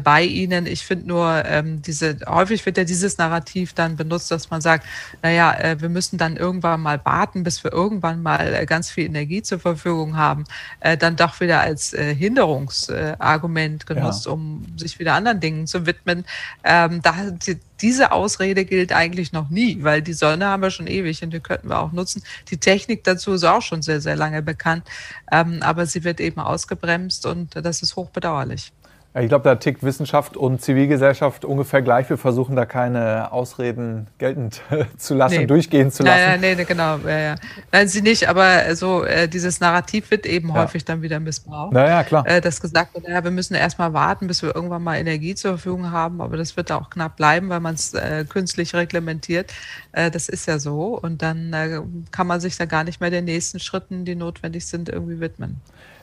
bei 0.02 0.22
Ihnen. 0.22 0.66
Ich 0.66 0.84
finde 0.84 1.08
nur, 1.08 1.44
ähm, 1.46 1.82
diese, 1.82 2.18
häufig 2.26 2.64
wird 2.66 2.78
ja 2.78 2.84
dieses 2.84 3.18
Narrativ 3.18 3.72
dann 3.72 3.96
benutzt, 3.96 4.30
dass 4.30 4.50
man 4.50 4.60
sagt, 4.60 4.86
naja, 5.22 5.52
äh, 5.58 5.80
wir 5.80 5.88
müssen 5.88 6.18
dann 6.18 6.36
irgendwann 6.36 6.80
mal 6.80 7.04
warten, 7.04 7.42
bis 7.42 7.62
wir 7.64 7.72
irgendwann 7.72 8.22
mal 8.22 8.54
äh, 8.54 8.66
ganz 8.66 8.90
viel 8.90 9.06
Energie 9.06 9.42
zur 9.42 9.58
Verfügung 9.58 10.16
haben, 10.16 10.44
äh, 10.80 10.96
dann 10.96 11.16
doch 11.16 11.40
wieder 11.40 11.60
als 11.60 11.92
äh, 11.92 12.14
Hinderungsargument 12.14 13.86
genutzt, 13.86 14.26
ja. 14.26 14.32
um 14.32 14.66
sich 14.76 14.98
wieder 14.98 15.14
anderen 15.14 15.40
Dingen 15.40 15.66
zu 15.66 15.86
widmen. 15.86 16.24
Ähm, 16.64 17.02
da, 17.02 17.30
die, 17.30 17.58
diese 17.80 18.12
Ausrede 18.12 18.64
gilt 18.64 18.92
eigentlich 18.92 19.32
noch 19.32 19.50
nie, 19.50 19.82
weil 19.82 20.02
die 20.02 20.12
Sonne 20.12 20.46
haben 20.46 20.62
wir 20.62 20.70
schon 20.70 20.86
ewig 20.86 21.22
und 21.22 21.32
die 21.32 21.40
könnten 21.40 21.68
wir 21.68 21.78
auch 21.80 21.92
nutzen. 21.92 22.22
Die 22.50 22.58
Technik 22.58 23.04
dazu 23.04 23.32
ist 23.32 23.44
auch 23.44 23.62
schon 23.62 23.82
sehr, 23.82 24.00
sehr 24.00 24.16
lange 24.16 24.42
bekannt, 24.42 24.84
ähm, 25.30 25.58
aber 25.62 25.86
sie 25.86 26.04
wird 26.04 26.20
eben 26.20 26.40
ausgebremst 26.40 27.26
und 27.26 27.54
das 27.54 27.82
ist 27.82 27.96
hochbedauerlich. 27.96 28.72
Ich 29.14 29.28
glaube, 29.28 29.42
da 29.44 29.54
tickt 29.54 29.82
Wissenschaft 29.82 30.36
und 30.36 30.60
Zivilgesellschaft 30.60 31.44
ungefähr 31.44 31.80
gleich. 31.80 32.10
Wir 32.10 32.18
versuchen 32.18 32.54
da 32.56 32.66
keine 32.66 33.32
Ausreden 33.32 34.06
geltend 34.18 34.60
zu 34.98 35.14
lassen, 35.14 35.38
nee. 35.38 35.46
durchgehen 35.46 35.90
zu 35.90 36.02
lassen. 36.02 36.18
Nein, 36.18 36.40
nein, 36.40 36.56
nee, 36.58 36.64
genau. 36.64 36.98
Ja, 36.98 37.18
ja. 37.18 37.34
Nein, 37.72 37.88
sie 37.88 38.02
nicht, 38.02 38.28
aber 38.28 38.76
so 38.76 39.04
äh, 39.04 39.26
dieses 39.26 39.60
Narrativ 39.60 40.10
wird 40.10 40.26
eben 40.26 40.48
ja. 40.48 40.56
häufig 40.56 40.84
dann 40.84 41.00
wieder 41.00 41.20
missbraucht. 41.20 41.72
Naja, 41.72 42.04
klar. 42.04 42.26
Äh, 42.26 42.42
dass 42.42 42.60
gesagt 42.60 42.94
wird, 42.94 43.08
ja, 43.08 43.24
wir 43.24 43.30
müssen 43.30 43.54
erstmal 43.54 43.94
warten, 43.94 44.26
bis 44.26 44.42
wir 44.42 44.54
irgendwann 44.54 44.84
mal 44.84 44.96
Energie 44.96 45.34
zur 45.34 45.52
Verfügung 45.52 45.90
haben, 45.90 46.20
aber 46.20 46.36
das 46.36 46.56
wird 46.58 46.70
auch 46.70 46.90
knapp 46.90 47.16
bleiben, 47.16 47.48
weil 47.48 47.60
man 47.60 47.74
es 47.74 47.94
äh, 47.94 48.26
künstlich 48.28 48.74
reglementiert. 48.74 49.52
Äh, 49.92 50.10
das 50.10 50.28
ist 50.28 50.46
ja 50.46 50.58
so. 50.58 50.98
Und 50.98 51.22
dann 51.22 51.52
äh, 51.54 51.80
kann 52.10 52.26
man 52.26 52.40
sich 52.40 52.58
da 52.58 52.66
gar 52.66 52.84
nicht 52.84 53.00
mehr 53.00 53.10
den 53.10 53.24
nächsten 53.24 53.58
Schritten, 53.58 54.04
die 54.04 54.14
notwendig 54.14 54.66
sind, 54.66 54.90
irgendwie 54.90 55.18
widmen. 55.18 55.60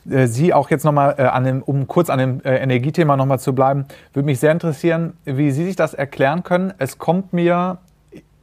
Äh, 0.10 0.28
Sie 0.28 0.54
auch 0.54 0.70
jetzt 0.70 0.84
nochmal, 0.84 1.16
äh, 1.18 1.52
um 1.66 1.88
kurz 1.88 2.10
an 2.10 2.20
dem 2.20 2.42
äh, 2.44 2.58
Energiethema 2.58 3.16
nochmal 3.16 3.40
zu 3.40 3.54
bleiben, 3.54 3.86
würde 4.14 4.26
mich 4.26 4.40
sehr 4.40 4.52
interessieren, 4.52 5.14
wie 5.26 5.52
Sie 5.52 5.66
sich 5.66 5.76
das 5.76 5.94
erklären 5.94 6.44
können. 6.44 6.74
Es 6.78 6.98
kommt 6.98 7.34
mir 7.34 7.78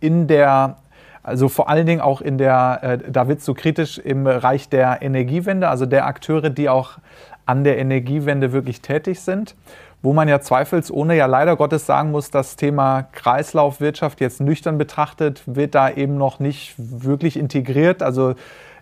in 0.01 0.27
der, 0.27 0.77
also 1.23 1.49
vor 1.49 1.69
allen 1.69 1.87
Dingen 1.87 2.01
auch 2.01 2.21
in 2.21 2.37
der, 2.39 2.99
da 3.09 3.29
wird 3.29 3.41
so 3.41 3.55
kritisch 3.55 3.99
im 3.99 4.25
Bereich 4.25 4.69
der 4.69 5.01
Energiewende, 5.03 5.69
also 5.69 5.87
der 5.87 6.07
Akteure, 6.07 6.51
die 6.51 6.69
auch 6.69 6.99
an 7.47 7.63
der 7.63 7.79
Energiewende 7.79 8.53
wirklich 8.53 8.81
tätig 8.81 9.21
sind, 9.21 9.55
wo 10.03 10.13
man 10.13 10.27
ja 10.27 10.41
zweifelsohne 10.41 11.17
ja 11.17 11.27
leider 11.27 11.57
Gottes 11.57 11.87
sagen 11.87 12.11
muss, 12.11 12.31
das 12.31 12.57
Thema 12.57 13.03
Kreislaufwirtschaft 13.13 14.21
jetzt 14.21 14.41
nüchtern 14.41 14.77
betrachtet, 14.77 15.43
wird 15.47 15.77
da 15.77 15.89
eben 15.91 16.19
noch 16.19 16.41
nicht 16.41 16.75
wirklich 16.77 17.39
integriert. 17.39 18.03
Also 18.03 18.35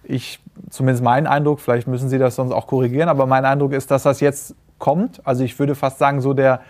ich, 0.03 0.41
zumindest 0.71 1.05
mein 1.05 1.27
Eindruck, 1.27 1.61
vielleicht 1.61 1.87
müssen 1.87 2.09
Sie 2.09 2.19
das 2.19 2.37
sonst 2.37 2.53
auch 2.53 2.67
korrigieren, 2.67 3.09
aber 3.09 3.27
mein 3.27 3.45
Eindruck 3.45 3.73
ist, 3.73 3.91
dass 3.91 4.03
das 4.03 4.21
jetzt 4.21 4.55
kommt. 4.79 5.21
Also 5.25 5.45
ich 5.45 5.59
würde 5.59 5.75
fast 5.75 5.99
sagen, 5.99 6.21
so 6.21 6.33
der, 6.33 6.61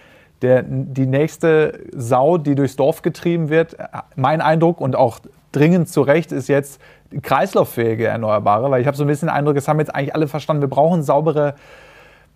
der, 0.42 0.62
die 0.62 1.06
nächste 1.06 1.80
Sau, 1.92 2.38
die 2.38 2.54
durchs 2.54 2.76
Dorf 2.76 3.02
getrieben 3.02 3.48
wird, 3.48 3.76
mein 4.16 4.40
Eindruck 4.40 4.80
und 4.80 4.96
auch 4.96 5.20
dringend 5.52 5.88
zu 5.88 6.02
Recht 6.02 6.32
ist 6.32 6.48
jetzt 6.48 6.80
kreislauffähige 7.22 8.06
Erneuerbare, 8.06 8.70
weil 8.70 8.80
ich 8.80 8.86
habe 8.86 8.96
so 8.96 9.04
ein 9.04 9.08
bisschen 9.08 9.28
den 9.28 9.34
Eindruck, 9.34 9.56
es 9.56 9.66
haben 9.66 9.80
jetzt 9.80 9.94
eigentlich 9.94 10.14
alle 10.14 10.28
verstanden, 10.28 10.62
wir 10.62 10.68
brauchen 10.68 11.02
saubere 11.02 11.54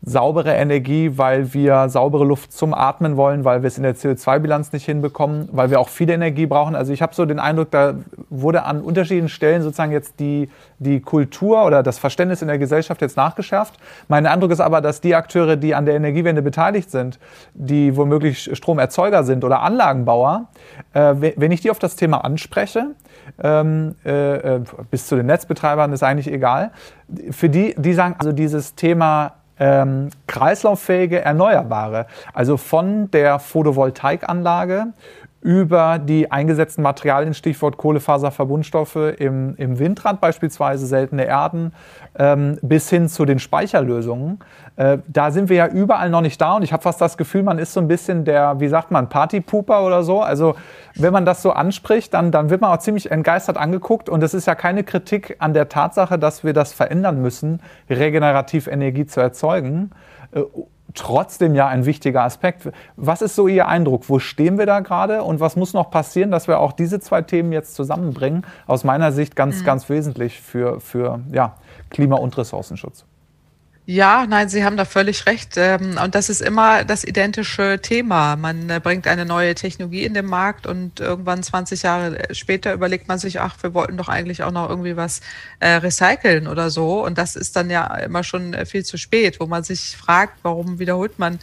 saubere 0.07 0.53
Energie, 0.53 1.17
weil 1.17 1.55
wir 1.55 1.89
saubere 1.89 2.25
Luft 2.25 2.53
zum 2.53 2.75
Atmen 2.75 3.17
wollen, 3.17 3.45
weil 3.45 3.63
wir 3.63 3.69
es 3.69 3.79
in 3.79 3.85
der 3.85 3.97
CO2-Bilanz 3.97 4.73
nicht 4.73 4.85
hinbekommen, 4.85 5.49
weil 5.53 5.71
wir 5.71 5.81
auch 5.81 5.89
viel 5.89 6.11
Energie 6.11 6.47
brauchen. 6.47 6.75
Also 6.75 6.93
ich 6.93 7.01
habe 7.01 7.15
so 7.15 7.25
den 7.25 7.39
Eindruck, 7.39 7.71
da 7.71 7.95
wurde 8.29 8.65
an 8.65 8.83
unterschiedlichen 8.83 9.31
Stellen 9.31 9.63
sozusagen 9.63 9.93
jetzt 9.93 10.21
die, 10.21 10.51
die 10.79 11.01
Kultur 11.01 11.65
oder 11.65 11.83
das 11.83 11.99
Verständnis 11.99 12.43
in 12.43 12.49
der 12.49 12.59
Gesellschaft 12.59 13.01
jetzt 13.01 13.17
nachgeschärft. 13.17 13.75
Mein 14.09 14.27
Eindruck 14.27 14.51
ist 14.51 14.61
aber, 14.61 14.83
dass 14.83 15.01
die 15.01 15.15
Akteure, 15.15 15.57
die 15.57 15.75
an 15.75 15.87
der 15.87 15.95
Energiewende 15.95 16.43
beteiligt 16.43 16.91
sind, 16.91 17.19
die 17.55 17.97
womöglich 17.97 18.51
Stromerzeuger 18.55 19.25
sind 19.25 19.43
oder 19.43 19.63
Anlagenbauer, 19.63 20.49
äh, 20.93 21.15
wenn 21.37 21.51
ich 21.51 21.63
die 21.63 21.71
auf 21.71 21.79
das 21.79 21.97
Thema 21.97 22.25
anspreche, 22.25 22.89
ähm, 23.43 23.95
äh, 24.05 24.57
äh 24.57 24.61
bis 24.91 25.07
zu 25.07 25.17
den 25.17 25.27
Netzbetreibern 25.27 25.93
ist 25.93 26.03
eigentlich 26.03 26.31
egal, 26.31 26.73
für 27.31 27.49
die, 27.49 27.75
die 27.79 27.95
sagen, 27.95 28.17
also 28.19 28.33
dieses 28.33 28.75
Thema 28.75 29.33
ähm, 29.59 30.11
kreislauffähige 30.27 31.21
Erneuerbare. 31.21 32.07
Also 32.33 32.57
von 32.57 33.11
der 33.11 33.39
Photovoltaikanlage 33.39 34.87
über 35.45 35.99
die 35.99 36.33
eingesetzten 36.33 36.83
Materialien, 36.83 37.35
Stichwort 37.35 37.77
Kohlefaserverbundstoffe 37.77 38.97
im, 38.97 39.55
im 39.57 39.79
Windrad 39.79 40.19
beispielsweise, 40.19 40.87
seltene 40.87 41.27
Erden, 41.27 41.75
ähm, 42.19 42.59
bis 42.63 42.89
hin 42.89 43.11
zu 43.11 43.27
den 43.27 43.39
Speicherlösungen. 43.39 44.39
Äh, 44.77 44.99
da 45.07 45.31
sind 45.31 45.51
wir 45.51 45.57
ja 45.59 45.67
überall 45.67 46.09
noch 46.09 46.23
nicht 46.23 46.41
da 46.41 46.55
und 46.55 46.63
ich 46.63 46.73
habe 46.73 46.83
fast 46.83 46.99
das 46.99 47.19
Gefühl, 47.19 47.43
man 47.43 47.59
ist 47.59 47.75
so 47.75 47.81
ein 47.81 47.89
bisschen 47.89 48.25
der, 48.25 48.59
wie 48.59 48.69
sagt 48.69 48.91
man, 48.91 49.11
Partypooper 49.11 49.85
oder 49.85 50.03
so. 50.03 50.23
Also 50.23 50.55
wenn 50.95 51.13
man 51.13 51.27
das 51.27 51.43
so 51.43 51.53
anspricht, 51.53 52.15
dann, 52.15 52.31
dann 52.31 52.49
wird 52.49 52.63
man 52.63 52.71
auch 52.71 52.79
ziemlich 52.79 53.11
entgeistert 53.11 53.59
angeguckt 53.59 54.09
und 54.09 54.23
es 54.23 54.33
ist 54.33 54.47
ja 54.47 54.55
keine 54.55 54.83
Kritik 54.83 55.37
an 55.41 55.53
der 55.53 55.69
Tatsache, 55.69 56.19
dass 56.19 56.43
wir 56.43 56.55
das 56.55 56.73
verändern 56.73 57.21
müssen, 57.21 57.61
regenerativ 57.91 58.67
Energie 58.67 59.05
zu 59.05 59.21
erzeugen. 59.21 59.91
Trotzdem 60.95 61.55
ja 61.55 61.67
ein 61.67 61.87
wichtiger 61.87 62.23
Aspekt. 62.23 62.71
Was 62.97 63.21
ist 63.21 63.35
so 63.35 63.49
Ihr 63.49 63.67
Eindruck? 63.67 64.09
Wo 64.09 64.21
stehen 64.21 64.59
wir 64.59 64.67
da 64.67 64.81
gerade 64.81 65.25
und 65.25 65.41
was 65.41 65.57
muss 65.57 65.73
noch 65.73 65.91
passieren, 65.91 66.31
dass 66.31 66.47
wir 66.47 66.61
auch 66.61 66.73
diese 66.73 67.01
zwei 67.01 67.23
Themen 67.23 67.53
jetzt 67.53 67.75
zusammenbringen? 67.75 68.47
Aus 68.67 68.85
meiner 68.85 69.11
Sicht 69.11 69.35
ganz, 69.35 69.61
mhm. 69.61 69.65
ganz 69.65 69.89
wesentlich 69.89 70.41
für, 70.41 70.81
für 70.81 71.21
ja, 71.33 71.57
Klima- 71.91 72.17
und 72.17 72.39
Ressourcenschutz. 72.39 73.05
Ja, 73.87 74.25
nein, 74.27 74.49
Sie 74.49 74.65
haben 74.65 74.79
da 74.79 74.87
völlig 74.87 75.27
recht. 75.27 75.59
Ähm, 75.59 75.99
und 76.03 76.15
das 76.15 76.31
ist 76.31 76.41
immer 76.41 76.85
das 76.85 77.05
identische 77.05 77.79
Thema. 77.83 78.35
Man 78.35 78.71
äh, 78.71 78.81
bringt 78.83 79.07
eine 79.07 79.27
neue 79.27 79.55
Technologie 79.55 80.05
in 80.05 80.15
den 80.15 80.25
Markt 80.25 80.67
und 80.67 81.01
irgendwann 81.01 81.43
20 81.43 81.83
Jahre 81.83 82.17
später 82.31 82.73
überlegt 82.73 83.09
man 83.09 83.19
sich, 83.19 83.41
ach, 83.41 83.63
wir 83.63 83.75
wollten 83.75 83.99
doch 83.99 84.09
eigentlich 84.09 84.43
auch 84.43 84.53
noch 84.53 84.71
irgendwie 84.71 84.97
was 84.97 85.21
äh, 85.61 85.69
recyceln 85.73 86.47
oder 86.47 86.71
so. 86.71 87.05
Und 87.05 87.19
das 87.19 87.37
ist 87.37 87.57
dann 87.57 87.69
ja 87.69 87.95
immer 87.97 88.25
schon 88.25 88.55
äh, 88.55 88.65
viel 88.65 88.87
zu 88.87 88.97
spät, 88.97 89.39
wo 89.39 89.45
man 89.47 89.65
sich 89.65 89.99
fragt, 89.99 90.39
warum 90.43 90.79
wiederholt 90.79 91.19
man 91.19 91.39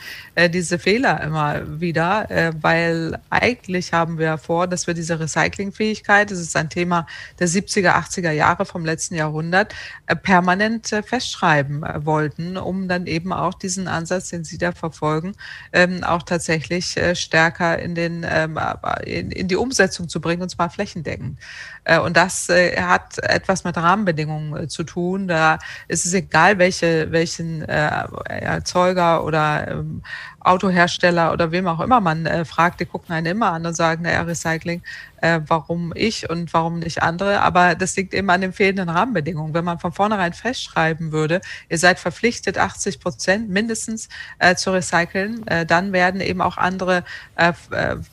diese 0.52 0.80
Fehler 0.80 1.22
immer 1.22 1.80
wieder? 1.80 2.52
Weil 2.62 3.20
eigentlich 3.30 3.94
haben 3.94 4.18
wir 4.18 4.38
vor, 4.38 4.68
dass 4.68 4.88
wir 4.88 4.94
diese 4.94 5.20
Recyclingfähigkeit, 5.20 6.32
das 6.32 6.40
ist 6.40 6.56
ein 6.56 6.70
Thema 6.70 7.06
der 7.40 7.48
70er, 7.48 7.94
80er 7.94 8.32
Jahre 8.32 8.66
vom 8.66 8.86
letzten 8.86 9.16
Jahrhundert, 9.16 9.76
permanent 10.24 10.88
festschreiben 11.06 11.84
wollen 12.06 12.31
sollten, 12.32 12.58
um 12.58 12.88
dann 12.88 13.08
eben 13.08 13.34
auch 13.34 13.54
diesen 13.54 13.88
Ansatz, 13.88 14.30
den 14.30 14.44
Sie 14.44 14.58
da 14.58 14.72
verfolgen, 14.72 15.34
ähm, 15.74 16.04
auch 16.04 16.24
tatsächlich 16.24 16.98
äh, 16.98 17.16
stärker 17.16 17.80
in, 17.80 17.96
den, 17.96 18.26
ähm, 18.28 18.60
in, 19.06 19.32
in, 19.32 19.48
die 19.48 19.56
Umsetzung 19.56 20.10
zu 20.10 20.22
bringen, 20.22 20.42
und 20.42 20.50
zwar 20.50 20.70
flächendeckend. 20.70 21.40
Äh, 21.84 22.00
und 22.00 22.16
das 22.18 22.50
äh, 22.50 22.80
hat 22.80 23.18
etwas 23.20 23.64
mit 23.64 23.76
Rahmenbedingungen 23.78 24.64
äh, 24.64 24.68
zu 24.68 24.84
tun. 24.84 25.28
Da 25.28 25.60
ist 25.88 26.06
es 26.06 26.14
egal, 26.14 26.58
welche, 26.58 27.12
welchen 27.12 27.62
Erzeuger 27.62 29.24
oder 29.24 29.68
ähm, 29.68 30.04
Autohersteller 30.40 31.34
oder 31.34 31.52
wem 31.52 31.68
auch 31.68 31.80
immer 31.82 32.02
man 32.02 32.28
fragt, 32.46 32.80
die 32.80 32.86
gucken 32.86 33.14
einen 33.14 33.28
immer 33.28 33.52
an 33.52 33.64
und 33.64 33.76
sagen, 33.76 34.02
naja, 34.02 34.24
Recycling, 34.24 34.82
warum 35.22 35.94
ich 35.96 36.32
und 36.32 36.52
warum 36.52 36.80
nicht 36.80 37.04
andere. 37.04 37.42
Aber 37.42 37.76
das 37.76 37.96
liegt 37.96 38.16
eben 38.16 38.28
an 38.32 38.42
den 38.42 38.52
fehlenden 38.52 38.90
Rahmenbedingungen. 38.90 39.54
Wenn 39.54 39.66
man 39.66 39.78
von 39.78 39.92
vornherein 39.92 40.34
festschreiben 40.34 41.12
würde, 41.12 41.42
ihr 41.70 41.78
seid 41.78 42.00
verpflichtet, 42.00 42.58
80 42.58 43.00
Prozent 43.00 43.50
mindestens 43.50 44.10
zu 44.56 44.72
recyceln, 44.72 45.46
dann 45.68 45.94
werden 45.94 46.22
eben 46.22 46.42
auch 46.42 46.58
andere 46.58 47.04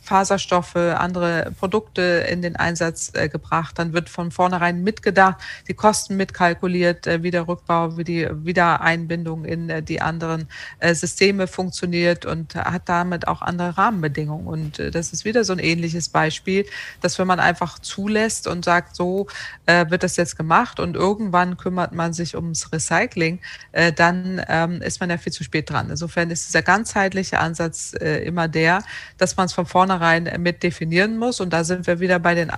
Faserstoffe, 0.03 0.77
andere 0.77 1.53
Produkte 1.59 2.03
in 2.03 2.43
den 2.43 2.57
Einsatz 2.57 3.11
äh, 3.15 3.29
gebracht. 3.59 3.79
Dann 3.79 3.93
wird 3.93 4.09
von 4.09 4.31
vornherein 4.31 4.83
mitgedacht, 4.83 5.37
die 5.67 5.75
Kosten 5.75 6.17
mitkalkuliert, 6.17 7.07
äh, 7.07 7.23
wie 7.23 7.31
der 7.31 7.49
Rückbau, 7.49 7.97
wie 7.97 8.05
die 8.05 8.29
Wiedereinbindung 8.31 9.45
in 9.45 9.71
äh, 9.71 9.83
die 9.83 10.01
anderen 10.01 10.49
äh, 10.79 10.95
Systeme 10.95 11.47
funktioniert 11.47 12.25
und 12.27 12.55
hat 12.55 12.89
damit 12.89 13.29
auch 13.29 13.43
andere 13.43 13.77
Rahmenbedingungen. 13.77 14.47
Und 14.47 14.79
das 14.79 15.13
ist 15.13 15.25
wieder 15.25 15.45
so 15.45 15.53
ein 15.53 15.59
ähnliches 15.59 16.09
Beispiel, 16.09 16.67
dass 17.01 17.19
wenn 17.19 17.27
man 17.27 17.41
einfach 17.41 17.79
zulässt 17.79 18.47
und 18.47 18.65
sagt, 18.65 18.97
so 18.97 19.27
wird 19.67 20.03
das 20.03 20.17
jetzt 20.17 20.37
gemacht 20.37 20.81
und 20.81 20.97
irgendwann 20.97 21.57
kümmert 21.57 21.93
man 21.93 22.13
sich 22.13 22.35
ums 22.35 22.73
Recycling, 22.73 23.41
dann 23.97 24.43
ähm, 24.49 24.83
ist 24.83 25.01
man 25.01 25.11
ja 25.11 25.19
viel 25.19 25.33
zu 25.33 25.45
spät 25.45 25.71
dran. 25.71 25.91
Insofern 25.91 26.31
ist 26.31 26.49
dieser 26.49 26.63
ganzheitliche 26.63 27.39
Ansatz 27.39 27.93
immer 27.93 28.49
der, 28.49 28.83
dass 29.19 29.37
man 29.37 29.47
es 29.47 29.53
von 29.53 29.67
vornherein 29.67 30.31
mit 30.39 30.63
definieren 30.63 31.19
muss. 31.19 31.41
Und 31.41 31.53
da 31.53 31.65
sind 31.65 31.87
wir 31.87 32.01
wieder 32.01 32.19
bei 32.19 32.35
den 32.35 32.51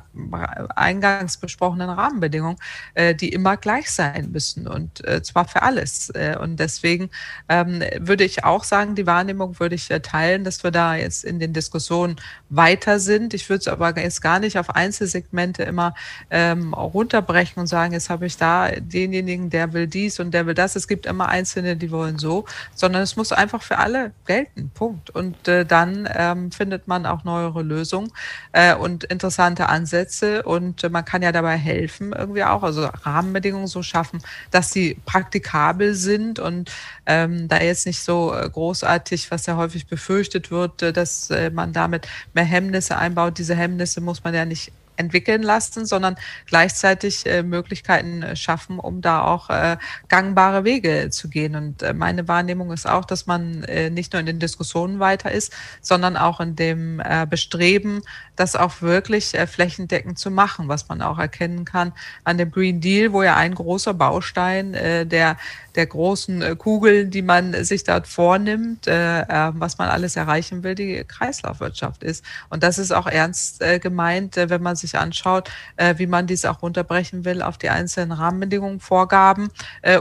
eingangs 0.91 1.37
besprochenen 1.37 1.91
Rahmenbedingungen, 1.91 2.59
äh, 2.95 3.15
die 3.15 3.31
immer 3.31 3.57
gleich 3.57 3.91
sein 3.91 4.31
müssen 4.33 4.67
und 4.67 5.07
äh, 5.07 5.23
zwar 5.23 5.47
für 5.47 5.63
alles. 5.63 6.13
und 6.41 6.57
deswegen 6.59 7.11
ähm, 7.49 7.83
würde 7.99 8.25
ich 8.25 8.45
auch 8.45 8.65
sagen, 8.65 8.95
die 8.95 9.07
Wahrnehmung 9.07 9.59
würde 9.59 9.75
ich 9.75 9.91
äh, 9.91 10.01
teilen, 10.01 10.45
dass 10.45 10.63
wir 10.65 10.71
da 10.71 10.95
jetzt 10.95 11.25
in 11.25 11.39
den 11.39 11.53
Diskussionen 11.53 12.17
weiter 12.49 12.99
sind. 12.99 13.35
Ich 13.35 13.49
würde 13.49 13.61
es 13.61 13.69
aber 13.69 13.97
jetzt 13.99 14.23
gar 14.23 14.39
nicht 14.41 14.59
auf 14.59 14.71
Einzelsegmente 14.71 15.63
immer 15.63 15.95
ähm, 16.31 16.75
runterbrechen 16.75 17.61
und 17.61 17.67
sagen, 17.67 17.93
jetzt 17.93 18.11
habe 18.11 18.27
ich 18.27 18.37
da 18.37 18.71
denjenigen, 18.71 19.51
der 19.51 19.73
will 19.73 19.87
dies 19.87 20.21
und 20.21 20.33
der 20.33 20.47
will 20.47 20.55
das. 20.55 20.77
Es 20.77 20.89
gibt 20.89 21.07
immer 21.07 21.29
Einzelne, 21.29 21.77
die 21.77 21.91
wollen 21.91 22.19
so, 22.19 22.45
sondern 22.75 23.03
es 23.03 23.17
muss 23.17 23.33
einfach 23.33 23.63
für 23.63 23.79
alle 23.79 24.13
gelten. 24.27 24.71
Punkt. 24.75 25.11
Und 25.11 25.49
äh, 25.49 25.65
dann 25.65 26.09
ähm, 26.13 26.53
findet 26.53 26.89
man 26.89 27.07
auch 27.07 27.25
neuere 27.25 27.63
Lösungen 27.63 28.11
äh, 28.53 28.75
und 28.75 29.05
interessante 29.05 29.69
Ansätze 29.69 30.43
und 30.43 30.80
man 30.89 31.05
kann 31.05 31.23
ja 31.23 31.33
dabei 31.33 31.57
helfen, 31.57 32.13
irgendwie 32.13 32.45
auch, 32.45 32.63
also 32.63 32.87
Rahmenbedingungen 32.87 33.67
so 33.67 33.83
schaffen, 33.83 34.21
dass 34.51 34.73
sie 34.73 34.97
praktikabel 35.05 35.95
sind 35.95 36.39
und 36.39 36.71
ähm, 37.07 37.49
da 37.49 37.61
jetzt 37.61 37.87
nicht 37.87 38.01
so 38.01 38.33
äh, 38.33 38.49
großartig, 38.49 39.31
was 39.31 39.47
ja 39.47 39.57
häufig 39.57 39.87
befürchtet 39.87 40.51
wird, 40.51 40.83
äh, 40.83 40.93
dass 40.93 41.31
äh, 41.31 41.51
man 41.51 41.73
damit 41.73 42.09
mehr 42.33 42.45
Hemmnisse 42.45 42.97
einbaut. 42.97 43.39
Diese 43.39 43.55
Hemmnisse 43.55 44.01
muss 44.01 44.25
man 44.25 44.35
ja 44.35 44.45
nicht 44.45 44.73
entwickeln 44.97 45.43
lassen, 45.43 45.87
sondern 45.87 46.17
gleichzeitig 46.47 47.27
äh, 47.27 47.43
Möglichkeiten 47.43 48.23
äh, 48.23 48.37
schaffen, 48.37 48.79
um 48.79 49.01
da 49.01 49.25
auch 49.25 49.51
äh, 49.51 49.77
gangbare 50.09 50.65
Wege 50.65 51.09
zu 51.11 51.29
gehen. 51.29 51.57
Und 51.57 51.83
äh, 51.83 51.95
meine 51.95 52.29
Wahrnehmung 52.29 52.73
ist 52.73 52.89
auch, 52.89 53.05
dass 53.05 53.27
man 53.27 53.65
äh, 53.65 53.91
nicht 53.91 54.13
nur 54.13 54.21
in 54.21 54.27
den 54.27 54.39
Diskussionen 54.39 55.01
weiter 55.01 55.33
ist, 55.33 55.53
sondern 55.81 56.17
auch 56.17 56.41
in 56.41 56.55
dem 56.55 57.01
äh, 57.01 57.27
Bestreben, 57.29 58.03
das 58.37 58.57
auch 58.57 58.81
wirklich 58.81 59.37
flächendeckend 59.49 60.19
zu 60.19 60.31
machen, 60.31 60.69
was 60.69 60.89
man 60.89 61.03
auch 61.03 61.19
erkennen 61.19 61.67
kann 61.67 61.93
an 62.25 62.39
dem 62.39 62.51
Green 62.51 62.81
Deal, 62.81 63.13
wo 63.13 63.23
ja 63.23 63.37
ein 63.37 63.55
großer 63.55 63.93
Baustein 63.93 64.73
der, 64.73 65.37
der 65.75 65.87
großen 65.87 66.43
äh, 66.43 66.57
Kugeln, 66.57 67.11
die 67.11 67.23
man 67.23 67.65
sich 67.65 67.85
dort 67.85 68.07
vornimmt, 68.07 68.87
äh, 68.87 69.21
äh, 69.23 69.53
was 69.55 69.79
man 69.79 69.89
alles 69.89 70.17
erreichen 70.17 70.63
will, 70.63 70.75
die 70.75 71.05
Kreislaufwirtschaft 71.05 72.03
ist. 72.03 72.25
Und 72.49 72.63
das 72.63 72.79
ist 72.79 72.93
auch 72.93 73.07
ernst 73.07 73.63
äh, 73.63 73.79
gemeint, 73.79 74.37
wenn 74.37 74.63
man 74.63 74.77
sich 74.77 74.99
anschaut, 74.99 75.51
wie 75.97 76.07
man 76.07 76.27
dies 76.27 76.45
auch 76.45 76.63
runterbrechen 76.63 77.25
will 77.25 77.43
auf 77.43 77.59
die 77.59 77.71
einzelnen 77.71 78.13
Rahmenbedingungen, 78.13 78.81
Vorgaben 78.81 79.51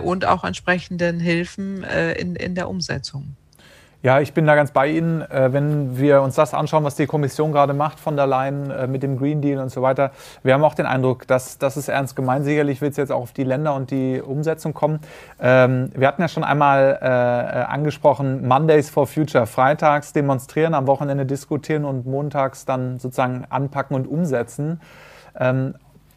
und 0.03 0.25
auch 0.25 0.43
entsprechenden 0.43 1.19
Hilfen 1.19 1.83
in, 1.83 2.35
in 2.35 2.55
der 2.55 2.69
Umsetzung. 2.69 3.35
Ja, 4.01 4.21
ich 4.21 4.33
bin 4.33 4.47
da 4.47 4.55
ganz 4.55 4.71
bei 4.71 4.87
Ihnen. 4.87 5.21
Äh, 5.29 5.51
wenn 5.51 5.97
wir 5.97 6.21
uns 6.21 6.35
das 6.35 6.53
anschauen, 6.53 6.85
was 6.85 6.95
die 6.95 7.05
Kommission 7.05 7.51
gerade 7.51 7.73
macht 7.73 7.99
von 7.99 8.15
der 8.15 8.27
Leyen 8.27 8.71
äh, 8.71 8.87
mit 8.87 9.03
dem 9.03 9.17
Green 9.17 9.41
Deal 9.41 9.59
und 9.59 9.71
so 9.71 9.81
weiter, 9.81 10.11
wir 10.41 10.53
haben 10.53 10.63
auch 10.63 10.73
den 10.73 10.85
Eindruck, 10.85 11.27
dass 11.27 11.57
das 11.57 11.75
ist 11.75 11.89
ernst 11.89 12.15
gemeint. 12.15 12.45
Sicherlich 12.45 12.79
wird 12.79 12.91
es 12.91 12.97
jetzt 12.97 13.11
auch 13.11 13.19
auf 13.19 13.33
die 13.33 13.43
Länder 13.43 13.75
und 13.75 13.91
die 13.91 14.21
Umsetzung 14.21 14.73
kommen. 14.73 15.01
Ähm, 15.41 15.91
wir 15.93 16.07
hatten 16.07 16.21
ja 16.21 16.29
schon 16.29 16.45
einmal 16.45 16.97
äh, 17.01 17.05
angesprochen, 17.05 18.47
Mondays 18.47 18.89
for 18.89 19.05
Future, 19.05 19.45
freitags 19.45 20.13
demonstrieren, 20.13 20.75
am 20.75 20.87
Wochenende 20.87 21.25
diskutieren 21.25 21.83
und 21.83 22.05
montags 22.05 22.63
dann 22.63 22.99
sozusagen 22.99 23.47
anpacken 23.49 23.97
und 23.97 24.07
umsetzen. 24.07 24.79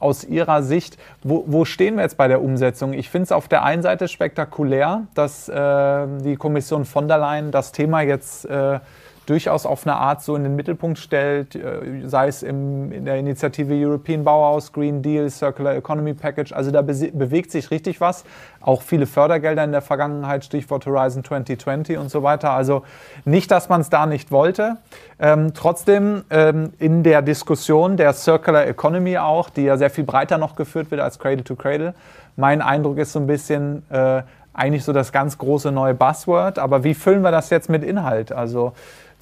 Aus 0.03 0.25
Ihrer 0.25 0.63
Sicht, 0.63 0.99
wo, 1.23 1.45
wo, 1.47 1.65
stehen 1.65 1.95
wir 1.95 2.03
jetzt 2.03 2.17
bei 2.17 2.27
der 2.27 2.43
Umsetzung? 2.43 2.93
Ich 2.93 3.09
finde 3.09 3.25
es 3.25 3.33
auf 3.33 3.47
der 3.47 3.63
einen 3.63 3.83
Seite 3.83 4.09
spektakulär, 4.09 5.07
dass 5.15 5.49
äh, 5.49 6.07
die 6.25 6.35
Kommission 6.37 6.85
von 6.85 7.07
der 7.07 7.19
Leyen 7.19 7.53
das 7.53 7.71
Thema 7.71 8.01
jetzt 8.01 8.45
äh, 8.47 8.81
durchaus 9.27 9.67
auf 9.67 9.87
eine 9.87 9.97
Art 9.97 10.23
so 10.23 10.35
in 10.35 10.43
den 10.43 10.57
Mittelpunkt 10.57 10.99
stellt, 10.99 11.55
äh, 11.55 12.03
sei 12.05 12.29
es 12.29 12.43
im, 12.43 12.93
in 12.93 13.05
der 13.05 13.17
Initiative 13.17 13.75
European 13.75 14.25
Bauhaus, 14.25 14.73
Green 14.73 15.03
Deal, 15.03 15.31
Circular 15.31 15.75
Economy 15.75 16.15
Package. 16.15 16.53
Also 16.53 16.71
da 16.71 16.83
be 16.83 16.93
bewegt 17.13 17.51
sich 17.51 17.71
richtig 17.71 18.01
was. 18.01 18.25
Auch 18.61 18.83
viele 18.83 19.07
Fördergelder 19.07 19.65
in 19.65 19.73
der 19.73 19.83
Vergangenheit, 19.83 20.45
Stichwort 20.45 20.87
Horizon 20.87 21.25
2020 21.25 21.99
und 21.99 22.11
so 22.11 22.23
weiter. 22.23 22.51
Also 22.51 22.83
nicht, 23.25 23.51
dass 23.51 23.69
man 23.69 23.81
es 23.81 23.91
da 23.91 24.07
nicht 24.07 24.31
wollte. 24.31 24.79
Ähm, 25.19 25.53
trotzdem 25.55 26.25
ähm, 26.31 26.73
in 26.79 27.03
der 27.03 27.23
Diskussion 27.23 27.97
der 27.97 28.13
Circular 28.13 28.67
Economy 28.67 29.19
auch, 29.19 29.51
die 29.51 29.63
ja 29.63 29.77
sehr 29.77 29.91
viel 29.91 30.05
breiter 30.05 30.39
noch 30.39 30.57
geführt 30.57 30.91
wird 30.91 31.01
als 31.01 31.19
Cradle 31.19 31.45
to 31.45 31.57
Cradle. 31.57 31.95
Mein 32.37 32.63
Eindruck 32.63 32.99
ist 32.99 33.13
so 33.13 33.21
ein 33.21 33.27
bisschen, 33.27 33.83
äh, 33.91 34.23
eigentlich 34.55 34.85
so 34.85 34.93
das 34.93 35.13
ganz 35.13 35.39
große 35.39 35.73
neue 35.73 35.95
Buzzword. 35.95 36.59
Aber 36.59 36.85
wie 36.85 36.95
füllen 36.95 37.23
wir 37.23 37.31
das 37.31 37.51
jetzt 37.51 37.69
mit 37.69 37.83
Inhalt? 37.83 38.33
Also 38.33 38.73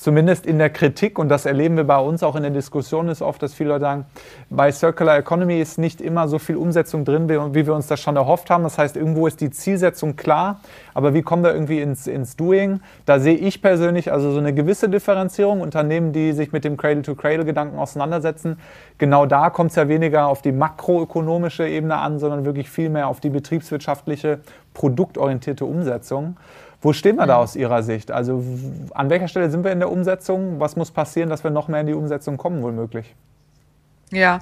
zumindest 0.00 0.46
in 0.46 0.58
der 0.58 0.70
Kritik, 0.70 1.18
und 1.18 1.28
das 1.28 1.44
erleben 1.44 1.76
wir 1.76 1.84
bei 1.84 1.98
uns 1.98 2.22
auch 2.22 2.34
in 2.34 2.42
der 2.42 2.50
Diskussion, 2.50 3.08
ist 3.08 3.20
oft, 3.20 3.42
dass 3.42 3.52
viele 3.52 3.68
Leute 3.68 3.82
sagen, 3.82 4.06
bei 4.48 4.72
Circular 4.72 5.18
Economy 5.18 5.60
ist 5.60 5.76
nicht 5.76 6.00
immer 6.00 6.26
so 6.26 6.38
viel 6.38 6.56
Umsetzung 6.56 7.04
drin, 7.04 7.28
wie 7.28 7.66
wir 7.66 7.74
uns 7.74 7.86
das 7.86 8.00
schon 8.00 8.16
erhofft 8.16 8.48
haben. 8.48 8.64
Das 8.64 8.78
heißt, 8.78 8.96
irgendwo 8.96 9.26
ist 9.26 9.42
die 9.42 9.50
Zielsetzung 9.50 10.16
klar, 10.16 10.60
aber 10.94 11.12
wie 11.12 11.20
kommen 11.20 11.44
wir 11.44 11.52
irgendwie 11.52 11.82
ins, 11.82 12.06
ins 12.06 12.34
Doing? 12.34 12.80
Da 13.04 13.20
sehe 13.20 13.36
ich 13.36 13.60
persönlich 13.60 14.10
also 14.10 14.32
so 14.32 14.38
eine 14.38 14.54
gewisse 14.54 14.88
Differenzierung. 14.88 15.60
Unternehmen, 15.60 16.14
die 16.14 16.32
sich 16.32 16.50
mit 16.50 16.64
dem 16.64 16.78
Cradle-to-Cradle-Gedanken 16.78 17.78
auseinandersetzen, 17.78 18.58
genau 18.96 19.26
da 19.26 19.50
kommt 19.50 19.70
es 19.70 19.76
ja 19.76 19.86
weniger 19.88 20.28
auf 20.28 20.40
die 20.40 20.52
makroökonomische 20.52 21.68
Ebene 21.68 21.98
an, 21.98 22.18
sondern 22.18 22.46
wirklich 22.46 22.70
viel 22.70 22.88
mehr 22.88 23.06
auf 23.06 23.20
die 23.20 23.28
betriebswirtschaftliche, 23.28 24.40
produktorientierte 24.80 25.66
Umsetzung. 25.66 26.38
Wo 26.80 26.94
stehen 26.94 27.16
wir 27.16 27.26
da 27.26 27.36
aus 27.36 27.54
Ihrer 27.54 27.82
Sicht? 27.82 28.10
Also 28.10 28.42
an 28.94 29.10
welcher 29.10 29.28
Stelle 29.28 29.50
sind 29.50 29.62
wir 29.62 29.72
in 29.72 29.78
der 29.78 29.92
Umsetzung? 29.92 30.58
Was 30.58 30.74
muss 30.74 30.90
passieren, 30.90 31.28
dass 31.28 31.44
wir 31.44 31.50
noch 31.50 31.68
mehr 31.68 31.82
in 31.82 31.86
die 31.86 31.92
Umsetzung 31.92 32.38
kommen, 32.38 32.62
womöglich? 32.62 33.14
Ja, 34.10 34.38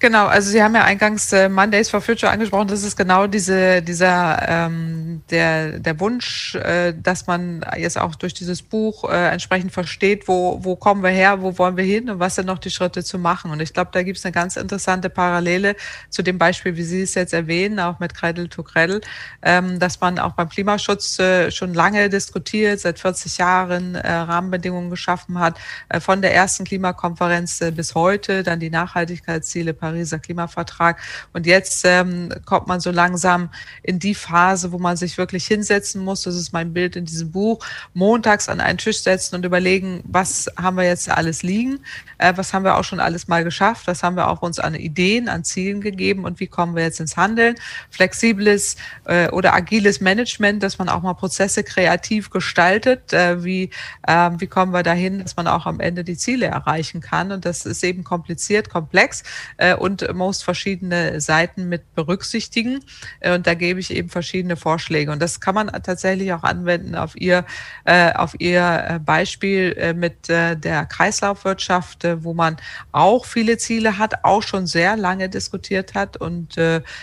Genau, 0.00 0.28
also 0.28 0.50
Sie 0.50 0.62
haben 0.62 0.74
ja 0.74 0.82
eingangs 0.82 1.30
äh, 1.34 1.50
Mondays 1.50 1.90
for 1.90 2.00
Future 2.00 2.32
angesprochen. 2.32 2.68
Das 2.68 2.84
ist 2.84 2.96
genau 2.96 3.26
diese, 3.26 3.82
dieser 3.82 4.48
ähm, 4.48 5.20
der, 5.28 5.78
der 5.78 6.00
Wunsch, 6.00 6.54
äh, 6.54 6.94
dass 6.94 7.26
man 7.26 7.62
jetzt 7.76 7.98
auch 7.98 8.14
durch 8.14 8.32
dieses 8.32 8.62
Buch 8.62 9.04
äh, 9.04 9.28
entsprechend 9.28 9.72
versteht, 9.72 10.26
wo, 10.26 10.58
wo 10.64 10.74
kommen 10.74 11.02
wir 11.02 11.10
her, 11.10 11.42
wo 11.42 11.58
wollen 11.58 11.76
wir 11.76 11.84
hin 11.84 12.08
und 12.08 12.18
was 12.18 12.36
sind 12.36 12.46
noch 12.46 12.58
die 12.58 12.70
Schritte 12.70 13.04
zu 13.04 13.18
machen. 13.18 13.50
Und 13.50 13.60
ich 13.60 13.74
glaube, 13.74 13.90
da 13.92 14.02
gibt 14.02 14.16
es 14.16 14.24
eine 14.24 14.32
ganz 14.32 14.56
interessante 14.56 15.10
Parallele 15.10 15.76
zu 16.08 16.22
dem 16.22 16.38
Beispiel, 16.38 16.76
wie 16.76 16.82
Sie 16.82 17.02
es 17.02 17.12
jetzt 17.12 17.34
erwähnen, 17.34 17.78
auch 17.78 17.98
mit 17.98 18.14
Cradle 18.14 18.48
to 18.48 18.62
Cradle, 18.62 19.02
ähm, 19.42 19.78
dass 19.80 20.00
man 20.00 20.18
auch 20.18 20.32
beim 20.32 20.48
Klimaschutz 20.48 21.18
äh, 21.18 21.50
schon 21.50 21.74
lange 21.74 22.08
diskutiert, 22.08 22.80
seit 22.80 22.98
40 22.98 23.36
Jahren 23.36 23.96
äh, 23.96 24.10
Rahmenbedingungen 24.10 24.88
geschaffen 24.88 25.38
hat, 25.38 25.58
äh, 25.90 26.00
von 26.00 26.22
der 26.22 26.34
ersten 26.34 26.64
Klimakonferenz 26.64 27.60
äh, 27.60 27.70
bis 27.70 27.94
heute, 27.94 28.42
dann 28.42 28.60
die 28.60 28.70
Nachhaltigkeitsziele 28.70 29.74
Pariser 29.90 30.18
Klimavertrag. 30.18 31.00
Und 31.32 31.46
jetzt 31.46 31.84
ähm, 31.84 32.32
kommt 32.44 32.68
man 32.68 32.80
so 32.80 32.90
langsam 32.90 33.50
in 33.82 33.98
die 33.98 34.14
Phase, 34.14 34.72
wo 34.72 34.78
man 34.78 34.96
sich 34.96 35.18
wirklich 35.18 35.46
hinsetzen 35.46 36.04
muss. 36.04 36.22
Das 36.22 36.36
ist 36.36 36.52
mein 36.52 36.72
Bild 36.72 36.96
in 36.96 37.04
diesem 37.04 37.30
Buch. 37.32 37.64
Montags 37.92 38.48
an 38.48 38.60
einen 38.60 38.78
Tisch 38.78 39.02
setzen 39.02 39.34
und 39.34 39.44
überlegen, 39.44 40.02
was 40.04 40.48
haben 40.56 40.76
wir 40.76 40.84
jetzt 40.84 41.10
alles 41.10 41.42
liegen? 41.42 41.80
Äh, 42.18 42.34
was 42.36 42.52
haben 42.54 42.64
wir 42.64 42.76
auch 42.76 42.84
schon 42.84 43.00
alles 43.00 43.28
mal 43.28 43.44
geschafft? 43.44 43.86
Was 43.86 44.02
haben 44.02 44.16
wir 44.16 44.28
auch 44.28 44.42
uns 44.42 44.58
an 44.58 44.74
Ideen, 44.74 45.28
an 45.28 45.44
Zielen 45.44 45.80
gegeben? 45.80 46.24
Und 46.24 46.40
wie 46.40 46.46
kommen 46.46 46.76
wir 46.76 46.84
jetzt 46.84 47.00
ins 47.00 47.16
Handeln? 47.16 47.56
Flexibles 47.90 48.76
äh, 49.06 49.28
oder 49.30 49.54
agiles 49.54 50.00
Management, 50.00 50.62
dass 50.62 50.78
man 50.78 50.88
auch 50.88 51.02
mal 51.02 51.14
Prozesse 51.14 51.64
kreativ 51.64 52.30
gestaltet. 52.30 53.12
Äh, 53.12 53.42
wie, 53.44 53.70
äh, 54.06 54.30
wie 54.38 54.46
kommen 54.46 54.72
wir 54.72 54.82
dahin, 54.82 55.20
dass 55.22 55.36
man 55.36 55.46
auch 55.46 55.66
am 55.66 55.80
Ende 55.80 56.04
die 56.04 56.16
Ziele 56.16 56.46
erreichen 56.46 57.00
kann? 57.00 57.32
Und 57.32 57.44
das 57.44 57.66
ist 57.66 57.82
eben 57.82 58.04
kompliziert, 58.04 58.70
komplex 58.70 59.24
äh, 59.56 59.74
und 59.80 60.06
muss 60.14 60.42
verschiedene 60.42 61.20
Seiten 61.20 61.68
mit 61.68 61.94
berücksichtigen. 61.94 62.84
Äh, 63.20 63.34
und 63.34 63.46
da 63.46 63.54
gebe 63.54 63.80
ich 63.80 63.90
eben 63.90 64.08
verschiedene 64.08 64.56
Vorschläge. 64.56 65.10
Und 65.10 65.20
das 65.20 65.40
kann 65.40 65.54
man 65.54 65.68
tatsächlich 65.82 66.32
auch 66.32 66.42
anwenden 66.42 66.94
auf 66.94 67.16
Ihr, 67.16 67.44
äh, 67.84 68.12
auf 68.12 68.38
Ihr 68.38 68.84
äh, 68.88 68.98
Beispiel 68.98 69.94
mit 69.94 70.28
der 70.28 70.86
Kreislaufwirtschaft, 70.86 72.06
wo 72.20 72.34
man 72.34 72.56
auch 72.92 73.24
viele 73.24 73.56
Ziele 73.56 73.98
hat, 73.98 74.24
auch 74.24 74.42
schon 74.42 74.66
sehr 74.66 74.96
lange 74.96 75.28
diskutiert 75.28 75.94
hat 75.94 76.16
und 76.16 76.56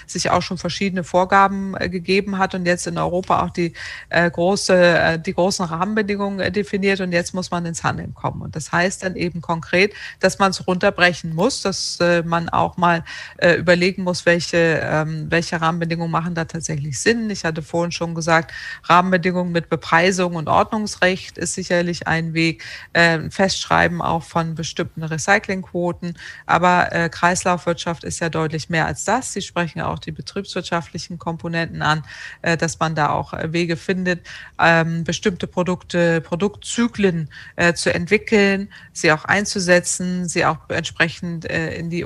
sich 0.05 0.29
auch 0.29 0.41
schon 0.41 0.57
verschiedene 0.57 1.03
Vorgaben 1.03 1.73
gegeben 1.73 2.37
hat 2.37 2.53
und 2.55 2.65
jetzt 2.65 2.87
in 2.87 2.97
Europa 2.97 3.43
auch 3.43 3.49
die 3.49 3.73
große, 4.09 5.21
die 5.25 5.33
großen 5.33 5.65
Rahmenbedingungen 5.65 6.51
definiert 6.53 7.01
und 7.01 7.11
jetzt 7.11 7.33
muss 7.33 7.51
man 7.51 7.65
ins 7.65 7.83
Handeln 7.83 8.13
kommen. 8.13 8.41
Und 8.41 8.55
das 8.55 8.71
heißt 8.71 9.03
dann 9.03 9.15
eben 9.15 9.41
konkret, 9.41 9.93
dass 10.19 10.39
man 10.39 10.51
es 10.51 10.67
runterbrechen 10.67 11.33
muss, 11.33 11.61
dass 11.61 11.99
man 12.25 12.49
auch 12.49 12.66
auch 12.67 12.77
mal 12.77 13.03
äh, 13.37 13.53
überlegen 13.53 14.03
muss, 14.03 14.25
welche, 14.25 14.81
ähm, 14.83 15.27
welche 15.29 15.61
Rahmenbedingungen 15.61 16.11
machen 16.11 16.35
da 16.35 16.45
tatsächlich 16.45 16.99
Sinn. 16.99 17.29
Ich 17.29 17.45
hatte 17.45 17.61
vorhin 17.61 17.91
schon 17.91 18.13
gesagt, 18.13 18.51
Rahmenbedingungen 18.83 19.51
mit 19.53 19.69
Bepreisung 19.69 20.35
und 20.35 20.49
Ordnungsrecht 20.49 21.37
ist 21.37 21.53
sicherlich 21.53 22.07
ein 22.07 22.33
Weg. 22.33 22.63
Äh, 22.93 23.29
Festschreiben 23.29 24.01
auch 24.01 24.23
von 24.23 24.55
bestimmten 24.55 25.03
Recyclingquoten. 25.03 26.17
Aber 26.45 26.91
äh, 26.91 27.09
Kreislaufwirtschaft 27.09 28.03
ist 28.03 28.19
ja 28.19 28.29
deutlich 28.29 28.69
mehr 28.69 28.85
als 28.85 29.05
das. 29.05 29.33
Sie 29.33 29.41
sprechen 29.41 29.81
auch 29.81 29.99
die 29.99 30.11
betriebswirtschaftlichen 30.11 31.17
Komponenten 31.17 31.81
an, 31.81 32.03
äh, 32.41 32.57
dass 32.57 32.79
man 32.79 32.95
da 32.95 33.09
auch 33.09 33.33
äh, 33.33 33.53
Wege 33.53 33.77
findet, 33.77 34.27
ähm, 34.59 35.03
bestimmte 35.03 35.47
Produkte, 35.47 36.21
Produktzyklen 36.21 37.29
äh, 37.55 37.73
zu 37.73 37.93
entwickeln, 37.93 38.69
sie 38.91 39.11
auch 39.11 39.25
einzusetzen, 39.25 40.27
sie 40.27 40.45
auch 40.45 40.69
entsprechend 40.69 41.49
äh, 41.49 41.75
in 41.75 41.89
die 41.89 42.03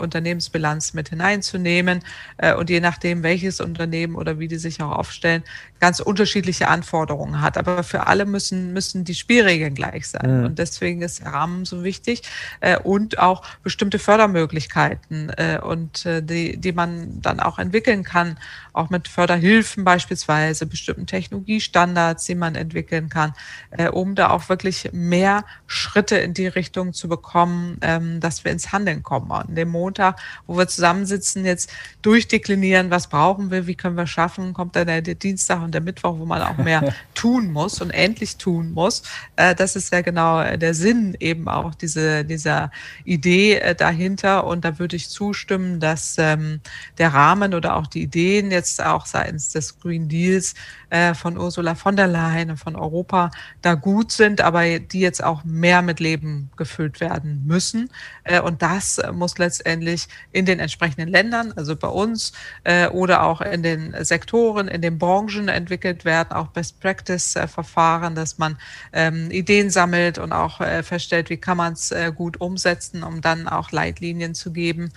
Unternehmensbilanz 0.52 0.92
Bilanz 0.92 0.94
mit 0.94 1.10
hineinzunehmen 1.10 2.04
äh, 2.38 2.54
und 2.54 2.70
je 2.70 2.80
nachdem, 2.80 3.24
welches 3.24 3.62
Unternehmen 3.62 4.16
oder 4.16 4.40
wie 4.40 4.48
die 4.48 4.58
sich 4.58 4.82
auch 4.82 4.92
aufstellen, 4.92 5.44
ganz 5.82 6.00
unterschiedliche 6.00 6.68
Anforderungen 6.68 7.42
hat. 7.42 7.58
Aber 7.58 7.84
für 7.84 8.06
alle 8.08 8.26
müssen, 8.26 8.72
müssen 8.72 9.04
die 9.04 9.16
Spielregeln 9.16 9.74
gleich 9.74 10.08
sein. 10.08 10.40
Mhm. 10.40 10.46
Und 10.46 10.60
deswegen 10.60 11.02
ist 11.02 11.22
der 11.22 11.34
Rahmen 11.34 11.66
so 11.66 11.84
wichtig 11.84 12.22
äh, 12.62 12.78
und 12.78 13.18
auch 13.18 13.44
bestimmte 13.64 13.98
Fördermöglichkeiten 13.98 15.32
äh, 15.32 15.60
und 15.62 16.06
äh, 16.06 16.22
die, 16.22 16.58
die 16.58 16.72
man 16.72 17.20
dann 17.22 17.40
auch 17.40 17.58
entwickeln 17.58 18.04
kann, 18.04 18.38
auch 18.74 18.90
mit 18.90 19.08
Förderhilfen 19.08 19.84
beispielsweise, 19.84 20.68
bestimmten 20.68 21.08
Technologiestandards, 21.08 22.26
die 22.26 22.36
man 22.36 22.56
entwickeln 22.56 23.10
kann, 23.10 23.34
äh, 23.72 23.90
um 23.90 24.14
da 24.14 24.30
auch 24.30 24.50
wirklich 24.50 24.92
mehr 24.94 25.44
Schritte 25.66 26.16
in 26.18 26.36
die 26.36 26.48
Richtung 26.48 26.94
zu 26.94 27.10
bekommen, 27.10 27.80
ähm, 27.82 28.20
dass 28.20 28.46
wir 28.46 28.52
ins 28.52 28.72
Handeln 28.72 29.02
kommen. 29.02 29.32
An 29.32 29.56
dem 29.56 29.70
Montag, 29.70 30.20
wo 30.46 30.58
wir 30.58 30.68
zusammensitzen, 30.68 31.44
jetzt 31.44 31.72
durchdeklinieren, 32.04 32.92
was 32.92 33.08
brauchen 33.08 33.50
wir, 33.50 33.66
wie 33.66 33.76
können 33.76 33.98
wir 33.98 34.08
schaffen, 34.08 34.54
kommt 34.54 34.76
dann 34.76 34.86
der 34.86 35.02
Dienstag 35.02 35.64
und 35.64 35.71
und 35.72 35.76
der 35.76 35.82
Mittwoch, 35.82 36.20
wo 36.20 36.26
man 36.26 36.42
auch 36.42 36.58
mehr 36.58 36.94
tun 37.14 37.52
muss 37.54 37.82
und 37.82 37.92
endlich 37.92 38.36
tun 38.36 38.74
muss. 38.74 39.04
Äh, 39.38 39.56
das 39.56 39.78
ist 39.78 39.94
ja 39.94 40.02
genau 40.02 40.58
der 40.58 40.74
Sinn 40.74 41.16
eben 41.20 41.48
auch 41.48 41.74
diese, 41.74 42.26
dieser 42.26 42.72
Idee 43.06 43.56
äh, 43.56 43.74
dahinter. 43.74 44.46
Und 44.46 44.66
da 44.66 44.80
würde 44.80 44.98
ich 44.98 45.10
zustimmen, 45.10 45.80
dass 45.80 46.18
ähm, 46.18 46.60
der 46.98 47.14
Rahmen 47.14 47.54
oder 47.54 47.78
auch 47.78 47.88
die 47.88 48.02
Ideen 48.02 48.52
jetzt 48.52 48.84
auch 48.84 49.06
seitens 49.06 49.50
des 49.50 49.80
Green 49.80 50.10
Deals 50.10 50.56
äh, 50.90 51.14
von 51.14 51.38
Ursula 51.38 51.76
von 51.76 51.96
der 51.96 52.08
Leyen 52.08 52.52
und 52.52 52.58
von 52.58 52.76
Europa 52.76 53.32
da 53.62 53.76
gut 53.76 54.12
sind, 54.12 54.42
aber 54.42 54.80
die 54.80 55.00
jetzt 55.00 55.24
auch 55.24 55.46
mehr 55.46 55.82
mit 55.82 56.02
Leben 56.02 56.50
gefüllt 56.58 57.00
werden 57.00 57.44
müssen. 57.46 57.90
Äh, 58.26 58.42
und 58.42 58.62
das 58.62 59.02
muss 59.14 59.38
letztendlich 59.38 60.08
in 60.34 60.46
den 60.46 60.60
entsprechenden 60.60 61.08
Ländern, 61.08 61.54
also 61.56 61.78
bei 61.78 61.88
uns 61.88 62.34
äh, 62.66 62.88
oder 62.88 63.24
auch 63.24 63.40
in 63.40 63.64
den 63.64 63.96
Sektoren, 64.04 64.68
in 64.68 64.82
den 64.82 64.98
Branchen 64.98 65.48
entwickelt 65.62 66.06
werden, 66.06 66.32
auch 66.34 66.48
Best-Practice-Verfahren, 66.48 68.16
dass 68.16 68.38
man 68.38 68.58
ähm, 68.94 69.32
Ideen 69.32 69.70
sammelt 69.70 70.18
und 70.18 70.34
auch 70.34 70.58
feststellt, 70.84 71.30
wie 71.30 71.38
kann 71.38 71.58
man 71.58 71.74
es 71.74 71.94
gut 72.16 72.42
umsetzen, 72.42 73.04
um 73.04 73.22
dann 73.22 73.48
auch 73.48 73.72
Leitlinien 73.72 74.36
zu 74.36 74.52
geben, 74.52 74.92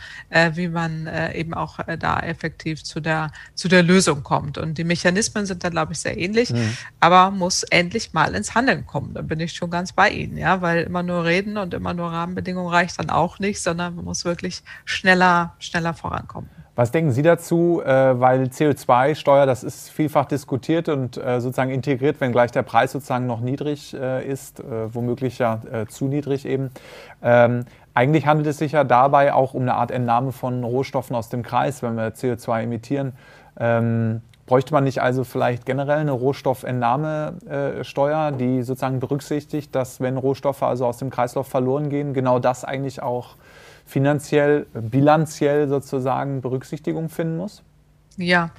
wie 0.53 0.69
man 0.69 1.09
eben 1.35 1.55
auch 1.55 1.79
da 1.99 2.21
effektiv 2.21 2.83
zu 2.83 3.01
der, 3.01 3.31
zu 3.55 3.69
der 3.69 3.83
Lösung 3.83 4.23
kommt. 4.23 4.59
Und 4.59 4.79
die 4.79 4.85
Mechanismen 4.85 5.47
sind 5.47 5.65
dann, 5.65 5.73
glaube 5.73 5.93
ich, 5.93 6.01
sehr 6.01 6.19
ähnlich, 6.19 6.51
mhm. 6.51 6.77
aber 7.01 7.31
muss 7.31 7.63
endlich 7.65 8.13
mal 8.13 8.35
ins 8.35 8.55
Handeln 8.55 8.87
kommen. 8.87 9.15
Da 9.15 9.23
bin 9.23 9.41
ich 9.41 9.53
schon 9.53 9.71
ganz 9.71 9.93
bei 9.93 10.11
Ihnen, 10.11 10.37
ja, 10.37 10.61
weil 10.61 10.85
immer 10.85 11.03
nur 11.03 11.25
reden 11.25 11.57
und 11.59 11.75
immer 11.75 11.95
nur 11.95 12.11
Rahmenbedingungen 12.11 12.71
reicht 12.71 12.99
dann 12.99 13.11
auch 13.11 13.39
nicht, 13.39 13.61
sondern 13.61 13.97
man 13.97 14.05
muss 14.05 14.25
wirklich 14.25 14.63
schneller, 14.85 15.55
schneller 15.59 15.95
vorankommen. 15.95 16.51
Was 16.77 16.91
denken 16.91 17.13
Sie 17.13 17.23
dazu? 17.23 17.83
Äh, 17.85 18.21
weil 18.21 18.45
CO2-Steuer, 18.45 19.47
das 19.47 19.63
ist 19.63 19.91
vielfach 19.91 20.25
diskutiert 20.25 20.89
und 20.89 21.17
äh, 21.17 21.41
sozusagen 21.41 21.71
integriert, 21.71 22.21
wenngleich 22.21 22.51
der 22.51 22.63
Preis 22.63 22.93
sozusagen 22.93 23.27
noch 23.27 23.41
niedrig 23.41 23.95
äh, 23.95 24.27
ist, 24.27 24.63
womöglich 24.65 25.39
ja 25.39 25.61
zu 25.89 26.07
niedrig 26.07 26.47
eben. 26.47 26.71
Ähm, 27.23 27.67
eigentlich 27.95 28.27
handelt 28.27 28.49
es 28.49 28.59
sich 28.59 28.73
ja 28.73 28.83
dabei 28.83 29.33
auch 29.33 29.55
um 29.55 29.63
eine 29.63 29.75
Art 29.75 29.93
Entnahme 29.93 30.33
von 30.33 30.65
Rohstoffen 30.65 31.15
aus 31.15 31.29
dem 31.29 31.43
Kreis, 31.43 31.83
wenn 31.83 31.95
wir 31.95 32.15
CO2 32.15 32.63
emittieren. 32.63 33.13
Ähm, 33.59 34.23
Bräuchte 34.47 34.75
man 34.75 34.85
nicht 34.85 35.01
also 35.01 35.25
vielleicht 35.25 35.65
generell 35.65 36.01
eine 36.01 36.13
Rohstoffentnahmesteuer, 36.13 38.33
die 38.33 38.63
sozusagen 38.63 39.01
berücksichtigt, 39.01 39.75
dass 39.75 40.03
wenn 40.03 40.19
Rohstoffe 40.19 40.63
also 40.63 40.85
aus 40.87 40.99
dem 40.99 41.09
Kreislauf 41.09 41.49
verloren 41.49 41.89
gehen, 41.89 42.13
genau 42.13 42.39
das 42.39 42.63
eigentlich 42.63 43.01
auch 43.01 43.37
finanziell, 43.85 44.67
bilanziell 44.73 45.69
sozusagen 45.69 46.41
Berücksichtigung 46.41 47.09
finden 47.09 47.37
muss? 47.37 47.63
Ja, 48.17 48.51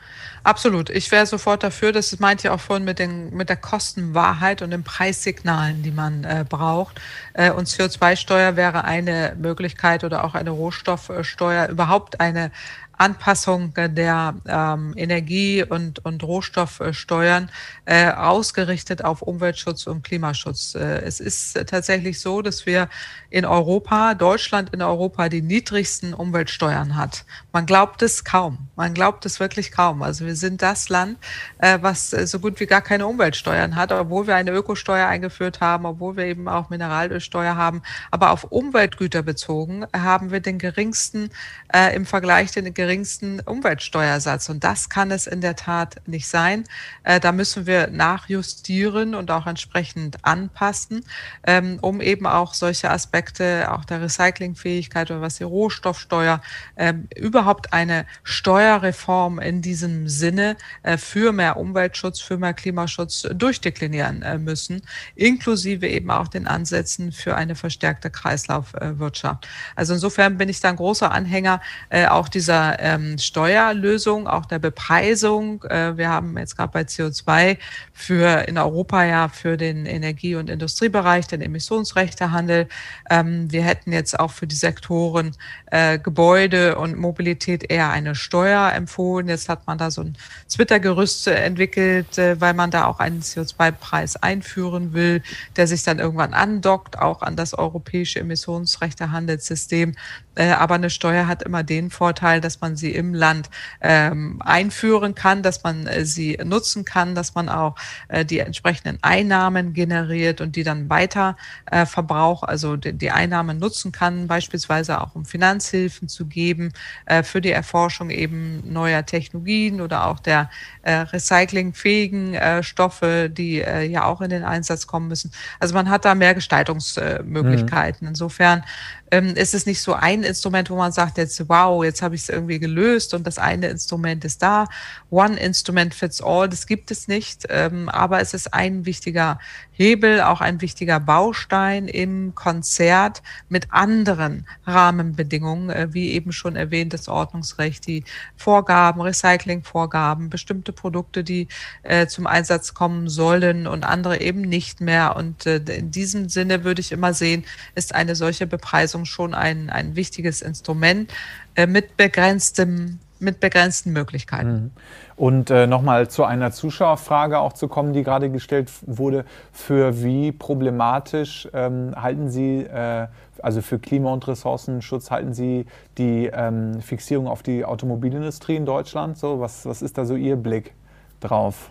absolut. 0.44 0.90
Ich 0.90 1.12
wäre 1.12 1.26
sofort 1.26 1.64
dafür. 1.64 1.94
Das 1.94 2.20
meint 2.20 2.44
ja 2.44 2.52
auch 2.52 2.60
vorhin 2.60 2.84
mit, 2.84 3.00
den, 3.00 3.34
mit 3.34 3.48
der 3.48 3.56
Kostenwahrheit 3.56 4.62
und 4.62 4.72
den 4.72 4.84
Preissignalen, 4.84 5.82
die 5.82 5.92
man 5.92 6.26
äh, 6.26 6.44
braucht. 6.48 7.00
Äh, 7.34 7.52
und 7.52 7.68
CO2-Steuer 7.68 8.58
wäre 8.58 8.84
eine 8.84 9.34
Möglichkeit 9.40 10.04
oder 10.04 10.26
auch 10.26 10.36
eine 10.36 10.50
Rohstoffsteuer, 10.50 11.70
überhaupt 11.70 12.20
eine 12.20 12.52
Anpassung 12.98 13.74
der 13.76 14.36
ähm, 14.48 14.94
Energie- 14.96 15.64
und, 15.64 16.04
und 16.06 16.24
Rohstoffsteuern 16.24 17.50
äh, 17.86 18.12
ausgerichtet 18.12 19.04
auf 19.04 19.22
Umweltschutz 19.22 19.88
und 19.88 20.04
Klimaschutz. 20.04 20.76
Äh, 20.76 21.02
es 21.02 21.20
ist 21.20 21.54
tatsächlich 21.68 22.20
so, 22.20 22.42
dass 22.42 22.66
wir 22.66 22.90
in 23.30 23.46
Europa, 23.46 24.14
Deutschland 24.14 24.74
in 24.74 24.82
Europa, 24.82 25.30
die 25.30 25.42
niedrigsten 25.42 26.14
Umweltsteuern 26.14 26.96
hat. 26.96 27.26
Man 27.52 27.66
glaubt 27.66 28.02
es 28.02 28.24
kaum. 28.24 28.70
Man 28.76 28.94
glaubt 28.94 29.26
es 29.26 29.40
wirklich 29.40 29.72
kaum. 29.72 30.02
Also 30.02 30.26
wir 30.26 30.36
sind 30.36 30.62
das 30.62 30.90
Land, 30.90 31.18
äh, 31.58 31.80
was 31.82 32.12
so 32.12 32.40
gut 32.40 32.60
wie 32.60 32.66
gar 32.66 32.82
keine 32.82 33.08
Umweltsteuern 33.08 33.76
hat, 33.76 33.92
obwohl 33.92 34.28
wir 34.28 34.36
eine 34.36 34.52
Ökosteuer 34.52 35.08
eingeführt 35.08 35.60
haben, 35.60 35.86
obwohl 35.86 36.16
wir 36.16 36.26
eben 36.26 36.48
auch 36.48 36.70
Mineralölsteuer 36.70 37.56
haben. 37.56 37.82
Aber 38.12 38.32
auf 38.32 38.46
Umweltgüter 38.46 39.22
bezogen 39.22 39.86
haben 39.94 40.32
wir 40.32 40.40
den 40.40 40.60
geringsten 40.60 41.30
äh, 41.74 41.96
im 41.96 42.06
Vergleich 42.06 42.52
den 42.52 42.74
geringsten 42.74 42.85
geringsten 42.86 43.40
Umweltsteuersatz. 43.40 44.48
Und 44.50 44.64
das 44.64 44.90
kann 44.90 45.10
es 45.10 45.26
in 45.26 45.42
der 45.42 45.56
Tat 45.56 45.96
nicht 46.06 46.28
sein. 46.28 46.66
Äh, 47.04 47.20
da 47.20 47.32
müssen 47.32 47.66
wir 47.66 47.88
nachjustieren 47.88 49.16
und 49.16 49.32
auch 49.32 49.48
entsprechend 49.48 50.24
anpassen, 50.24 51.04
ähm, 51.48 51.80
um 51.82 52.00
eben 52.00 52.28
auch 52.28 52.54
solche 52.54 52.92
Aspekte, 52.92 53.72
auch 53.72 53.86
der 53.86 54.02
Recyclingfähigkeit 54.02 55.10
oder 55.10 55.22
was 55.22 55.38
die 55.38 55.44
Rohstoffsteuer, 55.44 56.42
ähm, 56.78 57.08
überhaupt 57.16 57.74
eine 57.74 58.06
Steuerreform 58.24 59.40
in 59.40 59.64
diesem 59.64 60.08
Sinne 60.08 60.56
äh, 60.84 60.98
für 60.98 61.32
mehr 61.32 61.58
Umweltschutz, 61.58 62.22
für 62.22 62.38
mehr 62.38 62.54
Klimaschutz 62.54 63.28
durchdeklinieren 63.34 64.22
äh, 64.22 64.38
müssen, 64.38 64.84
inklusive 65.16 65.88
eben 65.88 66.12
auch 66.12 66.28
den 66.28 66.46
Ansätzen 66.46 67.12
für 67.12 67.36
eine 67.36 67.56
verstärkte 67.56 68.12
Kreislaufwirtschaft. 68.12 69.48
Also 69.76 69.96
insofern 69.96 70.38
bin 70.38 70.50
ich 70.50 70.60
da 70.60 70.70
ein 70.70 70.76
großer 70.76 71.12
Anhänger 71.12 71.62
auch 72.10 72.28
dieser 72.28 72.75
ähm, 72.80 73.18
Steuerlösung, 73.18 74.28
auch 74.28 74.46
der 74.46 74.60
Bepreisung. 74.60 75.64
Äh, 75.64 75.98
wir 75.98 76.10
haben 76.10 76.38
jetzt 76.38 76.56
gerade 76.56 76.72
bei 76.72 76.82
CO2 76.82 77.58
für 77.94 78.48
in 78.48 78.58
Europa 78.58 79.04
ja 79.04 79.30
für 79.30 79.58
den 79.58 79.86
Energie- 79.86 80.36
und 80.36 80.50
Industriebereich 80.50 81.28
den 81.28 81.42
Emissionsrechtehandel. 81.42 82.68
Ähm, 83.10 83.52
wir 83.52 83.64
hätten 83.64 83.92
jetzt 83.92 84.20
auch 84.20 84.32
für 84.32 84.48
die 84.48 84.56
Sektoren 84.56 85.36
äh, 85.68 86.00
Gebäude 86.00 86.78
und 86.78 86.98
Mobilität 86.98 87.70
eher 87.70 87.90
eine 87.90 88.16
Steuer 88.16 88.72
empfohlen. 88.74 89.28
Jetzt 89.28 89.50
hat 89.50 89.68
man 89.68 89.78
da 89.78 89.92
so 89.92 90.02
ein 90.02 90.18
Twitter-Gerüst 90.50 91.28
entwickelt, 91.28 92.18
äh, 92.18 92.40
weil 92.40 92.54
man 92.54 92.72
da 92.72 92.86
auch 92.86 93.00
einen 93.00 93.22
CO2-Preis 93.22 94.18
einführen 94.18 94.94
will, 94.94 95.22
der 95.56 95.68
sich 95.68 95.84
dann 95.84 96.00
irgendwann 96.00 96.34
andockt, 96.34 97.00
auch 97.00 97.22
an 97.22 97.36
das 97.36 97.54
europäische 97.54 98.20
Emissionsrechtehandelssystem. 98.20 99.96
Äh, 100.36 100.52
aber 100.52 100.76
eine 100.76 100.90
Steuer 100.90 101.28
hat 101.28 101.44
immer 101.44 101.64
den 101.64 101.90
Vorteil, 101.90 102.42
dass 102.42 102.62
man 102.62 102.76
sie 102.76 102.92
im 102.92 103.14
Land 103.14 103.50
ähm, 103.82 104.42
einführen 104.44 105.16
kann, 105.16 105.44
dass 105.44 105.64
man 105.64 105.88
äh, 105.88 106.06
sie 106.06 106.38
nutzen 106.44 106.86
kann, 106.86 107.16
dass 107.16 107.36
man 107.36 107.50
auch 107.50 107.76
äh, 108.08 108.26
die 108.26 108.40
entsprechenden 108.40 108.98
Einnahmen 109.02 109.74
generiert 109.74 110.42
und 110.42 110.56
die 110.56 110.64
dann 110.64 110.90
weiter 110.90 111.38
äh, 111.72 111.86
verbraucht, 111.86 112.48
also 112.48 112.76
die, 112.76 112.94
die, 112.94 113.12
Einnahmen 113.12 113.60
nutzen 113.60 113.92
kann, 113.92 114.28
beispielsweise 114.28 115.02
auch 115.02 115.16
um 115.16 115.26
Finanzhilfen 115.26 116.10
zu 116.10 116.26
geben 116.26 116.74
äh, 117.06 117.24
für 117.24 117.42
die 117.42 117.52
Erforschung 117.52 118.10
eben 118.10 118.62
neuer 118.72 119.06
Technologien 119.06 119.80
oder 119.80 120.08
auch 120.08 120.20
der 120.20 120.50
äh, 120.82 120.94
recyclingfähigen 120.94 122.34
äh, 122.34 122.64
Stoffe, 122.64 123.30
die 123.30 123.62
äh, 123.62 123.84
ja 123.84 124.06
auch 124.06 124.22
in 124.22 124.30
den 124.30 124.44
Einsatz 124.44 124.88
kommen 124.88 125.08
müssen. 125.08 125.32
Also 125.60 125.74
man 125.74 125.90
hat 125.90 126.06
da 126.06 126.16
mehr 126.16 126.34
Gestaltungsmöglichkeiten. 126.34 128.06
Mhm. 128.06 128.10
Insofern 128.10 128.64
ähm, 129.12 129.36
ist 129.36 129.54
es 129.54 129.66
nicht 129.66 129.82
so 129.82 129.94
ein 129.94 130.24
Instrument, 130.24 130.70
wo 130.70 130.76
man 130.76 130.92
sagt, 130.92 131.18
jetzt 131.18 131.48
wow, 131.48 131.84
jetzt 131.84 132.02
habe 132.02 132.16
ich 132.16 132.22
es 132.22 132.30
irgendwie 132.30 132.60
gelöst 132.60 133.14
und 133.14 133.26
das 133.28 133.38
eine 133.38 133.68
Instrument 133.68 134.26
ist 134.26 134.42
da. 134.42 134.66
One 135.10 135.40
Instrument 135.40 135.94
fits 135.94 136.22
all, 136.22 136.50
das 136.50 136.68
gibt 136.68 136.92
es 136.92 137.08
nicht, 137.08 137.46
ähm, 137.50 137.90
aber 137.90 138.20
es 138.22 138.34
ist 138.34 138.54
ein 138.54 138.86
wichtiger 138.86 139.40
Hebel, 139.78 140.22
auch 140.22 140.42
ein 140.42 140.62
wichtiger 140.62 141.00
Baustein 141.00 141.88
im 141.88 142.34
Konzert 142.34 143.22
mit 143.50 143.68
anderen 143.72 144.48
Rahmenbedingungen, 144.66 145.70
äh, 145.70 145.88
wie 145.92 146.12
eben 146.12 146.32
schon 146.32 146.56
erwähnt, 146.56 146.94
das 146.94 147.08
Ordnungsrecht, 147.08 147.86
die 147.88 148.04
Vorgaben, 148.38 149.02
Recyclingvorgaben, 149.02 150.30
bestimmte 150.30 150.72
Produkte, 150.72 151.24
die 151.24 151.48
äh, 151.84 152.08
zum 152.08 152.26
Einsatz 152.26 152.74
kommen 152.74 153.10
sollen 153.10 153.68
und 153.68 153.84
andere 153.84 154.22
eben 154.22 154.42
nicht 154.42 154.82
mehr. 154.82 155.16
Und 155.16 155.46
äh, 155.46 155.58
in 155.58 155.92
diesem 155.92 156.30
Sinne 156.30 156.64
würde 156.64 156.82
ich 156.82 156.92
immer 156.92 157.14
sehen, 157.14 157.44
ist 157.76 157.94
eine 157.94 158.16
solche 158.16 158.48
Bepreisung 158.48 159.06
schon 159.06 159.34
ein, 159.34 159.70
ein 159.70 159.96
wichtiges 159.96 160.42
Instrument 160.42 161.14
äh, 161.56 161.68
mit 161.68 161.98
begrenztem 161.98 163.00
mit 163.20 163.40
begrenzten 163.40 163.94
Möglichkeiten. 163.94 164.52
Mhm. 164.52 164.72
Und 165.16 165.50
äh, 165.50 165.68
nochmal 165.68 166.10
zu 166.10 166.26
einer 166.26 166.52
Zuschauerfrage 166.52 167.40
auch 167.40 167.54
zu 167.54 167.68
kommen, 167.68 167.94
die 167.94 168.04
gerade 168.04 168.30
gestellt 168.30 168.70
wurde. 168.86 169.26
Für 169.52 170.04
wie 170.04 170.32
problematisch 170.32 171.48
ähm, 171.54 171.94
halten 171.96 172.30
Sie, 172.30 172.64
äh, 172.64 173.08
also 173.42 173.62
für 173.62 173.80
Klima- 173.80 174.12
und 174.12 174.28
Ressourcenschutz, 174.28 175.12
halten 175.12 175.34
Sie 175.34 175.66
die 175.98 176.30
ähm, 176.34 176.82
Fixierung 176.82 177.28
auf 177.28 177.44
die 177.44 177.64
Automobilindustrie 177.64 178.56
in 178.56 178.66
Deutschland? 178.66 179.18
So, 179.18 179.40
was, 179.40 179.66
was 179.66 179.82
ist 179.82 179.98
da 179.98 180.06
so 180.06 180.16
Ihr 180.16 180.36
Blick 180.36 180.74
drauf? 181.22 181.70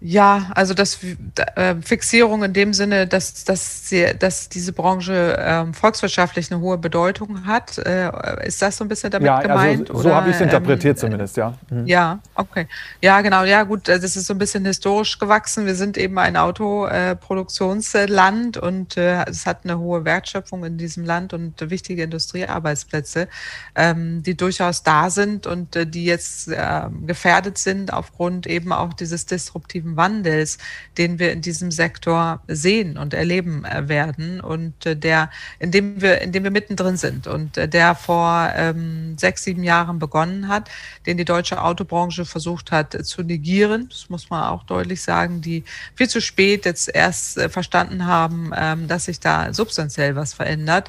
Ja, 0.00 0.50
also 0.54 0.74
das 0.74 0.98
äh, 1.56 1.76
Fixierung 1.80 2.44
in 2.44 2.52
dem 2.52 2.74
Sinne, 2.74 3.06
dass, 3.06 3.44
dass, 3.44 3.88
sie, 3.88 4.04
dass 4.18 4.50
diese 4.50 4.74
Branche 4.74 5.38
äh, 5.38 5.64
volkswirtschaftlich 5.72 6.52
eine 6.52 6.60
hohe 6.60 6.76
Bedeutung 6.76 7.46
hat. 7.46 7.78
Äh, 7.78 8.10
ist 8.46 8.60
das 8.60 8.76
so 8.76 8.84
ein 8.84 8.88
bisschen 8.88 9.10
damit 9.10 9.28
ja, 9.28 9.36
also 9.36 9.48
gemeint? 9.48 9.90
Also, 9.90 10.02
so 10.02 10.14
habe 10.14 10.28
ich 10.28 10.34
es 10.34 10.42
interpretiert 10.42 10.98
ähm, 10.98 11.00
zumindest, 11.00 11.38
ja. 11.38 11.54
Mhm. 11.70 11.86
Ja, 11.86 12.18
okay. 12.34 12.68
Ja, 13.00 13.22
genau. 13.22 13.44
Ja, 13.44 13.62
gut, 13.62 13.88
das 13.88 14.02
ist 14.02 14.26
so 14.26 14.34
ein 14.34 14.38
bisschen 14.38 14.66
historisch 14.66 15.18
gewachsen. 15.18 15.64
Wir 15.64 15.74
sind 15.74 15.96
eben 15.96 16.18
ein 16.18 16.36
Autoproduktionsland 16.36 18.58
und 18.58 18.98
äh, 18.98 19.24
es 19.24 19.46
hat 19.46 19.60
eine 19.64 19.78
hohe 19.78 20.04
Wertschöpfung 20.04 20.66
in 20.66 20.76
diesem 20.76 21.06
Land 21.06 21.32
und 21.32 21.70
wichtige 21.70 22.02
Industriearbeitsplätze, 22.02 23.26
ähm, 23.74 24.22
die 24.22 24.36
durchaus 24.36 24.82
da 24.82 25.08
sind 25.08 25.46
und 25.46 25.76
äh, 25.76 25.86
die 25.86 26.04
jetzt 26.04 26.50
ähm, 26.54 27.06
gefährdet 27.06 27.56
sind 27.56 27.90
aufgrund 27.90 28.46
eben 28.46 28.70
auch 28.70 28.92
dieses 28.92 29.24
disruptiven 29.24 29.93
Wandels, 29.96 30.58
den 30.98 31.18
wir 31.18 31.32
in 31.32 31.40
diesem 31.40 31.70
Sektor 31.70 32.42
sehen 32.48 32.96
und 32.96 33.14
erleben 33.14 33.64
äh, 33.64 33.88
werden 33.88 34.40
und 34.40 34.86
äh, 34.86 34.96
der, 34.96 35.30
in 35.58 35.70
dem 35.70 36.00
wir, 36.00 36.20
in 36.20 36.32
dem 36.32 36.44
wir 36.44 36.50
mittendrin 36.50 36.96
sind 36.96 37.26
und 37.26 37.56
äh, 37.56 37.68
der 37.68 37.94
vor 37.94 38.50
ähm, 38.54 39.16
sechs, 39.18 39.44
sieben 39.44 39.64
Jahren 39.64 39.98
begonnen 39.98 40.48
hat, 40.48 40.70
den 41.06 41.16
die 41.16 41.24
deutsche 41.24 41.62
Autobranche 41.62 42.24
versucht 42.24 42.70
hat 42.72 42.92
zu 43.04 43.22
negieren. 43.22 43.88
Das 43.90 44.08
muss 44.08 44.30
man 44.30 44.44
auch 44.44 44.64
deutlich 44.64 45.02
sagen, 45.02 45.40
die 45.40 45.64
viel 45.94 46.08
zu 46.08 46.20
spät 46.20 46.64
jetzt 46.64 46.88
erst 46.88 47.40
verstanden 47.50 48.06
haben, 48.06 48.52
ähm, 48.56 48.88
dass 48.88 49.06
sich 49.06 49.20
da 49.20 49.52
substanziell 49.52 50.16
was 50.16 50.34
verändert 50.34 50.88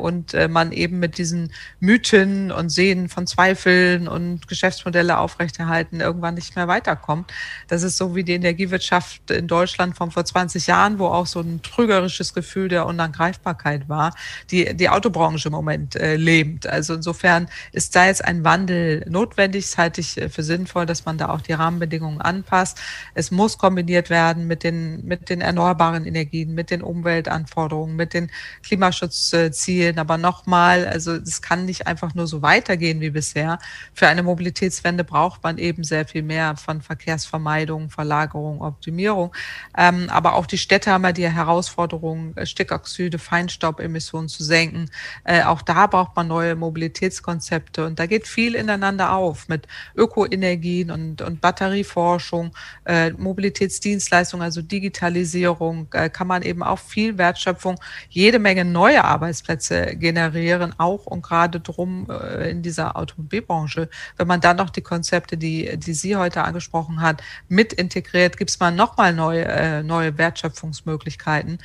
und 0.00 0.34
man 0.48 0.72
eben 0.72 0.98
mit 0.98 1.18
diesen 1.18 1.52
Mythen 1.80 2.50
und 2.50 2.70
Sehen 2.70 3.08
von 3.08 3.26
Zweifeln 3.26 4.08
und 4.08 4.48
Geschäftsmodelle 4.48 5.18
aufrechterhalten 5.18 6.00
irgendwann 6.00 6.34
nicht 6.34 6.56
mehr 6.56 6.68
weiterkommt. 6.68 7.32
Das 7.68 7.82
ist 7.82 7.96
so 7.96 8.14
wie 8.14 8.17
die 8.24 8.34
Energiewirtschaft 8.34 9.30
in 9.30 9.46
Deutschland 9.46 9.96
von 9.96 10.10
vor 10.10 10.24
20 10.24 10.66
Jahren, 10.66 10.98
wo 10.98 11.06
auch 11.06 11.26
so 11.26 11.40
ein 11.40 11.62
trügerisches 11.62 12.34
Gefühl 12.34 12.68
der 12.68 12.86
Unangreifbarkeit 12.86 13.88
war, 13.88 14.14
die 14.50 14.74
die 14.74 14.88
Autobranche 14.88 15.48
im 15.48 15.52
Moment 15.52 15.96
äh, 15.96 16.16
lebt. 16.16 16.66
Also 16.66 16.94
insofern 16.94 17.48
ist 17.72 17.94
da 17.96 18.06
jetzt 18.06 18.24
ein 18.24 18.44
Wandel 18.44 19.04
notwendig. 19.08 19.64
Das 19.66 19.78
halte 19.78 20.00
ich 20.00 20.20
äh, 20.20 20.28
für 20.28 20.42
sinnvoll, 20.42 20.86
dass 20.86 21.04
man 21.04 21.18
da 21.18 21.28
auch 21.28 21.40
die 21.40 21.52
Rahmenbedingungen 21.52 22.20
anpasst. 22.20 22.78
Es 23.14 23.30
muss 23.30 23.58
kombiniert 23.58 24.10
werden 24.10 24.46
mit 24.46 24.64
den, 24.64 25.04
mit 25.04 25.30
den 25.30 25.40
erneuerbaren 25.40 26.04
Energien, 26.04 26.54
mit 26.54 26.70
den 26.70 26.82
Umweltanforderungen, 26.82 27.96
mit 27.96 28.14
den 28.14 28.30
Klimaschutzzielen. 28.62 29.98
Aber 29.98 30.18
nochmal, 30.18 30.86
also 30.86 31.12
es 31.12 31.42
kann 31.42 31.64
nicht 31.64 31.86
einfach 31.86 32.14
nur 32.14 32.26
so 32.26 32.42
weitergehen 32.42 33.00
wie 33.00 33.10
bisher. 33.10 33.58
Für 33.94 34.08
eine 34.08 34.22
Mobilitätswende 34.22 35.04
braucht 35.04 35.42
man 35.42 35.58
eben 35.58 35.84
sehr 35.84 36.06
viel 36.06 36.22
mehr 36.22 36.56
von 36.56 36.80
Verkehrsvermeidung, 36.82 37.90
Verlagerung 37.90 38.07
Verlagerung, 38.08 38.62
Optimierung. 38.62 39.34
Ähm, 39.76 40.08
aber 40.08 40.34
auch 40.34 40.46
die 40.46 40.56
Städte 40.56 40.90
haben 40.90 41.04
ja 41.04 41.12
die 41.12 41.28
Herausforderung, 41.28 42.34
äh, 42.36 42.46
Stickoxide, 42.46 43.18
Feinstaubemissionen 43.18 44.28
zu 44.28 44.42
senken. 44.42 44.90
Äh, 45.24 45.42
auch 45.42 45.60
da 45.60 45.86
braucht 45.86 46.16
man 46.16 46.28
neue 46.28 46.56
Mobilitätskonzepte 46.56 47.84
und 47.84 47.98
da 47.98 48.06
geht 48.06 48.26
viel 48.26 48.54
ineinander 48.54 49.12
auf 49.12 49.48
mit 49.48 49.66
Ökoenergien 49.94 50.90
und, 50.90 51.20
und 51.20 51.42
Batterieforschung, 51.42 52.52
äh, 52.86 53.10
Mobilitätsdienstleistungen, 53.10 54.42
also 54.42 54.62
Digitalisierung, 54.62 55.88
äh, 55.92 56.08
kann 56.08 56.26
man 56.26 56.42
eben 56.42 56.62
auch 56.62 56.78
viel 56.78 57.18
Wertschöpfung, 57.18 57.76
jede 58.08 58.38
Menge 58.38 58.64
neue 58.64 59.04
Arbeitsplätze 59.04 59.96
generieren, 59.96 60.74
auch 60.78 61.04
und 61.04 61.22
gerade 61.22 61.60
drum 61.60 62.08
äh, 62.10 62.50
in 62.50 62.62
dieser 62.62 62.96
Automobilbranche. 62.96 63.90
Wenn 64.16 64.26
man 64.26 64.40
dann 64.40 64.56
noch 64.56 64.70
die 64.70 64.80
Konzepte, 64.80 65.36
die, 65.36 65.76
die 65.76 65.92
Sie 65.92 66.16
heute 66.16 66.42
angesprochen 66.44 67.02
hat, 67.02 67.22
mit 67.48 67.74
integriert, 67.74 67.97
integriert, 67.98 68.36
gibt 68.36 68.50
es 68.50 68.60
mal 68.60 68.70
nochmal 68.70 69.12
neue, 69.12 69.44
äh, 69.44 69.82
neue 69.82 70.16
Wertschöpfungsmöglichkeiten. 70.18 71.58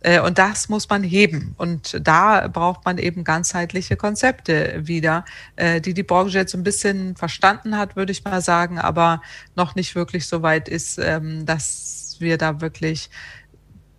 Äh, 0.00 0.20
und 0.20 0.38
das 0.38 0.68
muss 0.68 0.88
man 0.88 1.02
heben. 1.02 1.54
Und 1.56 1.98
da 2.00 2.48
braucht 2.48 2.84
man 2.84 2.98
eben 2.98 3.24
ganzheitliche 3.24 3.96
Konzepte 3.96 4.86
wieder, 4.86 5.24
äh, 5.56 5.80
die 5.80 5.94
die 5.94 6.02
Branche 6.02 6.38
jetzt 6.38 6.54
ein 6.54 6.62
bisschen 6.62 7.16
verstanden 7.16 7.76
hat, 7.76 7.96
würde 7.96 8.12
ich 8.12 8.24
mal 8.24 8.40
sagen, 8.40 8.78
aber 8.78 9.22
noch 9.56 9.74
nicht 9.74 9.94
wirklich 9.94 10.26
so 10.26 10.42
weit 10.42 10.68
ist, 10.68 10.98
ähm, 10.98 11.46
dass 11.46 12.16
wir 12.18 12.38
da 12.38 12.60
wirklich, 12.60 13.10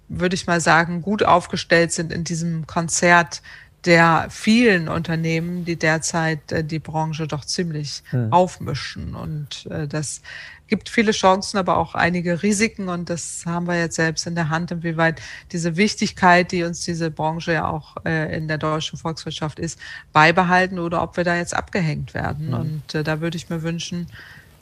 würde 0.07 0.35
ich 0.35 0.47
mal 0.47 0.61
sagen, 0.61 1.01
gut 1.01 1.23
aufgestellt 1.23 1.91
sind 1.91 2.13
in 2.13 2.23
diesem 2.23 2.67
Konzert 2.67 3.41
der 3.85 4.27
vielen 4.31 4.87
Unternehmen, 4.89 5.63
die 5.63 5.75
derzeit 5.75 6.51
äh, 6.51 6.63
die 6.63 6.79
Branche 6.79 7.27
doch 7.27 7.45
ziemlich 7.45 8.03
hm. 8.09 8.31
aufmischen. 8.31 9.15
Und 9.15 9.67
das 9.89 10.21
gibt 10.67 10.89
viele 10.89 11.11
Chancen, 11.11 11.57
aber 11.57 11.77
auch 11.77 11.95
einige 11.95 12.41
Risiken. 12.43 12.89
Und 12.89 13.09
das 13.09 13.43
haben 13.45 13.67
wir 13.67 13.77
jetzt 13.77 13.95
selbst 13.95 14.27
in 14.27 14.35
der 14.35 14.49
Hand, 14.49 14.71
inwieweit 14.71 15.21
diese 15.51 15.77
Wichtigkeit, 15.77 16.51
die 16.51 16.63
uns 16.63 16.83
diese 16.85 17.11
Branche 17.11 17.53
ja 17.53 17.69
auch 17.69 17.95
äh, 18.05 18.35
in 18.35 18.47
der 18.47 18.57
deutschen 18.57 18.97
Volkswirtschaft 18.97 19.59
ist, 19.59 19.79
beibehalten 20.13 20.79
oder 20.79 21.01
ob 21.01 21.17
wir 21.17 21.23
da 21.23 21.35
jetzt 21.35 21.55
abgehängt 21.55 22.13
werden. 22.13 22.47
Mhm. 22.47 22.53
Und 22.53 22.95
äh, 22.95 23.03
da 23.03 23.21
würde 23.21 23.37
ich 23.37 23.49
mir 23.49 23.63
wünschen, 23.63 24.07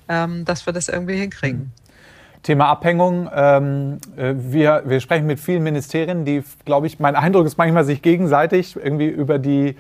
ähm, 0.10 0.46
dass 0.46 0.66
wir 0.66 0.74
das 0.74 0.90
irgendwie 0.90 1.18
hinkriegen. 1.18 1.60
Mhm. 1.60 1.84
Thema 2.44 2.68
Abhängung. 2.68 3.30
Ähm, 3.34 4.00
äh, 4.18 4.34
wir, 4.36 4.84
wir 4.86 5.00
sprechen 5.00 5.26
mit 5.26 5.40
vielen 5.40 5.64
Ministerien, 5.64 6.26
die, 6.26 6.44
glaube 6.66 6.88
ich, 6.88 7.00
mein 7.00 7.16
Eindruck 7.16 7.46
ist 7.46 7.58
manchmal 7.58 7.86
sich 7.86 8.02
gegenseitig 8.02 8.76
irgendwie 8.76 9.08
über 9.08 9.40
die 9.40 9.78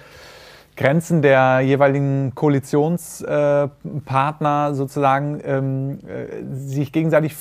Grenzen 0.75 1.21
der 1.21 1.61
jeweiligen 1.61 2.33
Koalitionspartner 2.35 4.69
äh, 4.71 4.73
sozusagen 4.73 5.39
ähm, 5.43 5.99
äh, 6.07 6.43
sich 6.53 6.91
gegenseitig 6.91 7.35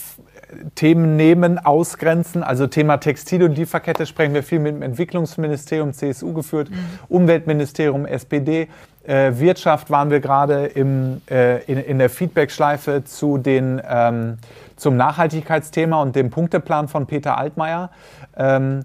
Themen 0.75 1.17
nehmen, 1.17 1.59
ausgrenzen. 1.59 2.43
Also 2.43 2.67
Thema 2.67 2.99
Textil- 2.99 3.43
und 3.43 3.57
Lieferkette 3.57 4.05
sprechen 4.07 4.35
wir 4.35 4.43
viel 4.43 4.59
mit 4.59 4.75
dem 4.75 4.83
Entwicklungsministerium 4.83 5.95
CSU 5.95 6.35
geführt, 6.35 6.71
mhm. 6.71 6.77
Umweltministerium 7.09 8.05
SPD. 8.07 8.69
Äh, 9.05 9.33
Wirtschaft 9.35 9.91
waren 9.91 10.11
wir 10.11 10.21
gerade 10.21 10.67
im, 10.67 11.23
äh, 11.31 11.65
in, 11.65 11.79
in, 11.79 11.99
der 11.99 12.11
Feedback-Schleife 12.11 13.05
zu 13.05 13.39
den, 13.39 13.81
ähm, 13.89 14.39
zum 14.77 14.97
Nachhaltigkeitsthema 14.97 16.01
und 16.01 16.15
dem 16.15 16.31
Punkteplan 16.31 16.89
von 16.89 17.07
Peter 17.07 17.39
Altmaier. 17.39 17.91
Ähm, 18.37 18.85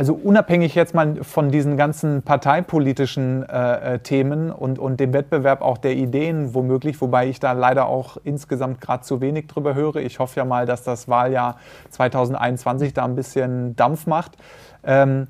also 0.00 0.14
unabhängig 0.14 0.74
jetzt 0.74 0.94
mal 0.94 1.22
von 1.22 1.50
diesen 1.50 1.76
ganzen 1.76 2.22
parteipolitischen 2.22 3.46
äh, 3.46 3.96
äh, 3.96 3.98
Themen 3.98 4.50
und, 4.50 4.78
und 4.78 4.98
dem 4.98 5.12
Wettbewerb 5.12 5.60
auch 5.60 5.76
der 5.76 5.92
Ideen 5.92 6.54
womöglich, 6.54 6.98
wobei 7.02 7.28
ich 7.28 7.38
da 7.38 7.52
leider 7.52 7.84
auch 7.84 8.16
insgesamt 8.24 8.80
gerade 8.80 9.02
zu 9.02 9.20
wenig 9.20 9.46
drüber 9.48 9.74
höre. 9.74 9.96
Ich 9.96 10.18
hoffe 10.18 10.40
ja 10.40 10.46
mal, 10.46 10.64
dass 10.64 10.84
das 10.84 11.06
Wahljahr 11.08 11.58
2021 11.90 12.94
da 12.94 13.04
ein 13.04 13.14
bisschen 13.14 13.76
Dampf 13.76 14.06
macht. 14.06 14.38
Ähm, 14.84 15.26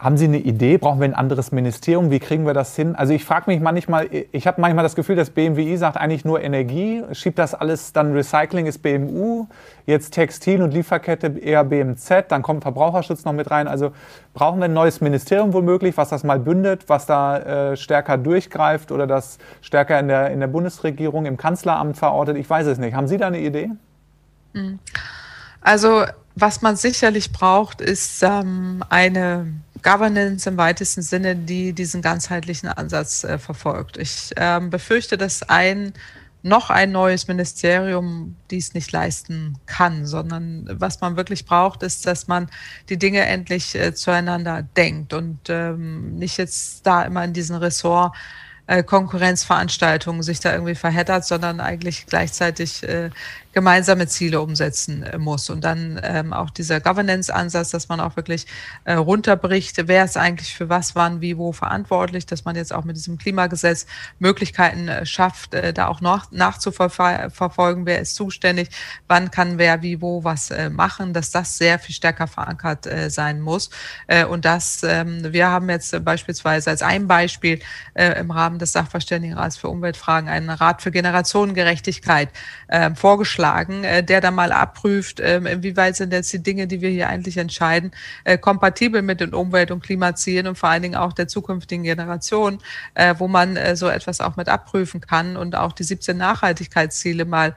haben 0.00 0.16
Sie 0.16 0.24
eine 0.24 0.38
Idee? 0.38 0.78
Brauchen 0.78 0.98
wir 0.98 1.04
ein 1.04 1.14
anderes 1.14 1.52
Ministerium? 1.52 2.10
Wie 2.10 2.20
kriegen 2.20 2.46
wir 2.46 2.54
das 2.54 2.74
hin? 2.74 2.96
Also 2.96 3.12
ich 3.12 3.22
frage 3.22 3.50
mich 3.50 3.60
manchmal, 3.60 4.08
ich 4.32 4.46
habe 4.46 4.58
manchmal 4.58 4.82
das 4.82 4.94
Gefühl, 4.94 5.14
dass 5.14 5.28
BMWI 5.28 5.76
sagt 5.76 5.98
eigentlich 5.98 6.24
nur 6.24 6.40
Energie, 6.40 7.04
schiebt 7.12 7.38
das 7.38 7.52
alles, 7.54 7.92
dann 7.92 8.14
Recycling 8.14 8.64
ist 8.64 8.78
BMU, 8.78 9.46
jetzt 9.84 10.12
Textil 10.12 10.62
und 10.62 10.72
Lieferkette 10.72 11.38
eher 11.38 11.64
BMZ, 11.64 12.24
dann 12.28 12.40
kommt 12.40 12.62
Verbraucherschutz 12.62 13.26
noch 13.26 13.34
mit 13.34 13.50
rein. 13.50 13.68
Also 13.68 13.92
brauchen 14.32 14.60
wir 14.60 14.64
ein 14.64 14.72
neues 14.72 15.02
Ministerium 15.02 15.52
womöglich, 15.52 15.98
was 15.98 16.08
das 16.08 16.24
mal 16.24 16.38
bündet, 16.38 16.88
was 16.88 17.04
da 17.04 17.72
äh, 17.72 17.76
stärker 17.76 18.16
durchgreift 18.16 18.92
oder 18.92 19.06
das 19.06 19.36
stärker 19.60 20.00
in 20.00 20.08
der, 20.08 20.30
in 20.30 20.40
der 20.40 20.46
Bundesregierung, 20.46 21.26
im 21.26 21.36
Kanzleramt 21.36 21.98
verortet? 21.98 22.38
Ich 22.38 22.48
weiß 22.48 22.66
es 22.68 22.78
nicht. 22.78 22.94
Haben 22.94 23.06
Sie 23.06 23.18
da 23.18 23.26
eine 23.26 23.40
Idee? 23.40 23.70
Hm. 24.54 24.78
Also 25.60 26.06
was 26.36 26.62
man 26.62 26.76
sicherlich 26.76 27.32
braucht, 27.32 27.82
ist 27.82 28.22
ähm, 28.22 28.82
eine 28.88 29.46
Governance 29.82 30.48
im 30.48 30.56
weitesten 30.56 31.02
Sinne, 31.02 31.36
die 31.36 31.72
diesen 31.72 32.02
ganzheitlichen 32.02 32.68
Ansatz 32.68 33.24
äh, 33.24 33.38
verfolgt. 33.38 33.96
Ich 33.96 34.32
äh, 34.36 34.60
befürchte, 34.60 35.18
dass 35.18 35.42
ein 35.42 35.92
noch 36.42 36.70
ein 36.70 36.90
neues 36.90 37.28
Ministerium 37.28 38.36
dies 38.50 38.72
nicht 38.72 38.92
leisten 38.92 39.58
kann, 39.66 40.06
sondern 40.06 40.66
was 40.72 41.00
man 41.00 41.16
wirklich 41.16 41.44
braucht, 41.44 41.82
ist, 41.82 42.06
dass 42.06 42.28
man 42.28 42.48
die 42.88 42.98
Dinge 42.98 43.26
endlich 43.26 43.74
äh, 43.74 43.94
zueinander 43.94 44.62
denkt 44.62 45.12
und 45.12 45.38
ähm, 45.48 46.16
nicht 46.16 46.38
jetzt 46.38 46.86
da 46.86 47.02
immer 47.02 47.24
in 47.24 47.34
diesen 47.34 47.56
Ressort 47.56 48.16
äh, 48.70 48.82
Konkurrenzveranstaltungen 48.84 50.22
sich 50.22 50.40
da 50.40 50.52
irgendwie 50.52 50.76
verheddert, 50.76 51.26
sondern 51.26 51.60
eigentlich 51.60 52.06
gleichzeitig 52.06 52.84
äh, 52.84 53.10
gemeinsame 53.52 54.06
Ziele 54.06 54.40
umsetzen 54.40 55.02
äh, 55.02 55.18
muss. 55.18 55.50
Und 55.50 55.64
dann 55.64 56.00
ähm, 56.02 56.32
auch 56.32 56.50
dieser 56.50 56.80
Governance-Ansatz, 56.80 57.70
dass 57.70 57.88
man 57.88 58.00
auch 58.00 58.16
wirklich 58.16 58.46
äh, 58.84 58.94
runterbricht, 58.94 59.88
wer 59.88 60.04
ist 60.04 60.16
eigentlich 60.16 60.54
für 60.54 60.68
was, 60.68 60.94
wann, 60.94 61.20
wie, 61.20 61.36
wo 61.36 61.52
verantwortlich, 61.52 62.26
dass 62.26 62.44
man 62.44 62.56
jetzt 62.56 62.72
auch 62.72 62.84
mit 62.84 62.96
diesem 62.96 63.18
Klimagesetz 63.18 63.86
Möglichkeiten 64.18 64.88
äh, 64.88 65.04
schafft, 65.04 65.54
äh, 65.54 65.72
da 65.72 65.88
auch 65.88 66.00
noch 66.00 66.30
nachzuverfolgen, 66.30 67.86
wer 67.86 68.00
ist 68.00 68.14
zuständig, 68.14 68.70
wann 69.08 69.30
kann 69.30 69.58
wer, 69.58 69.82
wie, 69.82 70.00
wo 70.00 70.22
was 70.22 70.50
äh, 70.50 70.70
machen, 70.70 71.12
dass 71.12 71.30
das 71.30 71.58
sehr 71.58 71.78
viel 71.78 71.94
stärker 71.94 72.28
verankert 72.28 72.86
äh, 72.86 73.10
sein 73.10 73.40
muss. 73.40 73.70
Äh, 74.06 74.24
und 74.24 74.44
das, 74.44 74.82
ähm, 74.84 75.32
wir 75.32 75.48
haben 75.48 75.68
jetzt 75.68 75.92
äh, 75.92 76.00
beispielsweise 76.00 76.70
als 76.70 76.82
ein 76.82 77.08
Beispiel 77.08 77.60
äh, 77.94 78.20
im 78.20 78.30
Rahmen 78.30 78.58
des 78.60 78.72
Sachverständigenrats 78.72 79.56
für 79.56 79.68
Umweltfragen 79.68 80.28
einen 80.28 80.50
Rat 80.50 80.82
für 80.82 80.92
Generationengerechtigkeit 80.92 82.28
äh, 82.68 82.94
vorgeschlagen 82.94 83.39
vorschlagen, 83.40 83.84
äh, 83.84 84.02
der 84.02 84.20
dann 84.20 84.34
mal 84.34 84.52
abprüft, 84.52 85.20
äh, 85.20 85.38
inwieweit 85.38 85.96
sind 85.96 86.12
jetzt 86.12 86.32
die 86.32 86.42
Dinge, 86.42 86.66
die 86.66 86.80
wir 86.80 86.90
hier 86.90 87.08
eigentlich 87.08 87.38
entscheiden, 87.38 87.90
äh, 88.24 88.36
kompatibel 88.36 89.02
mit 89.02 89.20
den 89.20 89.32
Umwelt- 89.34 89.70
und 89.70 89.82
Klimazielen 89.82 90.46
und 90.46 90.58
vor 90.58 90.68
allen 90.68 90.82
Dingen 90.82 90.94
auch 90.96 91.12
der 91.12 91.26
zukünftigen 91.26 91.84
Generation, 91.84 92.58
äh, 92.94 93.14
wo 93.18 93.28
man 93.28 93.58
so 93.74 93.88
etwas 93.88 94.20
auch 94.20 94.36
mit 94.36 94.48
abprüfen 94.48 95.00
kann 95.00 95.36
und 95.36 95.54
auch 95.54 95.72
die 95.72 95.84
17 95.84 96.16
Nachhaltigkeitsziele 96.16 97.24
mal 97.24 97.54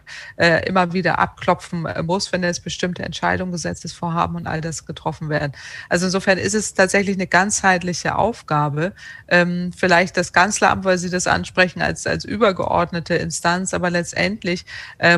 immer 0.66 0.94
wieder 0.94 1.20
abklopfen 1.20 1.88
muss, 2.06 2.32
wenn 2.32 2.44
jetzt 2.44 2.64
bestimmte 2.64 3.04
Entscheidungen, 3.04 3.52
Gesetzesvorhaben 3.52 4.36
und 4.36 4.48
all 4.48 4.62
das 4.62 4.86
getroffen 4.86 5.30
werden. 5.30 5.54
Also 5.90 6.06
insofern 6.06 6.38
ist 6.38 6.54
es 6.54 6.74
tatsächlich 6.74 7.16
eine 7.16 7.28
ganzheitliche 7.28 8.16
Aufgabe. 8.16 8.94
Ähm, 9.28 9.72
vielleicht 9.76 10.18
das 10.18 10.34
Kanzleramt, 10.34 10.86
weil 10.86 10.98
Sie 10.98 11.10
das 11.10 11.28
ansprechen, 11.28 11.82
als, 11.82 12.06
als 12.08 12.26
übergeordnete 12.26 13.16
Instanz, 13.16 13.74
aber 13.74 13.90
letztendlich 13.90 14.66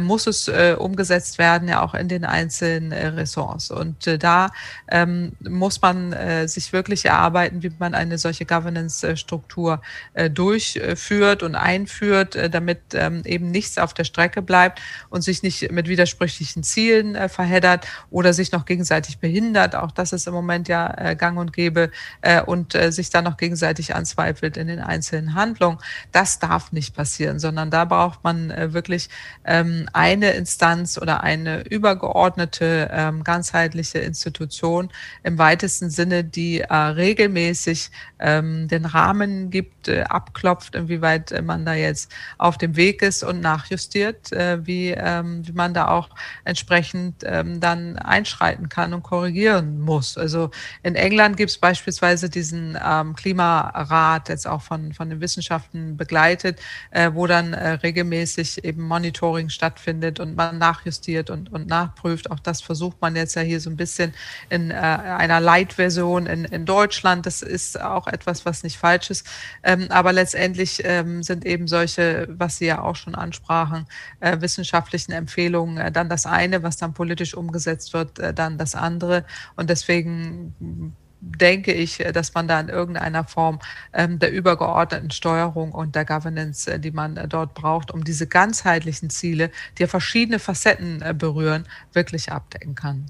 muss 0.01 0.27
es 0.27 0.47
äh, 0.55 0.75
umgesetzt 0.77 1.37
werden, 1.37 1.67
ja 1.67 1.83
auch 1.83 1.93
in 1.93 2.07
den 2.07 2.25
einzelnen 2.25 2.91
äh, 2.91 3.07
Ressorts. 3.07 3.71
Und 3.71 4.07
äh, 4.07 4.17
da 4.17 4.49
ähm, 4.87 5.33
muss 5.39 5.81
man 5.81 6.13
äh, 6.13 6.47
sich 6.47 6.73
wirklich 6.73 7.05
erarbeiten, 7.05 7.61
wie 7.63 7.71
man 7.77 7.93
eine 7.93 8.17
solche 8.17 8.45
Governance-Struktur 8.45 9.81
äh, 10.13 10.29
durchführt 10.29 11.43
und 11.43 11.55
einführt, 11.55 12.35
äh, 12.35 12.49
damit 12.49 12.79
ähm, 12.93 13.21
eben 13.25 13.51
nichts 13.51 13.77
auf 13.77 13.93
der 13.93 14.03
Strecke 14.05 14.41
bleibt 14.41 14.81
und 15.09 15.21
sich 15.21 15.43
nicht 15.43 15.71
mit 15.71 15.87
widersprüchlichen 15.87 16.63
Zielen 16.63 17.15
äh, 17.15 17.29
verheddert 17.29 17.85
oder 18.09 18.33
sich 18.33 18.51
noch 18.51 18.65
gegenseitig 18.65 19.19
behindert. 19.19 19.75
Auch 19.75 19.91
das 19.91 20.13
ist 20.13 20.27
im 20.27 20.33
Moment 20.33 20.67
ja 20.67 20.93
äh, 20.97 21.15
gang 21.15 21.37
und 21.37 21.53
gäbe 21.53 21.91
äh, 22.21 22.41
und 22.41 22.75
äh, 22.75 22.91
sich 22.91 23.09
dann 23.09 23.25
noch 23.25 23.37
gegenseitig 23.37 23.95
anzweifelt 23.95 24.57
in 24.57 24.67
den 24.67 24.79
einzelnen 24.79 25.33
Handlungen. 25.35 25.79
Das 26.11 26.39
darf 26.39 26.71
nicht 26.71 26.95
passieren, 26.95 27.39
sondern 27.39 27.71
da 27.71 27.85
braucht 27.85 28.23
man 28.23 28.51
äh, 28.51 28.73
wirklich 28.73 29.09
ähm, 29.43 29.89
eine 29.93 30.33
Instanz 30.45 30.99
oder 30.99 31.23
eine 31.23 31.63
übergeordnete, 31.67 32.87
ähm, 32.91 33.23
ganzheitliche 33.23 33.97
Institution 33.97 34.91
im 35.23 35.39
weitesten 35.39 35.89
Sinne, 35.89 36.23
die 36.23 36.61
äh, 36.61 36.71
regelmäßig 36.71 37.89
ähm, 38.19 38.67
den 38.67 38.85
Rahmen 38.85 39.49
gibt, 39.49 39.87
äh, 39.87 40.03
abklopft, 40.03 40.75
inwieweit 40.75 41.33
man 41.43 41.65
da 41.65 41.73
jetzt 41.73 42.11
auf 42.37 42.59
dem 42.59 42.75
Weg 42.75 43.01
ist 43.01 43.23
und 43.23 43.41
nachjustiert, 43.41 44.31
äh, 44.33 44.63
wie, 44.67 44.91
ähm, 44.91 45.41
wie 45.47 45.51
man 45.51 45.73
da 45.73 45.87
auch 45.87 46.09
entsprechend 46.43 47.23
ähm, 47.25 47.59
dann 47.59 47.97
einschreiten 47.97 48.69
kann 48.69 48.93
und 48.93 49.01
korrigieren 49.01 49.81
muss. 49.81 50.15
Also 50.15 50.51
in 50.83 50.93
England 50.93 51.37
gibt 51.37 51.49
es 51.49 51.57
beispielsweise 51.57 52.29
diesen 52.29 52.77
ähm, 52.85 53.15
Klimarat, 53.15 54.29
jetzt 54.29 54.47
auch 54.47 54.61
von, 54.61 54.93
von 54.93 55.09
den 55.09 55.21
Wissenschaften 55.21 55.97
begleitet, 55.97 56.59
äh, 56.91 57.09
wo 57.13 57.25
dann 57.25 57.53
äh, 57.53 57.69
regelmäßig 57.69 58.63
eben 58.63 58.83
Monitoring 58.83 59.49
stattfindet 59.49 60.19
und 60.19 60.34
man 60.35 60.57
nachjustiert 60.57 61.29
und, 61.29 61.51
und 61.51 61.67
nachprüft. 61.67 62.31
Auch 62.31 62.39
das 62.39 62.61
versucht 62.61 63.01
man 63.01 63.15
jetzt 63.15 63.35
ja 63.35 63.41
hier 63.41 63.59
so 63.59 63.69
ein 63.69 63.77
bisschen 63.77 64.13
in 64.49 64.71
äh, 64.71 64.75
einer 64.75 65.39
Light-Version 65.39 66.25
in, 66.25 66.45
in 66.45 66.65
Deutschland. 66.65 67.25
Das 67.25 67.41
ist 67.41 67.79
auch 67.79 68.07
etwas, 68.07 68.45
was 68.45 68.63
nicht 68.63 68.77
falsch 68.77 69.09
ist. 69.09 69.27
Ähm, 69.63 69.87
aber 69.89 70.13
letztendlich 70.13 70.81
ähm, 70.83 71.23
sind 71.23 71.45
eben 71.45 71.67
solche, 71.67 72.27
was 72.29 72.57
Sie 72.57 72.65
ja 72.65 72.81
auch 72.81 72.95
schon 72.95 73.15
ansprachen, 73.15 73.85
äh, 74.19 74.41
wissenschaftlichen 74.41 75.11
Empfehlungen 75.11 75.77
äh, 75.77 75.91
dann 75.91 76.09
das 76.09 76.25
eine, 76.25 76.63
was 76.63 76.77
dann 76.77 76.93
politisch 76.93 77.35
umgesetzt 77.35 77.93
wird, 77.93 78.19
äh, 78.19 78.33
dann 78.33 78.57
das 78.57 78.75
andere. 78.75 79.25
Und 79.55 79.69
deswegen 79.69 80.95
denke 81.25 81.73
ich, 81.73 81.99
äh, 82.05 82.11
dass 82.11 82.33
man 82.33 82.47
da 82.47 82.59
in 82.59 82.69
irgendeiner 82.69 83.23
Form 83.23 83.59
ähm, 83.93 84.19
der 84.19 84.31
übergeordneten 84.31 85.11
Steuerung 85.11 85.71
und 85.71 85.95
der 85.95 86.05
Governance, 86.05 86.71
äh, 86.71 86.79
die 86.79 86.91
man 86.91 87.17
äh, 87.17 87.27
dort 87.27 87.53
braucht, 87.53 87.91
um 87.91 88.03
diese 88.03 88.27
ganzheitlichen 88.27 89.09
Ziele, 89.09 89.49
die 89.77 89.83
ja 89.83 89.87
verschiedene 89.87 90.39
Facetten 90.39 91.01
äh, 91.01 91.13
berühren, 91.13 91.65
wirklich 91.93 92.31
abdecken 92.31 92.75
kann. 92.75 93.05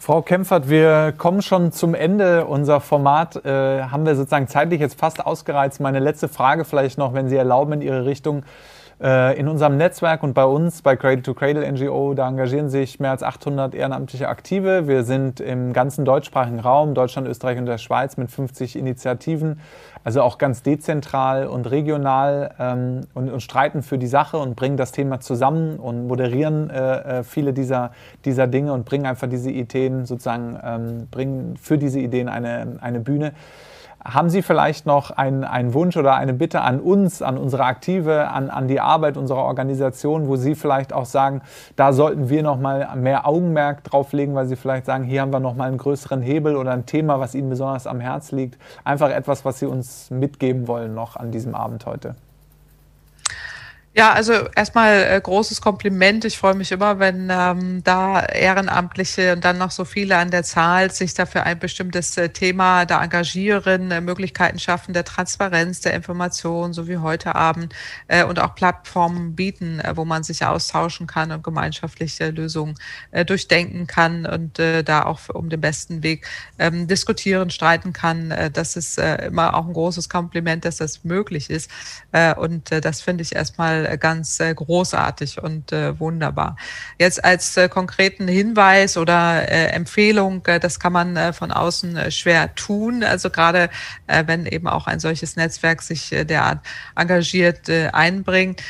Frau 0.00 0.22
Kempfert, 0.22 0.68
wir 0.68 1.12
kommen 1.18 1.42
schon 1.42 1.72
zum 1.72 1.94
Ende. 1.94 2.46
Unser 2.46 2.80
Format 2.80 3.44
äh, 3.44 3.82
haben 3.82 4.06
wir 4.06 4.14
sozusagen 4.14 4.46
zeitlich 4.46 4.80
jetzt 4.80 4.98
fast 4.98 5.24
ausgereizt. 5.24 5.80
Meine 5.80 5.98
letzte 5.98 6.28
Frage 6.28 6.64
vielleicht 6.64 6.98
noch, 6.98 7.14
wenn 7.14 7.28
Sie 7.28 7.36
erlauben, 7.36 7.72
in 7.72 7.82
Ihre 7.82 8.06
Richtung. 8.06 8.44
Äh, 9.00 9.38
in 9.38 9.46
unserem 9.46 9.76
Netzwerk 9.76 10.24
und 10.24 10.34
bei 10.34 10.44
uns, 10.44 10.82
bei 10.82 10.96
Cradle 10.96 11.22
to 11.22 11.32
Cradle 11.32 11.70
NGO, 11.70 12.14
da 12.14 12.28
engagieren 12.28 12.68
sich 12.68 12.98
mehr 12.98 13.12
als 13.12 13.22
800 13.22 13.72
ehrenamtliche 13.72 14.28
Aktive. 14.28 14.88
Wir 14.88 15.04
sind 15.04 15.38
im 15.38 15.72
ganzen 15.72 16.04
deutschsprachigen 16.04 16.58
Raum, 16.58 16.94
Deutschland, 16.94 17.28
Österreich 17.28 17.58
und 17.58 17.66
der 17.66 17.78
Schweiz 17.78 18.16
mit 18.16 18.28
50 18.28 18.74
Initiativen, 18.74 19.60
also 20.02 20.22
auch 20.22 20.36
ganz 20.36 20.64
dezentral 20.64 21.46
und 21.46 21.70
regional 21.70 22.56
ähm, 22.58 23.02
und, 23.14 23.30
und, 23.30 23.40
streiten 23.40 23.82
für 23.82 23.98
die 23.98 24.08
Sache 24.08 24.36
und 24.36 24.56
bringen 24.56 24.76
das 24.76 24.90
Thema 24.90 25.20
zusammen 25.20 25.78
und 25.78 26.08
moderieren 26.08 26.68
äh, 26.68 27.18
äh 27.18 27.22
viele 27.22 27.52
dieser, 27.52 27.92
dieser 28.24 28.48
Dinge 28.48 28.72
und 28.72 28.84
bringen 28.84 29.06
einfach 29.06 29.28
diese 29.28 29.52
Ideen 29.52 30.06
sozusagen, 30.06 30.58
ähm, 30.64 31.08
bringen 31.12 31.56
für 31.56 31.78
diese 31.78 32.00
Ideen 32.00 32.28
eine, 32.28 32.78
eine 32.80 32.98
Bühne. 32.98 33.32
Haben 34.04 34.30
Sie 34.30 34.42
vielleicht 34.42 34.86
noch 34.86 35.10
einen, 35.10 35.44
einen 35.44 35.74
Wunsch 35.74 35.96
oder 35.96 36.14
eine 36.14 36.32
Bitte 36.32 36.60
an 36.60 36.80
uns, 36.80 37.20
an 37.20 37.36
unsere 37.36 37.64
Aktive, 37.64 38.28
an, 38.28 38.48
an 38.48 38.68
die 38.68 38.80
Arbeit 38.80 39.16
unserer 39.16 39.42
Organisation, 39.44 40.28
wo 40.28 40.36
Sie 40.36 40.54
vielleicht 40.54 40.92
auch 40.92 41.04
sagen, 41.04 41.42
da 41.76 41.92
sollten 41.92 42.28
wir 42.28 42.42
noch 42.42 42.58
mal 42.58 42.94
mehr 42.96 43.26
Augenmerk 43.26 43.82
drauf 43.84 44.12
legen, 44.12 44.34
weil 44.34 44.46
Sie 44.46 44.56
vielleicht 44.56 44.86
sagen, 44.86 45.04
hier 45.04 45.22
haben 45.22 45.32
wir 45.32 45.40
noch 45.40 45.56
mal 45.56 45.68
einen 45.68 45.78
größeren 45.78 46.22
Hebel 46.22 46.56
oder 46.56 46.70
ein 46.70 46.86
Thema, 46.86 47.18
was 47.18 47.34
Ihnen 47.34 47.50
besonders 47.50 47.86
am 47.86 47.98
Herz 47.98 48.30
liegt. 48.30 48.56
Einfach 48.84 49.10
etwas, 49.10 49.44
was 49.44 49.58
Sie 49.58 49.66
uns 49.66 50.10
mitgeben 50.10 50.68
wollen 50.68 50.94
noch 50.94 51.16
an 51.16 51.30
diesem 51.32 51.54
Abend 51.54 51.84
heute. 51.84 52.14
Ja, 53.96 54.12
also 54.12 54.32
erstmal 54.54 55.02
äh, 55.10 55.20
großes 55.20 55.60
Kompliment. 55.60 56.24
Ich 56.24 56.38
freue 56.38 56.54
mich 56.54 56.70
immer, 56.70 57.00
wenn 57.00 57.30
ähm, 57.32 57.82
da 57.82 58.20
Ehrenamtliche 58.26 59.32
und 59.32 59.44
dann 59.44 59.58
noch 59.58 59.72
so 59.72 59.84
viele 59.84 60.16
an 60.18 60.30
der 60.30 60.44
Zahl 60.44 60.92
sich 60.92 61.14
dafür 61.14 61.44
ein 61.44 61.58
bestimmtes 61.58 62.16
äh, 62.16 62.28
Thema 62.28 62.84
da 62.84 63.02
engagieren, 63.02 63.90
äh, 63.90 64.00
Möglichkeiten 64.00 64.58
schaffen 64.60 64.92
der 64.92 65.04
Transparenz, 65.04 65.80
der 65.80 65.94
Information, 65.94 66.72
so 66.74 66.86
wie 66.86 66.98
heute 66.98 67.34
Abend 67.34 67.74
äh, 68.06 68.22
und 68.24 68.38
auch 68.38 68.54
Plattformen 68.54 69.34
bieten, 69.34 69.80
äh, 69.80 69.96
wo 69.96 70.04
man 70.04 70.22
sich 70.22 70.44
austauschen 70.44 71.08
kann 71.08 71.32
und 71.32 71.42
gemeinschaftliche 71.42 72.30
Lösungen 72.30 72.76
äh, 73.10 73.24
durchdenken 73.24 73.86
kann 73.88 74.26
und 74.26 74.58
da 74.58 75.04
auch 75.04 75.20
um 75.32 75.48
den 75.48 75.60
besten 75.60 76.02
Weg 76.02 76.26
ähm, 76.58 76.86
diskutieren, 76.86 77.50
streiten 77.50 77.92
kann. 77.92 78.34
Das 78.52 78.76
ist 78.76 78.98
immer 78.98 79.54
auch 79.54 79.66
ein 79.66 79.72
großes 79.72 80.08
Kompliment, 80.08 80.64
dass 80.64 80.76
das 80.76 81.04
möglich 81.04 81.48
ist. 81.50 81.70
Und 82.36 82.70
das 82.70 83.00
finde 83.00 83.22
ich 83.22 83.34
erstmal 83.34 83.87
ganz 83.96 84.40
äh, 84.40 84.54
großartig 84.54 85.42
und 85.42 85.72
äh, 85.72 85.98
wunderbar. 85.98 86.56
Jetzt 86.98 87.24
als 87.24 87.56
äh, 87.56 87.68
konkreten 87.68 88.28
Hinweis 88.28 88.96
oder 88.96 89.50
Empfehlung, 89.72 90.42
das 90.42 90.80
kann 90.80 90.92
man 90.92 91.32
von 91.32 91.52
außen 91.52 92.10
schwer 92.10 92.54
tun. 92.54 93.02
Also 93.02 93.30
gerade 93.30 93.70
wenn 94.06 94.46
eben 94.46 94.66
auch 94.66 94.86
ein 94.86 95.00
solches 95.00 95.36
Netzwerk 95.36 95.82
sich 95.82 96.10
derart 96.10 96.60
engagiert 96.96 97.70
einbringt. 97.70 98.62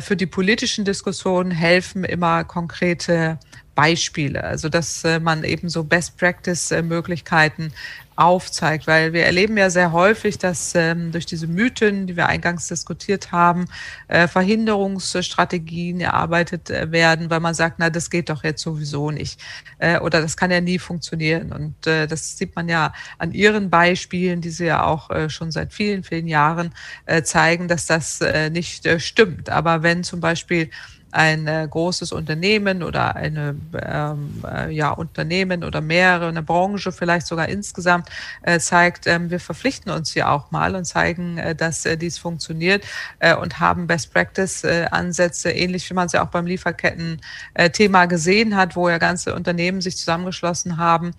Für 0.00 0.16
die 0.16 0.26
politischen 0.26 0.84
Diskussionen 0.84 1.50
helfen 1.50 2.04
immer 2.04 2.44
konkrete 2.44 3.38
Beispiele, 3.74 4.44
also 4.44 4.68
dass 4.68 5.04
man 5.20 5.44
eben 5.44 5.68
so 5.68 5.84
Best 5.84 6.16
Practice 6.16 6.70
Möglichkeiten 6.82 7.72
aufzeigt, 8.16 8.86
weil 8.86 9.12
wir 9.12 9.24
erleben 9.24 9.56
ja 9.56 9.70
sehr 9.70 9.92
häufig, 9.92 10.38
dass 10.38 10.74
ähm, 10.74 11.12
durch 11.12 11.26
diese 11.26 11.46
Mythen, 11.46 12.06
die 12.06 12.16
wir 12.16 12.26
eingangs 12.26 12.68
diskutiert 12.68 13.32
haben, 13.32 13.66
äh, 14.08 14.28
Verhinderungsstrategien 14.28 16.00
erarbeitet 16.00 16.70
äh, 16.70 16.90
werden, 16.92 17.30
weil 17.30 17.40
man 17.40 17.54
sagt, 17.54 17.78
na, 17.78 17.90
das 17.90 18.10
geht 18.10 18.30
doch 18.30 18.44
jetzt 18.44 18.62
sowieso 18.62 19.10
nicht 19.10 19.40
äh, 19.78 19.98
oder 19.98 20.20
das 20.20 20.36
kann 20.36 20.50
ja 20.50 20.60
nie 20.60 20.78
funktionieren. 20.78 21.52
Und 21.52 21.86
äh, 21.86 22.06
das 22.06 22.38
sieht 22.38 22.54
man 22.54 22.68
ja 22.68 22.92
an 23.18 23.32
Ihren 23.32 23.70
Beispielen, 23.70 24.40
die 24.40 24.50
Sie 24.50 24.66
ja 24.66 24.84
auch 24.84 25.10
äh, 25.10 25.28
schon 25.28 25.50
seit 25.50 25.72
vielen, 25.72 26.04
vielen 26.04 26.28
Jahren 26.28 26.74
äh, 27.06 27.22
zeigen, 27.22 27.68
dass 27.68 27.86
das 27.86 28.20
nicht 28.50 28.88
stimmt. 29.00 29.50
Aber 29.50 29.82
wenn 29.82 30.04
zum 30.04 30.20
Beispiel 30.20 30.70
ein 31.14 31.46
äh, 31.46 31.66
großes 31.70 32.10
Unternehmen 32.12 32.82
oder 32.82 33.14
eine 33.14 33.56
ähm, 33.80 34.42
äh, 34.44 34.70
ja, 34.72 34.90
Unternehmen 34.90 35.62
oder 35.62 35.80
mehrere, 35.80 36.28
eine 36.28 36.42
Branche 36.42 36.90
vielleicht 36.90 37.28
sogar 37.28 37.48
insgesamt 37.48 38.08
äh, 38.42 38.58
zeigt, 38.58 39.06
ähm, 39.06 39.30
wir 39.30 39.38
verpflichten 39.38 39.92
uns 39.92 40.12
hier 40.12 40.28
auch 40.28 40.50
mal 40.50 40.74
und 40.74 40.84
zeigen, 40.86 41.38
äh, 41.38 41.54
dass 41.54 41.86
äh, 41.86 41.96
dies 41.96 42.18
funktioniert 42.18 42.84
äh, 43.20 43.34
und 43.36 43.60
haben 43.60 43.86
Best 43.86 44.12
Practice 44.12 44.64
äh, 44.64 44.86
Ansätze, 44.90 45.52
ähnlich 45.52 45.88
wie 45.88 45.94
man 45.94 46.08
sie 46.08 46.18
auch 46.18 46.28
beim 46.28 46.46
Lieferketten-Thema 46.46 48.06
gesehen 48.06 48.56
hat, 48.56 48.74
wo 48.74 48.88
ja 48.88 48.98
ganze 48.98 49.36
Unternehmen 49.36 49.80
sich 49.80 49.96
zusammengeschlossen 49.96 50.78
haben, 50.78 51.12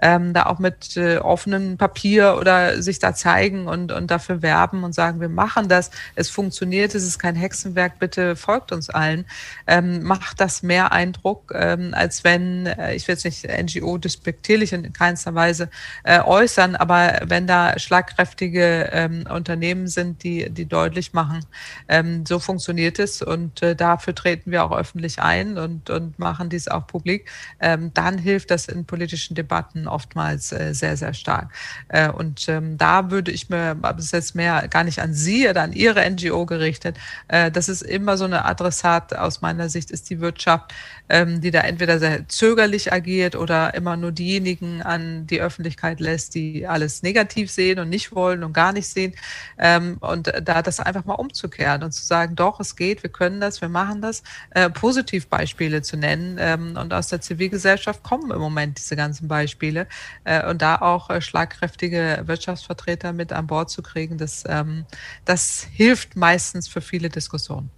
ähm, 0.00 0.32
da 0.32 0.46
auch 0.46 0.58
mit 0.58 0.96
offenem 1.20 1.76
Papier 1.76 2.36
oder 2.38 2.82
sich 2.82 2.98
da 2.98 3.14
zeigen 3.14 3.66
und, 3.66 3.92
und 3.92 4.10
dafür 4.10 4.42
werben 4.42 4.82
und 4.84 4.94
sagen, 4.94 5.20
wir 5.20 5.28
machen 5.28 5.68
das, 5.68 5.90
es 6.14 6.30
funktioniert, 6.30 6.94
es 6.94 7.04
ist 7.04 7.18
kein 7.18 7.34
Hexenwerk, 7.34 7.98
bitte 7.98 8.34
folgt 8.34 8.72
uns 8.72 8.90
allen 8.90 9.26
ähm, 9.66 10.02
macht 10.02 10.40
das 10.40 10.62
mehr 10.62 10.92
Eindruck, 10.92 11.52
ähm, 11.54 11.94
als 11.94 12.24
wenn, 12.24 12.66
äh, 12.66 12.94
ich 12.94 13.06
will 13.08 13.14
jetzt 13.14 13.24
nicht 13.24 13.46
NGO 13.46 13.98
despektierlich 13.98 14.72
in 14.72 14.92
keinster 14.92 15.34
Weise 15.34 15.70
äh, 16.04 16.20
äußern, 16.20 16.76
aber 16.76 17.20
wenn 17.24 17.46
da 17.46 17.78
schlagkräftige 17.78 18.90
ähm, 18.92 19.24
Unternehmen 19.28 19.88
sind, 19.88 20.22
die, 20.22 20.50
die 20.50 20.66
deutlich 20.66 21.12
machen, 21.12 21.44
ähm, 21.88 22.24
so 22.26 22.38
funktioniert 22.38 22.98
es 22.98 23.22
und 23.22 23.62
äh, 23.62 23.74
dafür 23.76 24.14
treten 24.14 24.50
wir 24.50 24.64
auch 24.64 24.72
öffentlich 24.72 25.20
ein 25.20 25.58
und, 25.58 25.90
und 25.90 26.18
machen 26.18 26.48
dies 26.48 26.68
auch 26.68 26.86
publik, 26.86 27.28
ähm, 27.60 27.92
dann 27.94 28.18
hilft 28.18 28.50
das 28.50 28.68
in 28.68 28.84
politischen 28.84 29.34
Debatten 29.34 29.88
oftmals 29.88 30.52
äh, 30.52 30.74
sehr, 30.74 30.96
sehr 30.96 31.14
stark. 31.14 31.50
Äh, 31.88 32.10
und 32.10 32.48
ähm, 32.48 32.78
da 32.78 33.10
würde 33.10 33.30
ich 33.30 33.48
mir, 33.48 33.74
das 33.74 34.06
ist 34.06 34.12
jetzt 34.12 34.34
mehr 34.34 34.68
gar 34.68 34.84
nicht 34.84 35.00
an 35.00 35.14
Sie 35.14 35.48
oder 35.48 35.62
an 35.62 35.72
Ihre 35.72 36.08
NGO 36.08 36.46
gerichtet, 36.46 36.96
äh, 37.28 37.50
das 37.50 37.68
ist 37.68 37.82
immer 37.82 38.16
so 38.16 38.24
eine 38.24 38.44
Adressat 38.44 39.14
aus 39.14 39.31
meiner 39.40 39.68
Sicht 39.68 39.90
ist 39.90 40.10
die 40.10 40.20
Wirtschaft, 40.20 40.72
ähm, 41.08 41.40
die 41.40 41.50
da 41.50 41.60
entweder 41.60 41.98
sehr 41.98 42.28
zögerlich 42.28 42.92
agiert 42.92 43.36
oder 43.36 43.74
immer 43.74 43.96
nur 43.96 44.12
diejenigen 44.12 44.82
an 44.82 45.26
die 45.26 45.40
Öffentlichkeit 45.40 46.00
lässt, 46.00 46.34
die 46.34 46.66
alles 46.66 47.02
negativ 47.02 47.50
sehen 47.50 47.78
und 47.78 47.88
nicht 47.88 48.14
wollen 48.14 48.44
und 48.44 48.52
gar 48.52 48.72
nicht 48.72 48.88
sehen. 48.88 49.14
Ähm, 49.58 49.96
und 50.00 50.32
da 50.42 50.62
das 50.62 50.80
einfach 50.80 51.04
mal 51.04 51.14
umzukehren 51.14 51.82
und 51.82 51.92
zu 51.92 52.04
sagen, 52.04 52.36
doch, 52.36 52.60
es 52.60 52.76
geht, 52.76 53.02
wir 53.02 53.10
können 53.10 53.40
das, 53.40 53.60
wir 53.60 53.68
machen 53.68 54.02
das, 54.02 54.22
äh, 54.50 54.68
Positivbeispiele 54.70 55.82
zu 55.82 55.96
nennen. 55.96 56.36
Ähm, 56.38 56.76
und 56.76 56.92
aus 56.92 57.08
der 57.08 57.20
Zivilgesellschaft 57.20 58.02
kommen 58.02 58.30
im 58.30 58.40
Moment 58.40 58.78
diese 58.78 58.96
ganzen 58.96 59.28
Beispiele. 59.28 59.86
Äh, 60.24 60.48
und 60.48 60.62
da 60.62 60.76
auch 60.76 61.10
äh, 61.10 61.20
schlagkräftige 61.20 62.22
Wirtschaftsvertreter 62.26 63.12
mit 63.12 63.32
an 63.32 63.46
Bord 63.46 63.70
zu 63.70 63.82
kriegen, 63.82 64.18
das, 64.18 64.44
ähm, 64.46 64.84
das 65.24 65.66
hilft 65.72 66.16
meistens 66.16 66.68
für 66.68 66.80
viele 66.80 67.08
Diskussionen. 67.08 67.70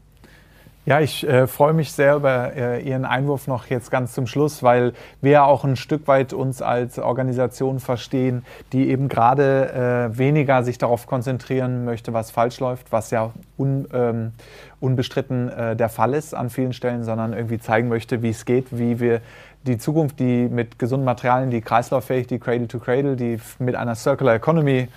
Ja, 0.87 1.01
ich 1.01 1.27
äh, 1.27 1.47
freue 1.47 1.73
mich 1.73 1.93
sehr 1.93 2.17
über 2.17 2.53
äh, 2.55 2.83
Ihren 2.83 3.07
Einwurf 3.07 3.47
noch 3.47 3.69
jetzt 3.69 3.91
ganz 3.91 4.13
zum 4.13 4.27
Schluss, 4.27 4.63
weil 4.63 4.93
wir 5.23 5.45
auch 5.45 5.65
ein 5.65 5.77
Stück 5.77 6.07
weit 6.09 6.35
uns 6.35 6.61
als 6.61 6.99
Organisation 6.99 7.81
verstehen, 7.81 8.45
die 8.75 8.91
eben 8.91 9.09
gerade 9.09 10.11
äh, 10.13 10.19
weniger 10.19 10.63
sich 10.63 10.77
darauf 10.77 11.07
konzentrieren 11.07 11.87
möchte, 11.87 12.13
was 12.13 12.31
falsch 12.31 12.61
läuft, 12.61 12.93
was 12.93 13.11
ja 13.11 13.31
un, 13.57 13.89
ähm, 13.95 14.33
unbestritten 14.79 15.49
äh, 15.49 15.75
der 15.75 15.89
Fall 15.89 16.13
ist 16.13 16.35
an 16.35 16.51
vielen 16.51 16.75
Stellen, 16.75 17.03
sondern 17.03 17.33
irgendwie 17.33 17.59
zeigen 17.59 17.89
möchte, 17.89 18.21
wie 18.21 18.29
es 18.29 18.45
geht, 18.45 18.67
wie 18.71 19.01
wir 19.01 19.23
die 19.63 19.79
Zukunft, 19.79 20.21
die 20.21 20.49
mit 20.51 20.79
gesunden 20.79 21.07
Materialien, 21.07 21.51
die 21.51 21.63
kreislauffähig, 21.63 22.27
die 22.27 22.39
Cradle 22.39 22.69
to 22.69 22.79
Cradle, 22.79 23.17
die 23.17 23.41
mit 23.59 23.75
einer 23.75 23.95
Circular 23.95 24.35
Economy 24.35 24.89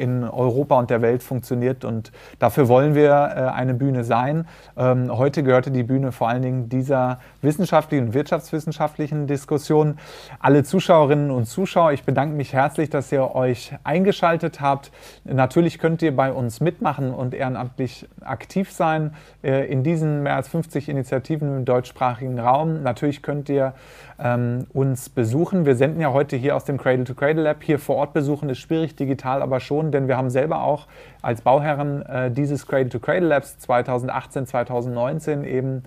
in 0.00 0.24
Europa 0.24 0.78
und 0.78 0.90
der 0.90 1.02
Welt 1.02 1.22
funktioniert. 1.22 1.84
Und 1.84 2.12
dafür 2.38 2.68
wollen 2.68 2.94
wir 2.94 3.10
äh, 3.10 3.40
eine 3.54 3.74
Bühne 3.74 4.04
sein. 4.04 4.46
Ähm, 4.76 5.16
heute 5.16 5.42
gehörte 5.42 5.70
die 5.70 5.82
Bühne 5.82 6.12
vor 6.12 6.28
allen 6.28 6.42
Dingen 6.42 6.68
dieser 6.68 7.18
wissenschaftlichen 7.42 8.06
und 8.06 8.14
wirtschaftswissenschaftlichen 8.14 9.26
Diskussion. 9.26 9.98
Alle 10.40 10.64
Zuschauerinnen 10.64 11.30
und 11.30 11.46
Zuschauer, 11.46 11.92
ich 11.92 12.04
bedanke 12.04 12.34
mich 12.34 12.52
herzlich, 12.52 12.90
dass 12.90 13.10
ihr 13.12 13.34
euch 13.34 13.74
eingeschaltet 13.84 14.60
habt. 14.60 14.90
Natürlich 15.24 15.78
könnt 15.78 16.02
ihr 16.02 16.14
bei 16.14 16.32
uns 16.32 16.60
mitmachen 16.60 17.12
und 17.12 17.34
ehrenamtlich 17.34 18.08
aktiv 18.20 18.72
sein 18.72 19.14
äh, 19.42 19.70
in 19.70 19.82
diesen 19.82 20.22
mehr 20.22 20.36
als 20.36 20.48
50 20.48 20.88
Initiativen 20.88 21.56
im 21.56 21.64
deutschsprachigen 21.64 22.38
Raum. 22.38 22.82
Natürlich 22.82 23.22
könnt 23.22 23.48
ihr 23.48 23.74
ähm, 24.18 24.66
uns 24.72 25.08
besuchen. 25.08 25.66
Wir 25.66 25.76
senden 25.76 26.00
ja 26.00 26.12
heute 26.12 26.36
hier 26.36 26.56
aus 26.56 26.64
dem 26.64 26.78
Cradle 26.78 27.04
to 27.04 27.14
Cradle 27.14 27.42
Lab. 27.42 27.62
Hier 27.62 27.78
vor 27.78 27.96
Ort 27.96 28.12
besuchen 28.12 28.48
ist 28.48 28.58
schwierig, 28.58 28.96
digital 28.96 29.42
aber 29.42 29.60
schon, 29.60 29.92
denn 29.92 30.08
wir 30.08 30.16
haben 30.16 30.30
selber 30.30 30.62
auch 30.62 30.86
als 31.22 31.42
Bauherren 31.42 32.02
äh, 32.06 32.30
dieses 32.30 32.66
Cradle 32.66 32.88
to 32.88 32.98
Cradle 32.98 33.28
Labs 33.28 33.58
2018, 33.58 34.46
2019 34.46 35.44
eben 35.44 35.82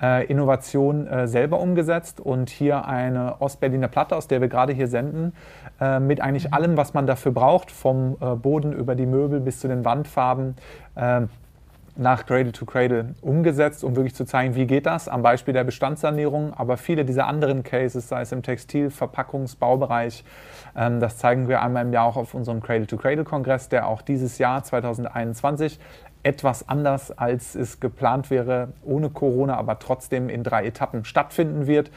äh, 0.00 0.26
Innovation 0.26 1.06
äh, 1.06 1.28
selber 1.28 1.60
umgesetzt 1.60 2.20
und 2.20 2.50
hier 2.50 2.86
eine 2.86 3.40
Ostberliner 3.40 3.88
Platte, 3.88 4.16
aus 4.16 4.28
der 4.28 4.40
wir 4.40 4.48
gerade 4.48 4.72
hier 4.72 4.88
senden, 4.88 5.32
äh, 5.80 6.00
mit 6.00 6.20
eigentlich 6.20 6.52
allem, 6.52 6.76
was 6.76 6.94
man 6.94 7.06
dafür 7.06 7.32
braucht, 7.32 7.70
vom 7.70 8.16
äh, 8.20 8.34
Boden 8.34 8.72
über 8.72 8.94
die 8.94 9.06
Möbel 9.06 9.40
bis 9.40 9.60
zu 9.60 9.68
den 9.68 9.84
Wandfarben 9.84 10.56
äh, 10.94 11.22
nach 11.96 12.26
Cradle 12.26 12.52
to 12.52 12.64
Cradle 12.66 13.14
umgesetzt, 13.20 13.84
um 13.84 13.94
wirklich 13.94 14.14
zu 14.14 14.24
zeigen, 14.24 14.54
wie 14.56 14.66
geht 14.66 14.86
das 14.86 15.08
am 15.08 15.22
Beispiel 15.22 15.54
der 15.54 15.64
Bestandssanierung. 15.64 16.52
Aber 16.54 16.76
viele 16.76 17.04
dieser 17.04 17.26
anderen 17.26 17.62
Cases, 17.62 18.08
sei 18.08 18.22
es 18.22 18.32
im 18.32 18.42
Textil-, 18.42 18.88
Verpackungs-, 18.88 19.56
Baubereich, 19.58 20.24
ähm, 20.76 20.98
das 21.00 21.18
zeigen 21.18 21.48
wir 21.48 21.62
einmal 21.62 21.84
im 21.84 21.92
Jahr 21.92 22.06
auch 22.06 22.16
auf 22.16 22.34
unserem 22.34 22.60
Cradle 22.60 22.86
to 22.86 22.96
Cradle 22.96 23.24
Kongress, 23.24 23.68
der 23.68 23.86
auch 23.86 24.02
dieses 24.02 24.38
Jahr 24.38 24.64
2021 24.64 25.78
etwas 26.24 26.68
anders, 26.68 27.16
als 27.16 27.54
es 27.54 27.80
geplant 27.80 28.30
wäre, 28.30 28.68
ohne 28.82 29.10
Corona, 29.10 29.56
aber 29.56 29.78
trotzdem 29.78 30.28
in 30.28 30.42
drei 30.42 30.66
Etappen 30.66 31.04
stattfinden 31.04 31.66
wird, 31.66 31.90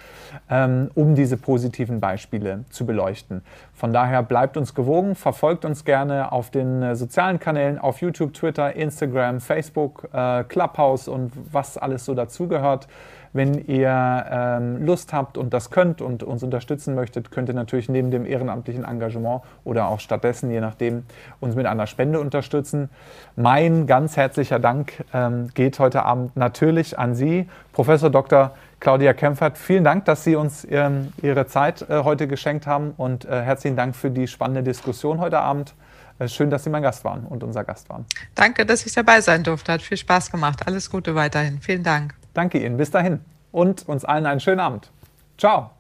ähm, 0.50 0.92
um 0.94 1.16
diese 1.16 1.38
positiven 1.38 2.00
Beispiele 2.00 2.66
zu 2.70 2.86
beleuchten. 2.86 3.42
Von 3.74 3.94
daher 3.94 4.24
bleibt 4.24 4.58
uns 4.58 4.76
gewogen, 4.76 5.16
verfolgt 5.16 5.66
uns 5.66 5.86
gerne 5.86 6.32
auf 6.32 6.52
den 6.52 6.84
äh, 6.84 6.96
sozialen 6.96 7.40
Kanälen, 7.40 7.80
auf 7.80 8.02
YouTube, 8.02 8.34
Twitter, 8.34 8.76
Instagram, 8.76 9.40
Facebook, 9.40 10.10
äh, 10.14 10.44
Clubhouse 10.44 11.08
und 11.08 11.32
was 11.52 11.78
alles 11.78 12.06
so 12.06 12.14
dazugehört. 12.14 12.88
Wenn 13.38 13.68
ihr 13.68 14.26
ähm, 14.32 14.84
Lust 14.84 15.14
habt 15.14 15.38
und 15.38 15.54
das 15.54 15.70
könnt 15.70 16.02
und 16.02 16.24
uns 16.24 16.42
unterstützen 16.42 16.96
möchtet, 16.96 17.30
könnt 17.30 17.50
ihr 17.50 17.54
natürlich 17.54 17.88
neben 17.88 18.10
dem 18.10 18.26
ehrenamtlichen 18.26 18.84
Engagement 18.84 19.44
oder 19.64 19.90
auch 19.90 20.00
stattdessen, 20.00 20.50
je 20.50 20.60
nachdem, 20.60 21.04
uns 21.40 21.54
mit 21.54 21.68
einer 21.68 21.86
Spende 21.86 22.20
unterstützen. 22.20 22.90
Mein 23.36 23.86
ganz 23.86 24.18
herzlicher 24.18 24.58
Dank 24.58 25.06
ähm, 25.14 25.50
geht 25.54 25.78
heute 25.78 26.02
Abend 26.02 26.36
natürlich 26.36 26.98
an 26.98 27.14
Sie, 27.14 27.48
Professor 27.74 28.10
Dr. 28.10 28.56
Claudia 28.80 29.14
Kempfert. 29.14 29.60
Vielen 29.60 29.84
Dank, 29.84 30.06
dass 30.06 30.24
Sie 30.24 30.36
uns 30.36 30.66
ähm, 30.68 31.14
Ihre 31.22 31.46
Zeit 31.46 31.88
äh, 31.88 32.04
heute 32.04 32.28
geschenkt 32.28 32.66
haben 32.66 32.96
und 32.98 33.26
äh, 33.26 33.44
herzlichen 33.44 33.76
Dank 33.78 33.96
für 33.96 34.10
die 34.10 34.28
spannende 34.28 34.64
Diskussion 34.64 35.20
heute 35.20 35.38
Abend. 35.38 35.76
Äh, 36.18 36.28
schön, 36.28 36.50
dass 36.50 36.64
Sie 36.64 36.72
mein 36.72 36.82
Gast 36.82 37.06
waren 37.06 37.24
und 37.26 37.44
unser 37.44 37.64
Gast 37.64 37.88
waren. 37.90 38.08
Danke, 38.34 38.66
dass 38.66 38.84
ich 38.88 38.94
dabei 38.94 39.22
sein 39.22 39.44
durfte. 39.44 39.74
Hat 39.74 39.84
viel 39.84 39.98
Spaß 39.98 40.32
gemacht. 40.32 40.66
Alles 40.66 40.90
Gute 40.90 41.14
weiterhin. 41.14 41.62
Vielen 41.62 41.84
Dank. 41.84 42.17
Danke 42.38 42.64
Ihnen. 42.64 42.78
Bis 42.78 42.92
dahin 42.92 43.22
und 43.52 43.90
uns 43.90 44.06
allen 44.06 44.28
einen 44.28 44.40
schönen 44.40 44.60
Abend. 44.60 44.92
Ciao. 45.40 45.72